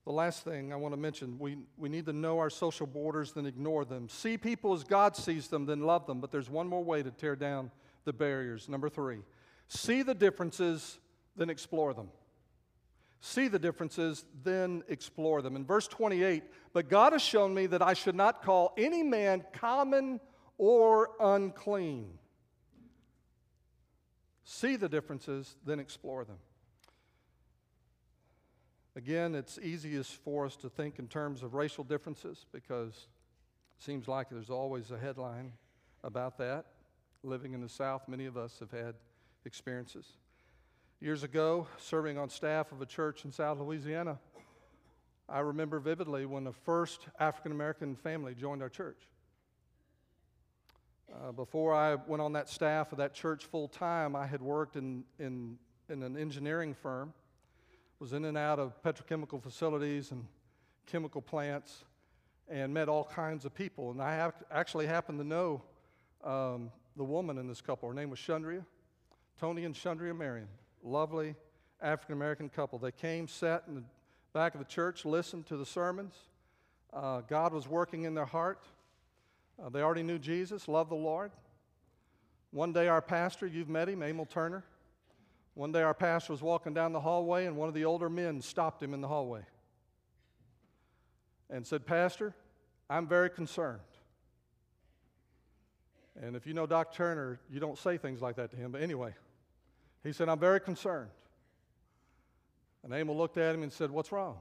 The 0.06 0.12
last 0.12 0.44
thing 0.44 0.72
I 0.72 0.76
want 0.76 0.94
to 0.94 1.00
mention 1.00 1.40
we, 1.40 1.58
we 1.78 1.90
need 1.90 2.06
to 2.06 2.14
know 2.14 2.38
our 2.38 2.52
social 2.52 2.86
borders, 2.86 3.32
then 3.32 3.48
ignore 3.48 3.86
them. 3.86 4.08
See 4.08 4.38
people 4.38 4.74
as 4.74 4.84
God 4.84 5.16
sees 5.16 5.48
them, 5.48 5.66
then 5.66 5.82
love 5.82 6.06
them. 6.06 6.22
But 6.22 6.32
there's 6.32 6.50
one 6.50 6.68
more 6.68 6.84
way 6.84 7.02
to 7.02 7.10
tear 7.10 7.36
down 7.36 7.72
the 8.06 8.14
barriers. 8.14 8.70
Number 8.70 8.88
three, 8.88 9.18
see 9.68 10.04
the 10.04 10.14
differences, 10.14 11.00
then 11.36 11.50
explore 11.50 11.96
them. 11.96 12.10
See 13.20 13.48
the 13.48 13.60
differences, 13.60 14.26
then 14.44 14.84
explore 14.88 15.42
them. 15.42 15.56
In 15.56 15.66
verse 15.66 15.88
28, 15.88 16.44
but 16.74 16.90
God 16.90 17.14
has 17.14 17.22
shown 17.22 17.54
me 17.54 17.66
that 17.68 17.82
I 17.82 17.94
should 17.94 18.16
not 18.16 18.44
call 18.44 18.74
any 18.78 19.04
man 19.04 19.44
common 19.54 20.20
or 20.58 21.12
unclean. 21.20 22.20
See 24.44 24.76
the 24.76 24.88
differences, 24.88 25.56
then 25.66 25.80
explore 25.80 26.24
them. 26.24 26.38
Again, 28.96 29.36
it's 29.36 29.60
easiest 29.62 30.16
for 30.16 30.46
us 30.46 30.56
to 30.58 30.70
think 30.70 30.98
in 30.98 31.08
terms 31.08 31.44
of 31.44 31.54
racial 31.54 31.84
differences 31.84 32.46
because 32.52 32.94
it 33.78 33.84
seems 33.84 34.08
like 34.08 34.30
there's 34.30 34.50
always 34.50 34.90
a 34.90 34.98
headline 34.98 35.54
about 36.04 36.38
that. 36.40 36.66
Living 37.24 37.54
in 37.54 37.62
the 37.62 37.70
South, 37.70 38.08
many 38.08 38.26
of 38.26 38.38
us 38.38 38.58
have 38.60 38.72
had 38.72 38.96
experiences. 39.46 40.06
Years 41.00 41.22
ago, 41.22 41.68
serving 41.78 42.18
on 42.18 42.28
staff 42.28 42.72
of 42.72 42.82
a 42.82 42.86
church 42.88 43.24
in 43.24 43.32
South 43.32 43.60
Louisiana, 43.60 44.18
I 45.30 45.42
remember 45.42 45.80
vividly 45.80 46.26
when 46.26 46.44
the 46.44 46.52
first 46.52 47.06
African 47.20 47.52
American 47.52 47.96
family 47.96 48.34
joined 48.34 48.64
our 48.64 48.70
church. 48.70 48.98
Uh, 51.14 51.32
before 51.34 51.76
I 51.76 51.94
went 51.94 52.22
on 52.24 52.34
that 52.34 52.50
staff 52.50 52.92
of 52.94 52.98
that 52.98 53.14
church 53.14 53.46
full 53.46 53.68
time, 53.68 54.16
I 54.16 54.26
had 54.26 54.42
worked 54.42 54.76
in, 54.76 55.04
in, 55.20 55.60
in 55.88 56.02
an 56.02 56.18
engineering 56.18 56.74
firm 56.74 57.14
was 58.00 58.14
in 58.14 58.26
and 58.26 58.38
out 58.38 58.58
of 58.58 58.82
petrochemical 58.82 59.42
facilities 59.42 60.10
and 60.10 60.26
chemical 60.88 61.22
plants 61.22 61.84
and 62.50 62.74
met 62.74 62.90
all 62.90 63.04
kinds 63.04 63.46
of 63.46 63.54
people. 63.54 63.92
And 63.92 64.02
I 64.02 64.16
have, 64.16 64.34
actually 64.50 64.88
happened 64.88 65.20
to 65.20 65.28
know 65.28 65.62
um, 66.24 66.72
the 66.96 67.04
woman 67.04 67.38
in 67.38 67.48
this 67.48 67.62
couple. 67.62 67.88
Her 67.88 67.94
name 67.94 68.10
was 68.10 68.18
Shundria, 68.18 68.66
Tony 69.40 69.64
and 69.64 69.76
Shundria 69.76 70.18
Marion. 70.18 70.48
Lovely 70.84 71.36
African 71.82 72.14
American 72.14 72.50
couple. 72.50 72.80
They 72.80 72.92
came, 72.92 73.28
sat 73.28 73.64
in 73.68 73.76
the 73.76 73.84
back 74.34 74.54
of 74.56 74.60
the 74.60 74.66
church, 74.66 75.06
listened 75.06 75.46
to 75.48 75.58
the 75.58 75.66
sermons. 75.66 76.16
Uh, 76.94 77.22
God 77.22 77.54
was 77.54 77.68
working 77.68 78.04
in 78.04 78.14
their 78.14 78.26
heart. 78.26 78.64
Uh, 79.64 79.70
they 79.70 79.82
already 79.82 80.04
knew 80.04 80.20
Jesus, 80.20 80.68
loved 80.68 80.92
the 80.92 80.96
Lord. 80.96 81.32
One 82.52 82.72
day, 82.72 82.88
our 82.88 83.02
pastor, 83.02 83.46
you've 83.46 83.70
met 83.70 83.90
him, 83.90 84.02
Emil 84.02 84.26
Turner, 84.26 84.64
one 85.58 85.72
day, 85.72 85.82
our 85.82 85.96
pastor 85.96 86.34
was 86.34 86.44
walking 86.44 86.76
down 86.76 86.94
the 86.94 87.00
hallway, 87.00 87.48
and 87.48 87.58
one 87.58 87.68
of 87.68 87.74
the 87.74 87.86
older 87.86 88.12
men 88.12 88.44
stopped 88.44 88.82
him 88.84 88.94
in 88.94 89.02
the 89.02 89.08
hallway 89.08 89.42
and 91.50 91.66
said, 91.66 91.84
Pastor, 91.84 92.36
I'm 92.92 93.08
very 93.08 93.32
concerned. 93.32 93.80
And 96.22 96.36
if 96.36 96.46
you 96.46 96.54
know 96.54 96.68
Doc 96.68 96.94
Turner, 96.94 97.40
you 97.50 97.60
don't 97.60 97.80
say 97.80 97.98
things 97.98 98.22
like 98.22 98.36
that 98.36 98.52
to 98.52 98.56
him. 98.56 98.72
But 98.72 98.84
anyway, 98.84 99.16
he 100.08 100.14
said, 100.14 100.30
I'm 100.30 100.40
very 100.40 100.62
concerned. 100.62 101.10
And 102.84 102.94
Emil 102.94 103.18
looked 103.18 103.38
at 103.38 103.54
him 103.54 103.64
and 103.64 103.74
said, 103.74 103.92
What's 103.92 104.12
wrong? 104.12 104.38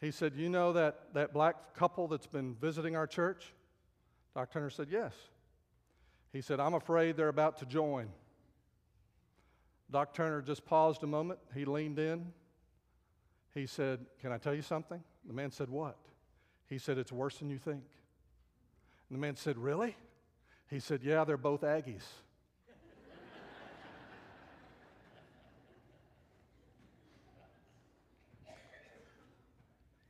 He 0.00 0.10
said, 0.10 0.34
You 0.34 0.48
know 0.48 0.72
that, 0.72 1.12
that 1.12 1.34
black 1.34 1.74
couple 1.74 2.08
that's 2.08 2.26
been 2.26 2.54
visiting 2.54 2.96
our 2.96 3.06
church? 3.06 3.52
Doc 4.34 4.50
Turner 4.50 4.70
said, 4.70 4.88
Yes. 4.90 5.12
He 6.32 6.40
said, 6.40 6.58
I'm 6.58 6.72
afraid 6.72 7.18
they're 7.18 7.28
about 7.28 7.58
to 7.58 7.66
join. 7.66 8.08
Doc 9.90 10.14
Turner 10.14 10.40
just 10.40 10.64
paused 10.64 11.02
a 11.02 11.06
moment. 11.06 11.38
He 11.54 11.66
leaned 11.66 11.98
in. 11.98 12.32
He 13.52 13.66
said, 13.66 14.00
Can 14.22 14.32
I 14.32 14.38
tell 14.38 14.54
you 14.54 14.62
something? 14.62 15.02
The 15.26 15.34
man 15.34 15.50
said, 15.50 15.68
What? 15.68 15.98
He 16.66 16.78
said, 16.78 16.96
It's 16.96 17.12
worse 17.12 17.36
than 17.36 17.50
you 17.50 17.58
think. 17.58 17.82
And 19.10 19.18
the 19.18 19.20
man 19.20 19.36
said, 19.36 19.58
Really? 19.58 19.94
He 20.70 20.80
said, 20.80 21.00
Yeah, 21.02 21.24
they're 21.24 21.36
both 21.36 21.60
Aggies. 21.60 22.04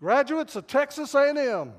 Graduates 0.03 0.57
of 0.57 0.67
Texas 0.67 1.15
A&M. 1.15 1.75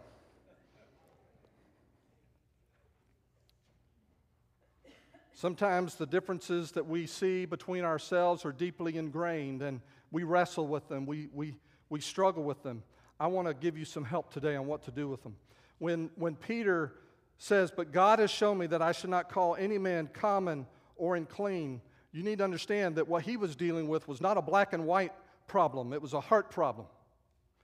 Sometimes 5.34 5.96
the 5.96 6.06
differences 6.06 6.72
that 6.72 6.88
we 6.88 7.06
see 7.06 7.44
between 7.44 7.84
ourselves 7.84 8.46
are 8.46 8.54
deeply 8.54 8.96
ingrained 8.96 9.62
and 9.62 9.82
we 10.10 10.24
wrestle 10.24 10.68
with 10.68 10.88
them, 10.88 11.06
we, 11.06 11.28
we, 11.34 11.56
we 11.90 12.00
struggle 12.00 12.44
with 12.44 12.64
them. 12.64 12.82
I 13.20 13.28
want 13.28 13.50
to 13.50 13.54
give 13.54 13.78
you 13.78 13.84
some 13.84 14.06
help 14.06 14.32
today 14.32 14.56
on 14.56 14.68
what 14.68 14.84
to 14.84 14.92
do 14.92 15.10
with 15.10 15.22
them. 15.22 15.36
When, 15.80 16.10
when 16.16 16.38
Peter 16.38 16.94
says, 17.38 17.72
But 17.76 17.92
God 17.92 18.20
has 18.20 18.32
shown 18.32 18.58
me 18.58 18.68
that 18.68 18.82
I 18.82 18.94
should 18.94 19.10
not 19.10 19.28
call 19.28 19.58
any 19.58 19.78
man 19.78 20.08
common 20.14 20.66
or 20.96 21.18
unclean, 21.18 21.82
you 22.14 22.24
need 22.24 22.38
to 22.38 22.46
understand 22.46 22.96
that 22.96 23.06
what 23.10 23.24
he 23.24 23.36
was 23.36 23.58
dealing 23.58 23.90
with 23.90 24.08
was 24.08 24.22
not 24.22 24.38
a 24.38 24.42
black 24.42 24.72
and 24.72 24.86
white 24.86 25.12
problem, 25.46 25.92
it 25.92 26.02
was 26.02 26.14
a 26.14 26.22
heart 26.22 26.50
problem. 26.50 26.88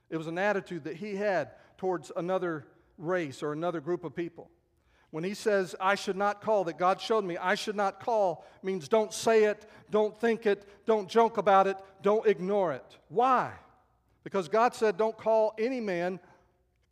It 0.10 0.18
was 0.18 0.28
an 0.28 0.38
attitude 0.38 0.84
that 0.86 0.98
he 0.98 1.16
had 1.16 1.52
towards 1.78 2.12
another 2.16 2.66
race 2.98 3.42
or 3.44 3.54
another 3.54 3.80
group 3.80 4.04
of 4.04 4.16
people. 4.16 4.50
When 5.12 5.24
he 5.24 5.34
says, 5.34 5.76
I 5.80 5.96
should 5.96 6.18
not 6.18 6.42
call, 6.42 6.66
that 6.66 6.78
God 6.78 7.02
showed 7.02 7.24
me, 7.24 7.36
I 7.38 7.56
should 7.56 7.76
not 7.76 8.00
call, 8.00 8.46
means 8.62 8.88
don't 8.88 9.12
say 9.12 9.46
it, 9.46 9.66
don't 9.90 10.20
think 10.20 10.46
it, 10.46 10.68
don't 10.86 11.10
joke 11.10 11.38
about 11.38 11.66
it, 11.66 11.78
don't 12.04 12.28
ignore 12.28 12.74
it. 12.74 12.98
Why? 13.08 13.54
Because 14.24 14.48
God 14.48 14.76
said, 14.76 14.98
don't 14.98 15.18
call 15.18 15.56
any 15.58 15.80
man 15.80 16.20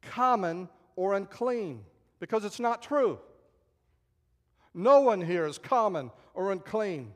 common 0.01 0.67
or 0.95 1.13
unclean, 1.13 1.83
because 2.19 2.43
it's 2.43 2.59
not 2.59 2.81
true. 2.81 3.19
No 4.73 5.01
one 5.01 5.21
here 5.21 5.45
is 5.45 5.59
common 5.59 6.11
or 6.33 6.51
unclean. 6.51 7.13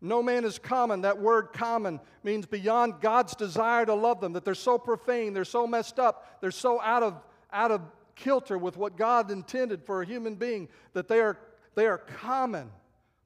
No 0.00 0.22
man 0.22 0.44
is 0.44 0.58
common. 0.58 1.02
That 1.02 1.20
word 1.20 1.52
common 1.52 2.00
means 2.22 2.46
beyond 2.46 3.00
God's 3.00 3.34
desire 3.34 3.84
to 3.86 3.94
love 3.94 4.20
them, 4.20 4.32
that 4.34 4.44
they're 4.44 4.54
so 4.54 4.78
profane, 4.78 5.32
they're 5.32 5.44
so 5.44 5.66
messed 5.66 5.98
up, 5.98 6.38
they're 6.40 6.50
so 6.50 6.80
out 6.80 7.02
of, 7.02 7.20
out 7.52 7.72
of 7.72 7.82
kilter 8.14 8.58
with 8.58 8.76
what 8.76 8.96
God 8.96 9.30
intended 9.30 9.84
for 9.84 10.02
a 10.02 10.06
human 10.06 10.36
being, 10.36 10.68
that 10.92 11.08
they 11.08 11.20
are, 11.20 11.38
they 11.74 11.86
are 11.86 11.98
common. 11.98 12.70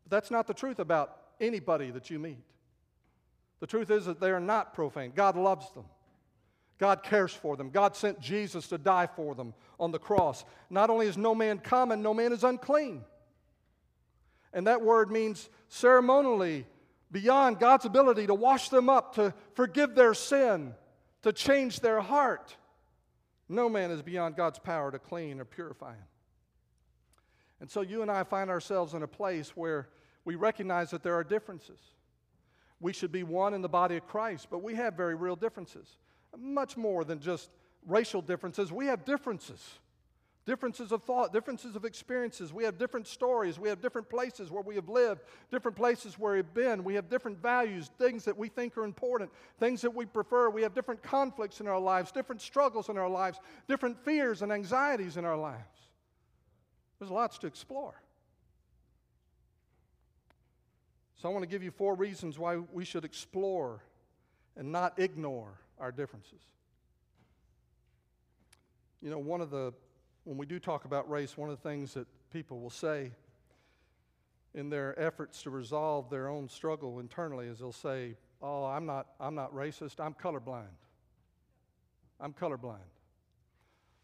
But 0.04 0.10
that's 0.10 0.30
not 0.30 0.46
the 0.46 0.54
truth 0.54 0.78
about 0.78 1.16
anybody 1.40 1.90
that 1.90 2.08
you 2.08 2.18
meet. 2.18 2.38
The 3.60 3.66
truth 3.66 3.90
is 3.90 4.06
that 4.06 4.20
they 4.20 4.30
are 4.30 4.40
not 4.40 4.74
profane. 4.74 5.12
God 5.14 5.36
loves 5.36 5.70
them. 5.72 5.84
God 6.78 7.02
cares 7.02 7.32
for 7.32 7.56
them. 7.56 7.70
God 7.70 7.94
sent 7.94 8.18
Jesus 8.18 8.66
to 8.68 8.78
die 8.78 9.06
for 9.06 9.34
them 9.34 9.54
on 9.78 9.92
the 9.92 10.00
cross. 10.00 10.44
Not 10.68 10.90
only 10.90 11.06
is 11.06 11.16
no 11.16 11.34
man 11.34 11.58
common, 11.58 12.02
no 12.02 12.12
man 12.12 12.32
is 12.32 12.42
unclean. 12.42 13.04
And 14.52 14.66
that 14.66 14.82
word 14.82 15.10
means 15.10 15.48
ceremonially 15.68 16.66
beyond 17.10 17.58
God's 17.58 17.84
ability 17.84 18.26
to 18.26 18.34
wash 18.34 18.68
them 18.68 18.88
up, 18.88 19.14
to 19.14 19.34
forgive 19.54 19.94
their 19.94 20.14
sin, 20.14 20.74
to 21.22 21.32
change 21.32 21.80
their 21.80 22.00
heart. 22.00 22.56
No 23.48 23.68
man 23.68 23.90
is 23.90 24.02
beyond 24.02 24.36
God's 24.36 24.58
power 24.58 24.90
to 24.90 24.98
clean 24.98 25.40
or 25.40 25.44
purify 25.44 25.92
him. 25.92 26.06
And 27.60 27.70
so 27.70 27.80
you 27.80 28.02
and 28.02 28.10
I 28.10 28.24
find 28.24 28.50
ourselves 28.50 28.94
in 28.94 29.02
a 29.02 29.08
place 29.08 29.50
where 29.50 29.88
we 30.24 30.34
recognize 30.34 30.90
that 30.90 31.02
there 31.02 31.14
are 31.14 31.24
differences. 31.24 31.78
We 32.80 32.92
should 32.92 33.12
be 33.12 33.22
one 33.22 33.54
in 33.54 33.62
the 33.62 33.68
body 33.68 33.96
of 33.96 34.06
Christ, 34.06 34.48
but 34.50 34.62
we 34.62 34.74
have 34.74 34.94
very 34.94 35.14
real 35.14 35.36
differences. 35.36 35.96
Much 36.36 36.76
more 36.76 37.04
than 37.04 37.20
just 37.20 37.50
racial 37.86 38.22
differences, 38.22 38.72
we 38.72 38.86
have 38.86 39.04
differences 39.04 39.78
differences 40.44 40.90
of 40.90 41.04
thought, 41.04 41.32
differences 41.32 41.76
of 41.76 41.84
experiences. 41.84 42.52
We 42.52 42.64
have 42.64 42.78
different 42.78 43.06
stories. 43.06 43.58
We 43.58 43.68
have 43.68 43.80
different 43.80 44.08
places 44.08 44.50
where 44.50 44.62
we 44.62 44.74
have 44.74 44.88
lived, 44.88 45.22
different 45.50 45.76
places 45.76 46.18
where 46.18 46.34
we've 46.34 46.54
been. 46.54 46.82
We 46.82 46.94
have 46.94 47.08
different 47.08 47.40
values, 47.40 47.90
things 47.98 48.24
that 48.24 48.36
we 48.36 48.48
think 48.48 48.76
are 48.76 48.84
important, 48.84 49.30
things 49.60 49.82
that 49.82 49.94
we 49.94 50.04
prefer. 50.04 50.50
We 50.50 50.62
have 50.62 50.74
different 50.74 51.02
conflicts 51.02 51.60
in 51.60 51.68
our 51.68 51.78
lives, 51.78 52.10
different 52.10 52.42
struggles 52.42 52.88
in 52.88 52.98
our 52.98 53.08
lives, 53.08 53.38
different 53.68 54.04
fears 54.04 54.42
and 54.42 54.52
anxieties 54.52 55.16
in 55.16 55.24
our 55.24 55.36
lives. 55.36 55.62
There's 56.98 57.10
lots 57.10 57.38
to 57.38 57.46
explore. 57.46 57.94
So, 61.20 61.28
I 61.28 61.32
want 61.32 61.44
to 61.44 61.48
give 61.48 61.62
you 61.62 61.70
four 61.70 61.94
reasons 61.94 62.36
why 62.36 62.56
we 62.56 62.84
should 62.84 63.04
explore 63.04 63.80
and 64.56 64.72
not 64.72 64.98
ignore 64.98 65.52
our 65.78 65.92
differences. 65.92 66.40
You 69.00 69.10
know, 69.10 69.18
one 69.18 69.40
of 69.40 69.50
the 69.50 69.72
when 70.24 70.36
we 70.36 70.46
do 70.46 70.58
talk 70.58 70.84
about 70.84 71.10
race, 71.10 71.36
one 71.36 71.50
of 71.50 71.60
the 71.60 71.68
things 71.68 71.94
that 71.94 72.06
people 72.32 72.60
will 72.60 72.70
say 72.70 73.12
in 74.54 74.70
their 74.70 74.98
efforts 75.00 75.42
to 75.42 75.50
resolve 75.50 76.10
their 76.10 76.28
own 76.28 76.48
struggle 76.48 77.00
internally 77.00 77.46
is 77.46 77.58
they'll 77.58 77.72
say, 77.72 78.16
Oh, 78.40 78.64
I'm 78.64 78.86
not, 78.86 79.06
I'm 79.20 79.36
not 79.36 79.54
racist, 79.54 80.00
I'm 80.00 80.14
colorblind. 80.14 80.64
I'm 82.18 82.32
colorblind. 82.32 82.78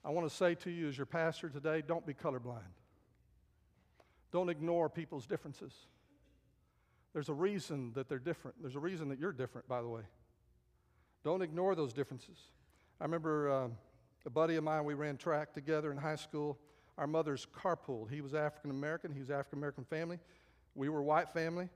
I 0.05 0.11
want 0.11 0.29
to 0.29 0.35
say 0.35 0.55
to 0.57 0.71
you 0.71 0.89
as 0.89 0.97
your 0.97 1.07
pastor 1.07 1.49
today 1.49 1.83
don't 1.87 2.07
be 2.07 2.15
colorblind. 2.15 2.63
Don't 4.33 4.49
ignore 4.49 4.89
people's 4.89 5.27
differences. 5.27 5.73
There's 7.13 7.29
a 7.29 7.35
reason 7.35 7.93
that 7.95 8.09
they're 8.09 8.19
different. 8.19 8.57
There's 8.61 8.77
a 8.77 8.81
reason 8.81 9.09
that 9.09 9.19
you're 9.19 9.33
different, 9.33 9.67
by 9.67 9.83
the 9.83 9.89
way. 9.89 10.03
Don't 11.25 11.43
ignore 11.43 11.75
those 11.75 11.93
differences. 11.93 12.39
I 13.01 13.05
remember 13.05 13.51
uh, 13.51 13.69
a 14.27 14.31
buddy 14.31 14.57
of 14.57 14.65
mine, 14.65 14.85
we 14.85 14.95
ran 14.95 15.17
track 15.17 15.53
together 15.53 15.91
in 15.91 15.97
high 15.97 16.17
school. 16.17 16.59
Our 16.97 17.07
mothers 17.07 17.47
carpooled. 17.57 18.11
He 18.11 18.21
was 18.21 18.35
African 18.35 18.71
American, 18.71 19.13
he 19.13 19.21
was 19.21 19.31
African 19.31 19.59
American 19.59 19.85
family. 19.85 20.19
We 20.75 20.89
were 20.89 21.03
white 21.03 21.29
family, 21.31 21.69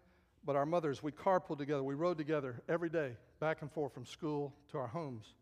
but 0.45 0.57
our 0.57 0.67
mothers, 0.67 1.03
we 1.03 1.13
carpooled 1.13 1.59
together. 1.59 1.83
We 1.83 1.95
rode 1.95 2.19
together 2.19 2.63
every 2.69 2.89
day, 2.89 3.17
back 3.41 3.63
and 3.63 3.71
forth 3.71 3.95
from 3.95 4.07
school 4.07 4.53
to 4.71 4.79
our 4.79 4.87
homes. 4.87 5.35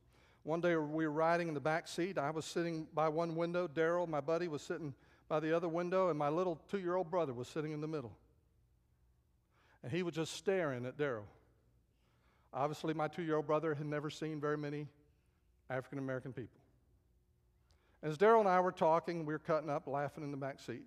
One 0.42 0.61
day 0.61 0.76
we 0.76 1.07
were 1.07 1.12
riding 1.12 1.48
in 1.48 1.55
the 1.55 1.61
back 1.61 1.86
seat. 1.86 2.16
I 2.16 2.30
was 2.30 2.44
sitting 2.44 2.86
by 2.94 3.09
one 3.09 3.36
window. 3.36 3.68
Daryl, 3.68 4.09
my 4.09 4.20
buddy, 4.20 4.48
was 4.48 4.62
sitting 4.62 4.94
by 5.28 5.40
the 5.40 5.55
other 5.55 5.68
window, 5.68 6.09
and 6.09 6.18
my 6.18 6.28
little 6.28 6.61
two 6.68 6.78
year 6.78 6.96
old 6.96 7.11
brother 7.11 7.32
was 7.32 7.48
sitting 7.48 7.72
in 7.72 7.80
the 7.80 7.88
middle. 7.88 8.12
And 9.82 9.92
he 9.92 10.03
was 10.03 10.14
just 10.14 10.34
staring 10.34 10.86
at 10.86 10.96
Daryl. 10.96 11.24
Obviously, 12.53 12.94
my 12.94 13.09
two 13.09 13.22
year 13.22 13.36
old 13.36 13.46
brother 13.46 13.74
had 13.74 13.86
never 13.86 14.11
seen 14.11 14.40
very 14.40 14.59
many 14.59 14.86
African 15.68 15.98
American 15.98 16.32
people. 16.32 16.59
As 18.03 18.16
Daryl 18.16 18.40
and 18.40 18.48
I 18.48 18.61
were 18.61 18.72
talking, 18.72 19.26
we 19.26 19.34
were 19.34 19.38
cutting 19.38 19.68
up, 19.68 19.86
laughing 19.86 20.24
in 20.24 20.30
the 20.30 20.36
back 20.36 20.59
seat. 20.59 20.84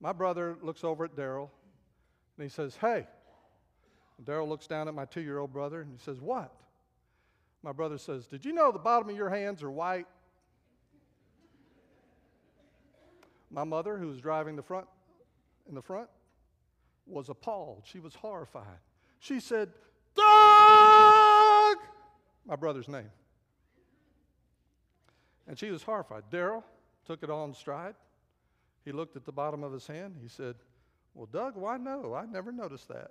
My 0.00 0.12
brother 0.12 0.56
looks 0.60 0.84
over 0.84 1.04
at 1.04 1.14
Daryl 1.14 1.50
and 2.36 2.44
he 2.44 2.48
says, 2.48 2.76
Hey. 2.76 3.06
Daryl 4.24 4.48
looks 4.48 4.66
down 4.66 4.88
at 4.88 4.94
my 4.94 5.04
two 5.04 5.20
year 5.20 5.38
old 5.38 5.52
brother 5.52 5.82
and 5.82 5.90
he 5.90 5.98
says, 5.98 6.20
What? 6.20 6.52
My 7.62 7.72
brother 7.72 7.98
says, 7.98 8.26
Did 8.26 8.44
you 8.44 8.52
know 8.52 8.72
the 8.72 8.78
bottom 8.78 9.08
of 9.08 9.16
your 9.16 9.30
hands 9.30 9.62
are 9.62 9.70
white? 9.70 10.06
My 13.50 13.64
mother, 13.64 13.96
who 13.96 14.08
was 14.08 14.20
driving 14.20 14.56
the 14.56 14.62
front 14.62 14.86
in 15.68 15.74
the 15.74 15.82
front, 15.82 16.08
was 17.06 17.28
appalled. 17.28 17.82
She 17.84 18.00
was 18.00 18.14
horrified. 18.14 18.78
She 19.20 19.40
said, 19.40 19.70
Doug! 20.14 21.76
My 22.44 22.56
brother's 22.58 22.88
name. 22.88 23.10
And 25.48 25.58
she 25.58 25.70
was 25.70 25.82
horrified. 25.82 26.24
Daryl 26.30 26.62
took 27.06 27.22
it 27.22 27.30
all 27.30 27.44
in 27.44 27.54
stride. 27.54 27.94
He 28.84 28.92
looked 28.92 29.16
at 29.16 29.24
the 29.24 29.32
bottom 29.32 29.64
of 29.64 29.72
his 29.72 29.86
hand. 29.86 30.16
He 30.22 30.28
said, 30.28 30.56
Well, 31.14 31.28
Doug, 31.32 31.56
why 31.56 31.76
no? 31.76 32.14
I 32.14 32.26
never 32.26 32.52
noticed 32.52 32.88
that. 32.88 33.10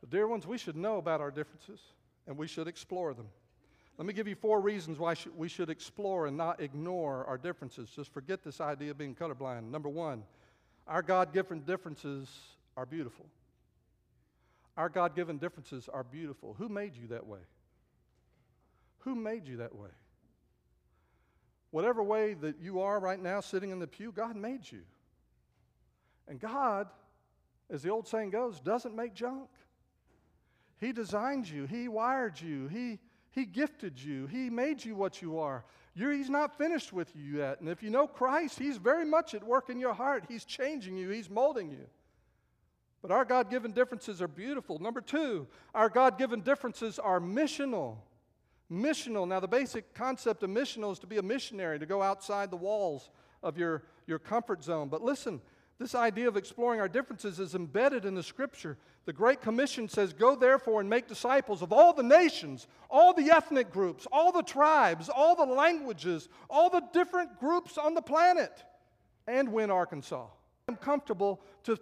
but, 0.00 0.10
dear 0.10 0.26
ones, 0.26 0.46
we 0.46 0.58
should 0.58 0.76
know 0.76 0.98
about 0.98 1.20
our 1.20 1.30
differences 1.30 1.80
and 2.26 2.36
we 2.36 2.46
should 2.46 2.68
explore 2.68 3.14
them. 3.14 3.26
Let 3.96 4.06
me 4.06 4.12
give 4.12 4.28
you 4.28 4.36
four 4.36 4.60
reasons 4.60 4.98
why 4.98 5.16
we 5.36 5.48
should 5.48 5.70
explore 5.70 6.26
and 6.28 6.36
not 6.36 6.60
ignore 6.60 7.24
our 7.24 7.36
differences. 7.36 7.90
Just 7.90 8.12
forget 8.12 8.44
this 8.44 8.60
idea 8.60 8.92
of 8.92 8.98
being 8.98 9.14
colorblind. 9.14 9.70
Number 9.70 9.88
one, 9.88 10.22
our 10.86 11.02
God 11.02 11.32
given 11.32 11.60
differences 11.60 12.28
are 12.76 12.86
beautiful. 12.86 13.26
Our 14.78 14.88
God 14.88 15.16
given 15.16 15.38
differences 15.38 15.88
are 15.92 16.04
beautiful. 16.04 16.54
Who 16.56 16.68
made 16.68 16.94
you 16.94 17.08
that 17.08 17.26
way? 17.26 17.40
Who 19.00 19.16
made 19.16 19.48
you 19.48 19.56
that 19.56 19.74
way? 19.74 19.90
Whatever 21.72 22.00
way 22.00 22.34
that 22.34 22.60
you 22.60 22.80
are 22.80 23.00
right 23.00 23.20
now 23.20 23.40
sitting 23.40 23.70
in 23.70 23.80
the 23.80 23.88
pew, 23.88 24.12
God 24.12 24.36
made 24.36 24.70
you. 24.70 24.82
And 26.28 26.38
God, 26.38 26.86
as 27.68 27.82
the 27.82 27.90
old 27.90 28.06
saying 28.06 28.30
goes, 28.30 28.60
doesn't 28.60 28.94
make 28.94 29.14
junk. 29.14 29.48
He 30.78 30.92
designed 30.92 31.48
you, 31.48 31.66
He 31.66 31.88
wired 31.88 32.40
you, 32.40 32.68
He, 32.68 33.00
he 33.32 33.46
gifted 33.46 34.00
you, 34.00 34.28
He 34.28 34.48
made 34.48 34.84
you 34.84 34.94
what 34.94 35.20
you 35.20 35.40
are. 35.40 35.64
You're, 35.96 36.12
he's 36.12 36.30
not 36.30 36.56
finished 36.56 36.92
with 36.92 37.16
you 37.16 37.38
yet. 37.38 37.58
And 37.58 37.68
if 37.68 37.82
you 37.82 37.90
know 37.90 38.06
Christ, 38.06 38.60
He's 38.60 38.76
very 38.76 39.04
much 39.04 39.34
at 39.34 39.42
work 39.42 39.70
in 39.70 39.80
your 39.80 39.94
heart. 39.94 40.26
He's 40.28 40.44
changing 40.44 40.96
you, 40.96 41.08
He's 41.08 41.28
molding 41.28 41.68
you. 41.68 41.86
But 43.00 43.10
our 43.10 43.24
God 43.24 43.50
given 43.50 43.72
differences 43.72 44.20
are 44.20 44.28
beautiful. 44.28 44.78
Number 44.78 45.00
two, 45.00 45.46
our 45.74 45.88
God 45.88 46.18
given 46.18 46.40
differences 46.40 46.98
are 46.98 47.20
missional. 47.20 47.96
Missional. 48.70 49.26
Now, 49.26 49.40
the 49.40 49.48
basic 49.48 49.94
concept 49.94 50.42
of 50.42 50.50
missional 50.50 50.92
is 50.92 50.98
to 51.00 51.06
be 51.06 51.18
a 51.18 51.22
missionary, 51.22 51.78
to 51.78 51.86
go 51.86 52.02
outside 52.02 52.50
the 52.50 52.56
walls 52.56 53.10
of 53.42 53.56
your, 53.56 53.84
your 54.06 54.18
comfort 54.18 54.64
zone. 54.64 54.88
But 54.88 55.02
listen, 55.02 55.40
this 55.78 55.94
idea 55.94 56.26
of 56.26 56.36
exploring 56.36 56.80
our 56.80 56.88
differences 56.88 57.38
is 57.38 57.54
embedded 57.54 58.04
in 58.04 58.16
the 58.16 58.22
scripture. 58.22 58.76
The 59.04 59.12
Great 59.12 59.40
Commission 59.40 59.88
says, 59.88 60.12
Go 60.12 60.34
therefore 60.34 60.80
and 60.80 60.90
make 60.90 61.06
disciples 61.06 61.62
of 61.62 61.72
all 61.72 61.92
the 61.92 62.02
nations, 62.02 62.66
all 62.90 63.14
the 63.14 63.30
ethnic 63.30 63.70
groups, 63.72 64.06
all 64.10 64.32
the 64.32 64.42
tribes, 64.42 65.08
all 65.08 65.36
the 65.36 65.46
languages, 65.46 66.28
all 66.50 66.68
the 66.68 66.82
different 66.92 67.38
groups 67.38 67.78
on 67.78 67.94
the 67.94 68.02
planet, 68.02 68.64
and 69.28 69.52
Wynne 69.52 69.70
Arkansas. 69.70 70.26
I'm 70.66 70.76
comfortable 70.76 71.40
to 71.62 71.78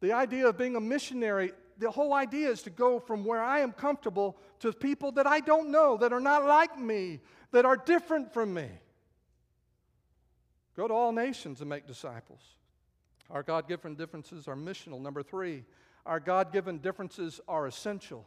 the 0.00 0.12
idea 0.12 0.48
of 0.48 0.56
being 0.56 0.76
a 0.76 0.80
missionary, 0.80 1.52
the 1.78 1.90
whole 1.90 2.12
idea 2.12 2.48
is 2.50 2.62
to 2.62 2.70
go 2.70 2.98
from 3.00 3.24
where 3.24 3.42
I 3.42 3.60
am 3.60 3.72
comfortable 3.72 4.36
to 4.60 4.72
people 4.72 5.12
that 5.12 5.26
I 5.26 5.40
don't 5.40 5.70
know, 5.70 5.96
that 5.96 6.12
are 6.12 6.20
not 6.20 6.44
like 6.44 6.78
me, 6.78 7.20
that 7.52 7.64
are 7.64 7.76
different 7.76 8.32
from 8.32 8.54
me. 8.54 8.68
Go 10.76 10.86
to 10.86 10.94
all 10.94 11.12
nations 11.12 11.60
and 11.60 11.68
make 11.68 11.86
disciples. 11.86 12.40
Our 13.30 13.42
God 13.42 13.68
given 13.68 13.94
differences 13.94 14.48
are 14.48 14.56
missional. 14.56 15.00
Number 15.00 15.22
three, 15.22 15.64
our 16.06 16.20
God 16.20 16.52
given 16.52 16.78
differences 16.78 17.40
are 17.48 17.66
essential. 17.66 18.26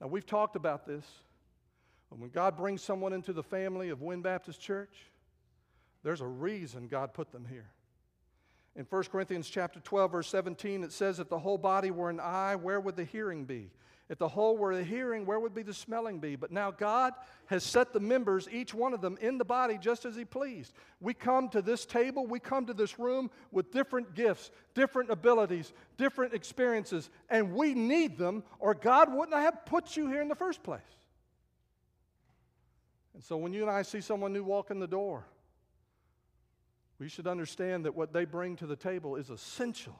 Now, 0.00 0.06
we've 0.06 0.26
talked 0.26 0.56
about 0.56 0.86
this. 0.86 1.04
When 2.08 2.30
God 2.30 2.56
brings 2.56 2.82
someone 2.82 3.12
into 3.12 3.32
the 3.32 3.42
family 3.42 3.90
of 3.90 4.02
Wynne 4.02 4.22
Baptist 4.22 4.60
Church, 4.60 4.96
there's 6.02 6.20
a 6.20 6.26
reason 6.26 6.88
God 6.88 7.12
put 7.12 7.30
them 7.30 7.46
here. 7.48 7.70
In 8.76 8.86
1 8.88 9.02
Corinthians 9.04 9.48
chapter 9.48 9.80
12, 9.80 10.12
verse 10.12 10.28
17, 10.28 10.84
it 10.84 10.92
says, 10.92 11.18
If 11.18 11.28
the 11.28 11.38
whole 11.38 11.58
body 11.58 11.90
were 11.90 12.08
an 12.08 12.20
eye, 12.20 12.54
where 12.54 12.80
would 12.80 12.96
the 12.96 13.04
hearing 13.04 13.44
be? 13.44 13.70
If 14.08 14.18
the 14.18 14.28
whole 14.28 14.56
were 14.56 14.74
the 14.74 14.82
hearing, 14.82 15.24
where 15.24 15.38
would 15.38 15.54
be 15.54 15.62
the 15.62 15.72
smelling 15.72 16.18
be? 16.18 16.34
But 16.34 16.50
now 16.50 16.72
God 16.72 17.12
has 17.46 17.62
set 17.62 17.92
the 17.92 18.00
members, 18.00 18.48
each 18.50 18.74
one 18.74 18.92
of 18.92 19.00
them, 19.00 19.16
in 19.20 19.38
the 19.38 19.44
body 19.44 19.78
just 19.78 20.04
as 20.04 20.16
He 20.16 20.24
pleased. 20.24 20.72
We 21.00 21.14
come 21.14 21.48
to 21.50 21.62
this 21.62 21.86
table, 21.86 22.26
we 22.26 22.40
come 22.40 22.66
to 22.66 22.74
this 22.74 22.98
room 22.98 23.30
with 23.52 23.70
different 23.70 24.14
gifts, 24.14 24.50
different 24.74 25.10
abilities, 25.10 25.72
different 25.96 26.34
experiences, 26.34 27.08
and 27.28 27.52
we 27.52 27.72
need 27.74 28.18
them, 28.18 28.42
or 28.58 28.74
God 28.74 29.12
wouldn't 29.12 29.36
have 29.36 29.64
put 29.64 29.96
you 29.96 30.08
here 30.08 30.22
in 30.22 30.28
the 30.28 30.34
first 30.34 30.64
place. 30.64 30.80
And 33.14 33.22
so 33.22 33.36
when 33.36 33.52
you 33.52 33.62
and 33.62 33.70
I 33.70 33.82
see 33.82 34.00
someone 34.00 34.32
new 34.32 34.42
walk 34.42 34.72
in 34.72 34.80
the 34.80 34.88
door, 34.88 35.24
we 37.00 37.08
should 37.08 37.26
understand 37.26 37.86
that 37.86 37.96
what 37.96 38.12
they 38.12 38.26
bring 38.26 38.56
to 38.56 38.66
the 38.66 38.76
table 38.76 39.16
is 39.16 39.30
essential. 39.30 39.98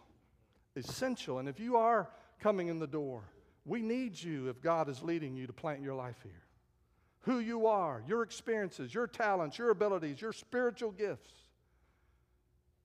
Essential. 0.77 1.39
And 1.39 1.49
if 1.49 1.59
you 1.59 1.77
are 1.77 2.11
coming 2.39 2.69
in 2.69 2.79
the 2.79 2.87
door, 2.87 3.23
we 3.65 3.81
need 3.81 4.23
you 4.23 4.49
if 4.49 4.61
God 4.61 4.89
is 4.89 5.03
leading 5.03 5.35
you 5.35 5.47
to 5.47 5.53
plant 5.53 5.81
your 5.81 5.95
life 5.95 6.19
here. 6.23 6.45
Who 7.23 7.39
you 7.39 7.67
are, 7.67 8.03
your 8.07 8.23
experiences, 8.23 8.95
your 8.95 9.07
talents, 9.07 9.59
your 9.59 9.71
abilities, 9.71 10.21
your 10.21 10.33
spiritual 10.33 10.91
gifts. 10.93 11.33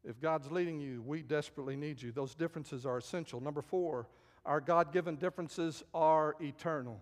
If 0.03 0.21
God's 0.21 0.49
leading 0.49 0.79
you, 0.79 1.01
we 1.01 1.21
desperately 1.21 1.75
need 1.75 2.01
you. 2.01 2.11
Those 2.11 2.35
differences 2.35 2.85
are 2.85 2.97
essential. 2.97 3.41
Number 3.41 3.61
four, 3.61 4.07
our 4.45 4.61
God 4.61 4.93
given 4.93 5.17
differences 5.17 5.83
are 5.93 6.35
eternal. 6.39 7.01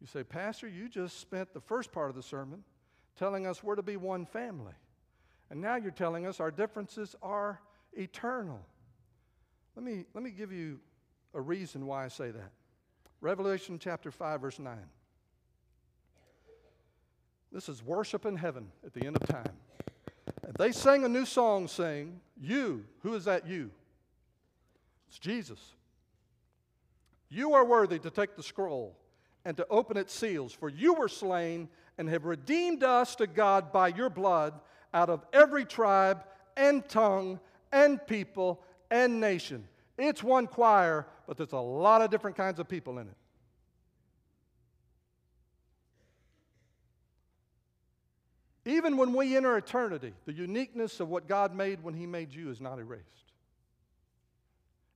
You 0.00 0.06
say, 0.06 0.22
Pastor, 0.22 0.68
you 0.68 0.88
just 0.88 1.20
spent 1.20 1.52
the 1.52 1.60
first 1.60 1.92
part 1.92 2.08
of 2.08 2.16
the 2.16 2.22
sermon 2.22 2.62
telling 3.18 3.46
us 3.46 3.62
we're 3.62 3.74
to 3.74 3.82
be 3.82 3.96
one 3.96 4.24
family. 4.24 4.74
And 5.50 5.60
now 5.60 5.76
you're 5.76 5.90
telling 5.90 6.26
us 6.26 6.40
our 6.40 6.50
differences 6.50 7.14
are 7.22 7.60
eternal. 7.92 8.60
Let 9.76 9.84
me, 9.84 10.04
let 10.14 10.24
me 10.24 10.30
give 10.30 10.52
you 10.52 10.80
a 11.34 11.40
reason 11.40 11.86
why 11.86 12.04
I 12.04 12.08
say 12.08 12.30
that. 12.30 12.50
Revelation 13.20 13.78
chapter 13.78 14.10
5, 14.10 14.40
verse 14.40 14.58
9. 14.58 14.76
This 17.52 17.68
is 17.68 17.82
worship 17.82 18.26
in 18.26 18.36
heaven 18.36 18.68
at 18.84 18.92
the 18.92 19.06
end 19.06 19.16
of 19.16 19.26
time. 19.28 19.52
And 20.42 20.54
they 20.58 20.72
sang 20.72 21.04
a 21.04 21.08
new 21.08 21.24
song 21.24 21.68
saying, 21.68 22.20
You, 22.40 22.84
who 23.02 23.14
is 23.14 23.24
that 23.24 23.46
you? 23.46 23.70
It's 25.08 25.18
Jesus. 25.18 25.60
You 27.28 27.54
are 27.54 27.64
worthy 27.64 27.98
to 28.00 28.10
take 28.10 28.36
the 28.36 28.42
scroll 28.42 28.96
and 29.44 29.56
to 29.56 29.66
open 29.68 29.96
its 29.96 30.12
seals, 30.12 30.52
for 30.52 30.68
you 30.68 30.94
were 30.94 31.08
slain 31.08 31.68
and 31.98 32.08
have 32.08 32.24
redeemed 32.24 32.82
us 32.82 33.14
to 33.16 33.26
God 33.26 33.72
by 33.72 33.88
your 33.88 34.10
blood 34.10 34.54
out 34.92 35.10
of 35.10 35.24
every 35.32 35.64
tribe 35.64 36.24
and 36.56 36.86
tongue 36.88 37.40
and 37.72 38.04
people 38.06 38.62
and 38.90 39.20
nation. 39.20 39.66
It's 39.98 40.22
one 40.22 40.46
choir, 40.46 41.06
but 41.26 41.36
there's 41.36 41.52
a 41.52 41.58
lot 41.58 42.02
of 42.02 42.10
different 42.10 42.36
kinds 42.36 42.58
of 42.58 42.68
people 42.68 42.98
in 42.98 43.08
it. 43.08 43.16
Even 48.66 48.96
when 48.96 49.12
we 49.12 49.36
enter 49.36 49.56
eternity, 49.56 50.12
the 50.24 50.32
uniqueness 50.32 50.98
of 50.98 51.08
what 51.08 51.28
God 51.28 51.54
made 51.54 51.82
when 51.84 51.94
He 51.94 52.04
made 52.04 52.34
you 52.34 52.50
is 52.50 52.60
not 52.60 52.80
erased. 52.80 53.04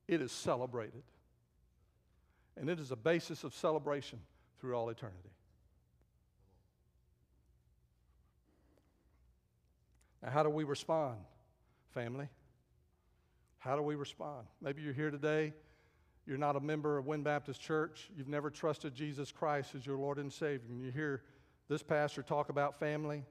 It 0.09 0.20
is 0.20 0.32
celebrated. 0.32 1.05
And 2.61 2.68
it 2.68 2.80
is 2.80 2.91
a 2.91 2.97
basis 2.97 3.45
of 3.45 3.55
celebration 3.55 4.18
through 4.61 4.74
all 4.74 4.88
eternity. 4.91 5.30
Now, 10.22 10.30
how 10.30 10.42
do 10.42 10.50
we 10.50 10.64
respond, 10.64 11.18
family? 11.90 12.28
How 13.58 13.76
do 13.76 13.82
we 13.82 13.94
respond? 13.94 14.46
Maybe 14.60 14.82
you're 14.82 14.92
here 14.92 15.10
today, 15.10 15.52
you're 16.26 16.38
not 16.38 16.56
a 16.56 16.60
member 16.60 16.98
of 16.98 17.06
Wynne 17.06 17.22
Baptist 17.22 17.60
Church, 17.60 18.10
you've 18.16 18.28
never 18.28 18.50
trusted 18.50 18.94
Jesus 18.94 19.32
Christ 19.32 19.74
as 19.74 19.86
your 19.86 19.96
Lord 19.96 20.18
and 20.18 20.32
Savior, 20.32 20.68
and 20.68 20.80
you 20.80 20.90
hear 20.90 21.22
this 21.68 21.82
pastor 21.82 22.22
talk 22.22 22.48
about 22.48 22.78
family, 22.78 23.24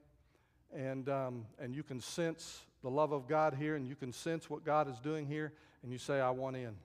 and, 0.73 1.09
um, 1.09 1.45
and 1.59 1.75
you 1.75 1.83
can 1.83 1.99
sense 1.99 2.61
the 2.81 2.89
love 2.89 3.11
of 3.11 3.27
God 3.27 3.53
here, 3.53 3.75
and 3.75 3.87
you 3.87 3.95
can 3.95 4.11
sense 4.11 4.49
what 4.49 4.63
God 4.63 4.89
is 4.89 4.99
doing 4.99 5.25
here, 5.25 5.53
and 5.83 5.91
you 5.91 5.97
say, 5.97 6.19
I 6.19 6.29
want 6.29 6.55
in. 6.55 6.75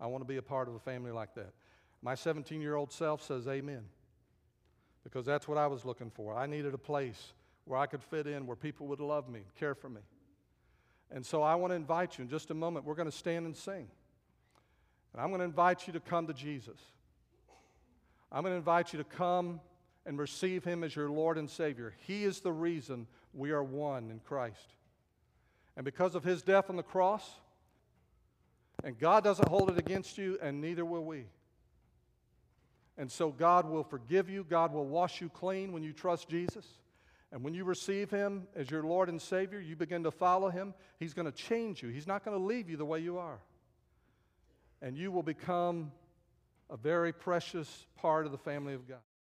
I 0.00 0.06
want 0.06 0.22
to 0.22 0.28
be 0.28 0.36
a 0.36 0.42
part 0.42 0.68
of 0.68 0.74
a 0.74 0.78
family 0.78 1.10
like 1.10 1.34
that. 1.34 1.52
My 2.02 2.14
17 2.14 2.60
year 2.60 2.76
old 2.76 2.92
self 2.92 3.22
says, 3.22 3.48
Amen. 3.48 3.84
Because 5.04 5.26
that's 5.26 5.48
what 5.48 5.58
I 5.58 5.66
was 5.66 5.84
looking 5.84 6.10
for. 6.10 6.36
I 6.36 6.46
needed 6.46 6.74
a 6.74 6.78
place 6.78 7.32
where 7.68 7.78
I 7.78 7.86
could 7.86 8.02
fit 8.02 8.26
in, 8.26 8.46
where 8.46 8.56
people 8.56 8.86
would 8.86 9.00
love 9.00 9.28
me, 9.28 9.40
care 9.58 9.74
for 9.74 9.88
me. 9.88 10.00
And 11.10 11.24
so 11.24 11.42
I 11.42 11.54
want 11.54 11.70
to 11.70 11.74
invite 11.76 12.18
you 12.18 12.22
in 12.22 12.30
just 12.30 12.50
a 12.50 12.54
moment. 12.54 12.84
We're 12.84 12.94
going 12.94 13.10
to 13.10 13.16
stand 13.16 13.46
and 13.46 13.56
sing. 13.56 13.88
And 15.12 15.22
I'm 15.22 15.28
going 15.28 15.40
to 15.40 15.44
invite 15.44 15.86
you 15.86 15.92
to 15.92 16.00
come 16.00 16.26
to 16.26 16.34
Jesus. 16.34 16.78
I'm 18.32 18.42
going 18.42 18.52
to 18.52 18.58
invite 18.58 18.92
you 18.92 18.98
to 18.98 19.04
come 19.04 19.60
and 20.06 20.18
receive 20.18 20.64
Him 20.64 20.82
as 20.82 20.96
your 20.96 21.10
Lord 21.10 21.38
and 21.38 21.48
Savior. 21.48 21.94
He 22.06 22.24
is 22.24 22.40
the 22.40 22.52
reason 22.52 23.06
we 23.34 23.50
are 23.50 23.62
one 23.62 24.10
in 24.10 24.20
Christ. 24.20 24.74
And 25.76 25.84
because 25.84 26.14
of 26.14 26.24
His 26.24 26.42
death 26.42 26.70
on 26.70 26.76
the 26.76 26.82
cross, 26.82 27.28
and 28.84 28.98
God 28.98 29.24
doesn't 29.24 29.48
hold 29.48 29.70
it 29.70 29.78
against 29.78 30.18
you, 30.18 30.38
and 30.40 30.60
neither 30.60 30.84
will 30.84 31.04
we. 31.04 31.24
And 32.96 33.10
so 33.10 33.30
God 33.30 33.68
will 33.68 33.84
forgive 33.84 34.28
you, 34.28 34.44
God 34.48 34.72
will 34.72 34.86
wash 34.86 35.20
you 35.20 35.28
clean 35.28 35.72
when 35.72 35.82
you 35.82 35.92
trust 35.92 36.28
Jesus. 36.28 36.66
And 37.30 37.42
when 37.42 37.54
you 37.54 37.64
receive 37.64 38.10
Him 38.10 38.46
as 38.54 38.70
your 38.70 38.82
Lord 38.82 39.08
and 39.08 39.20
Savior, 39.20 39.60
you 39.60 39.76
begin 39.76 40.02
to 40.04 40.10
follow 40.10 40.48
Him, 40.48 40.74
He's 40.98 41.14
going 41.14 41.26
to 41.26 41.32
change 41.32 41.82
you. 41.82 41.90
He's 41.90 42.06
not 42.06 42.24
going 42.24 42.38
to 42.38 42.42
leave 42.42 42.70
you 42.70 42.76
the 42.76 42.86
way 42.86 43.00
you 43.00 43.18
are. 43.18 43.38
And 44.80 44.96
you 44.96 45.10
will 45.10 45.22
become 45.22 45.92
a 46.70 46.76
very 46.76 47.12
precious 47.12 47.86
part 47.96 48.26
of 48.26 48.32
the 48.32 48.38
family 48.38 48.74
of 48.74 48.88
God. 48.88 48.98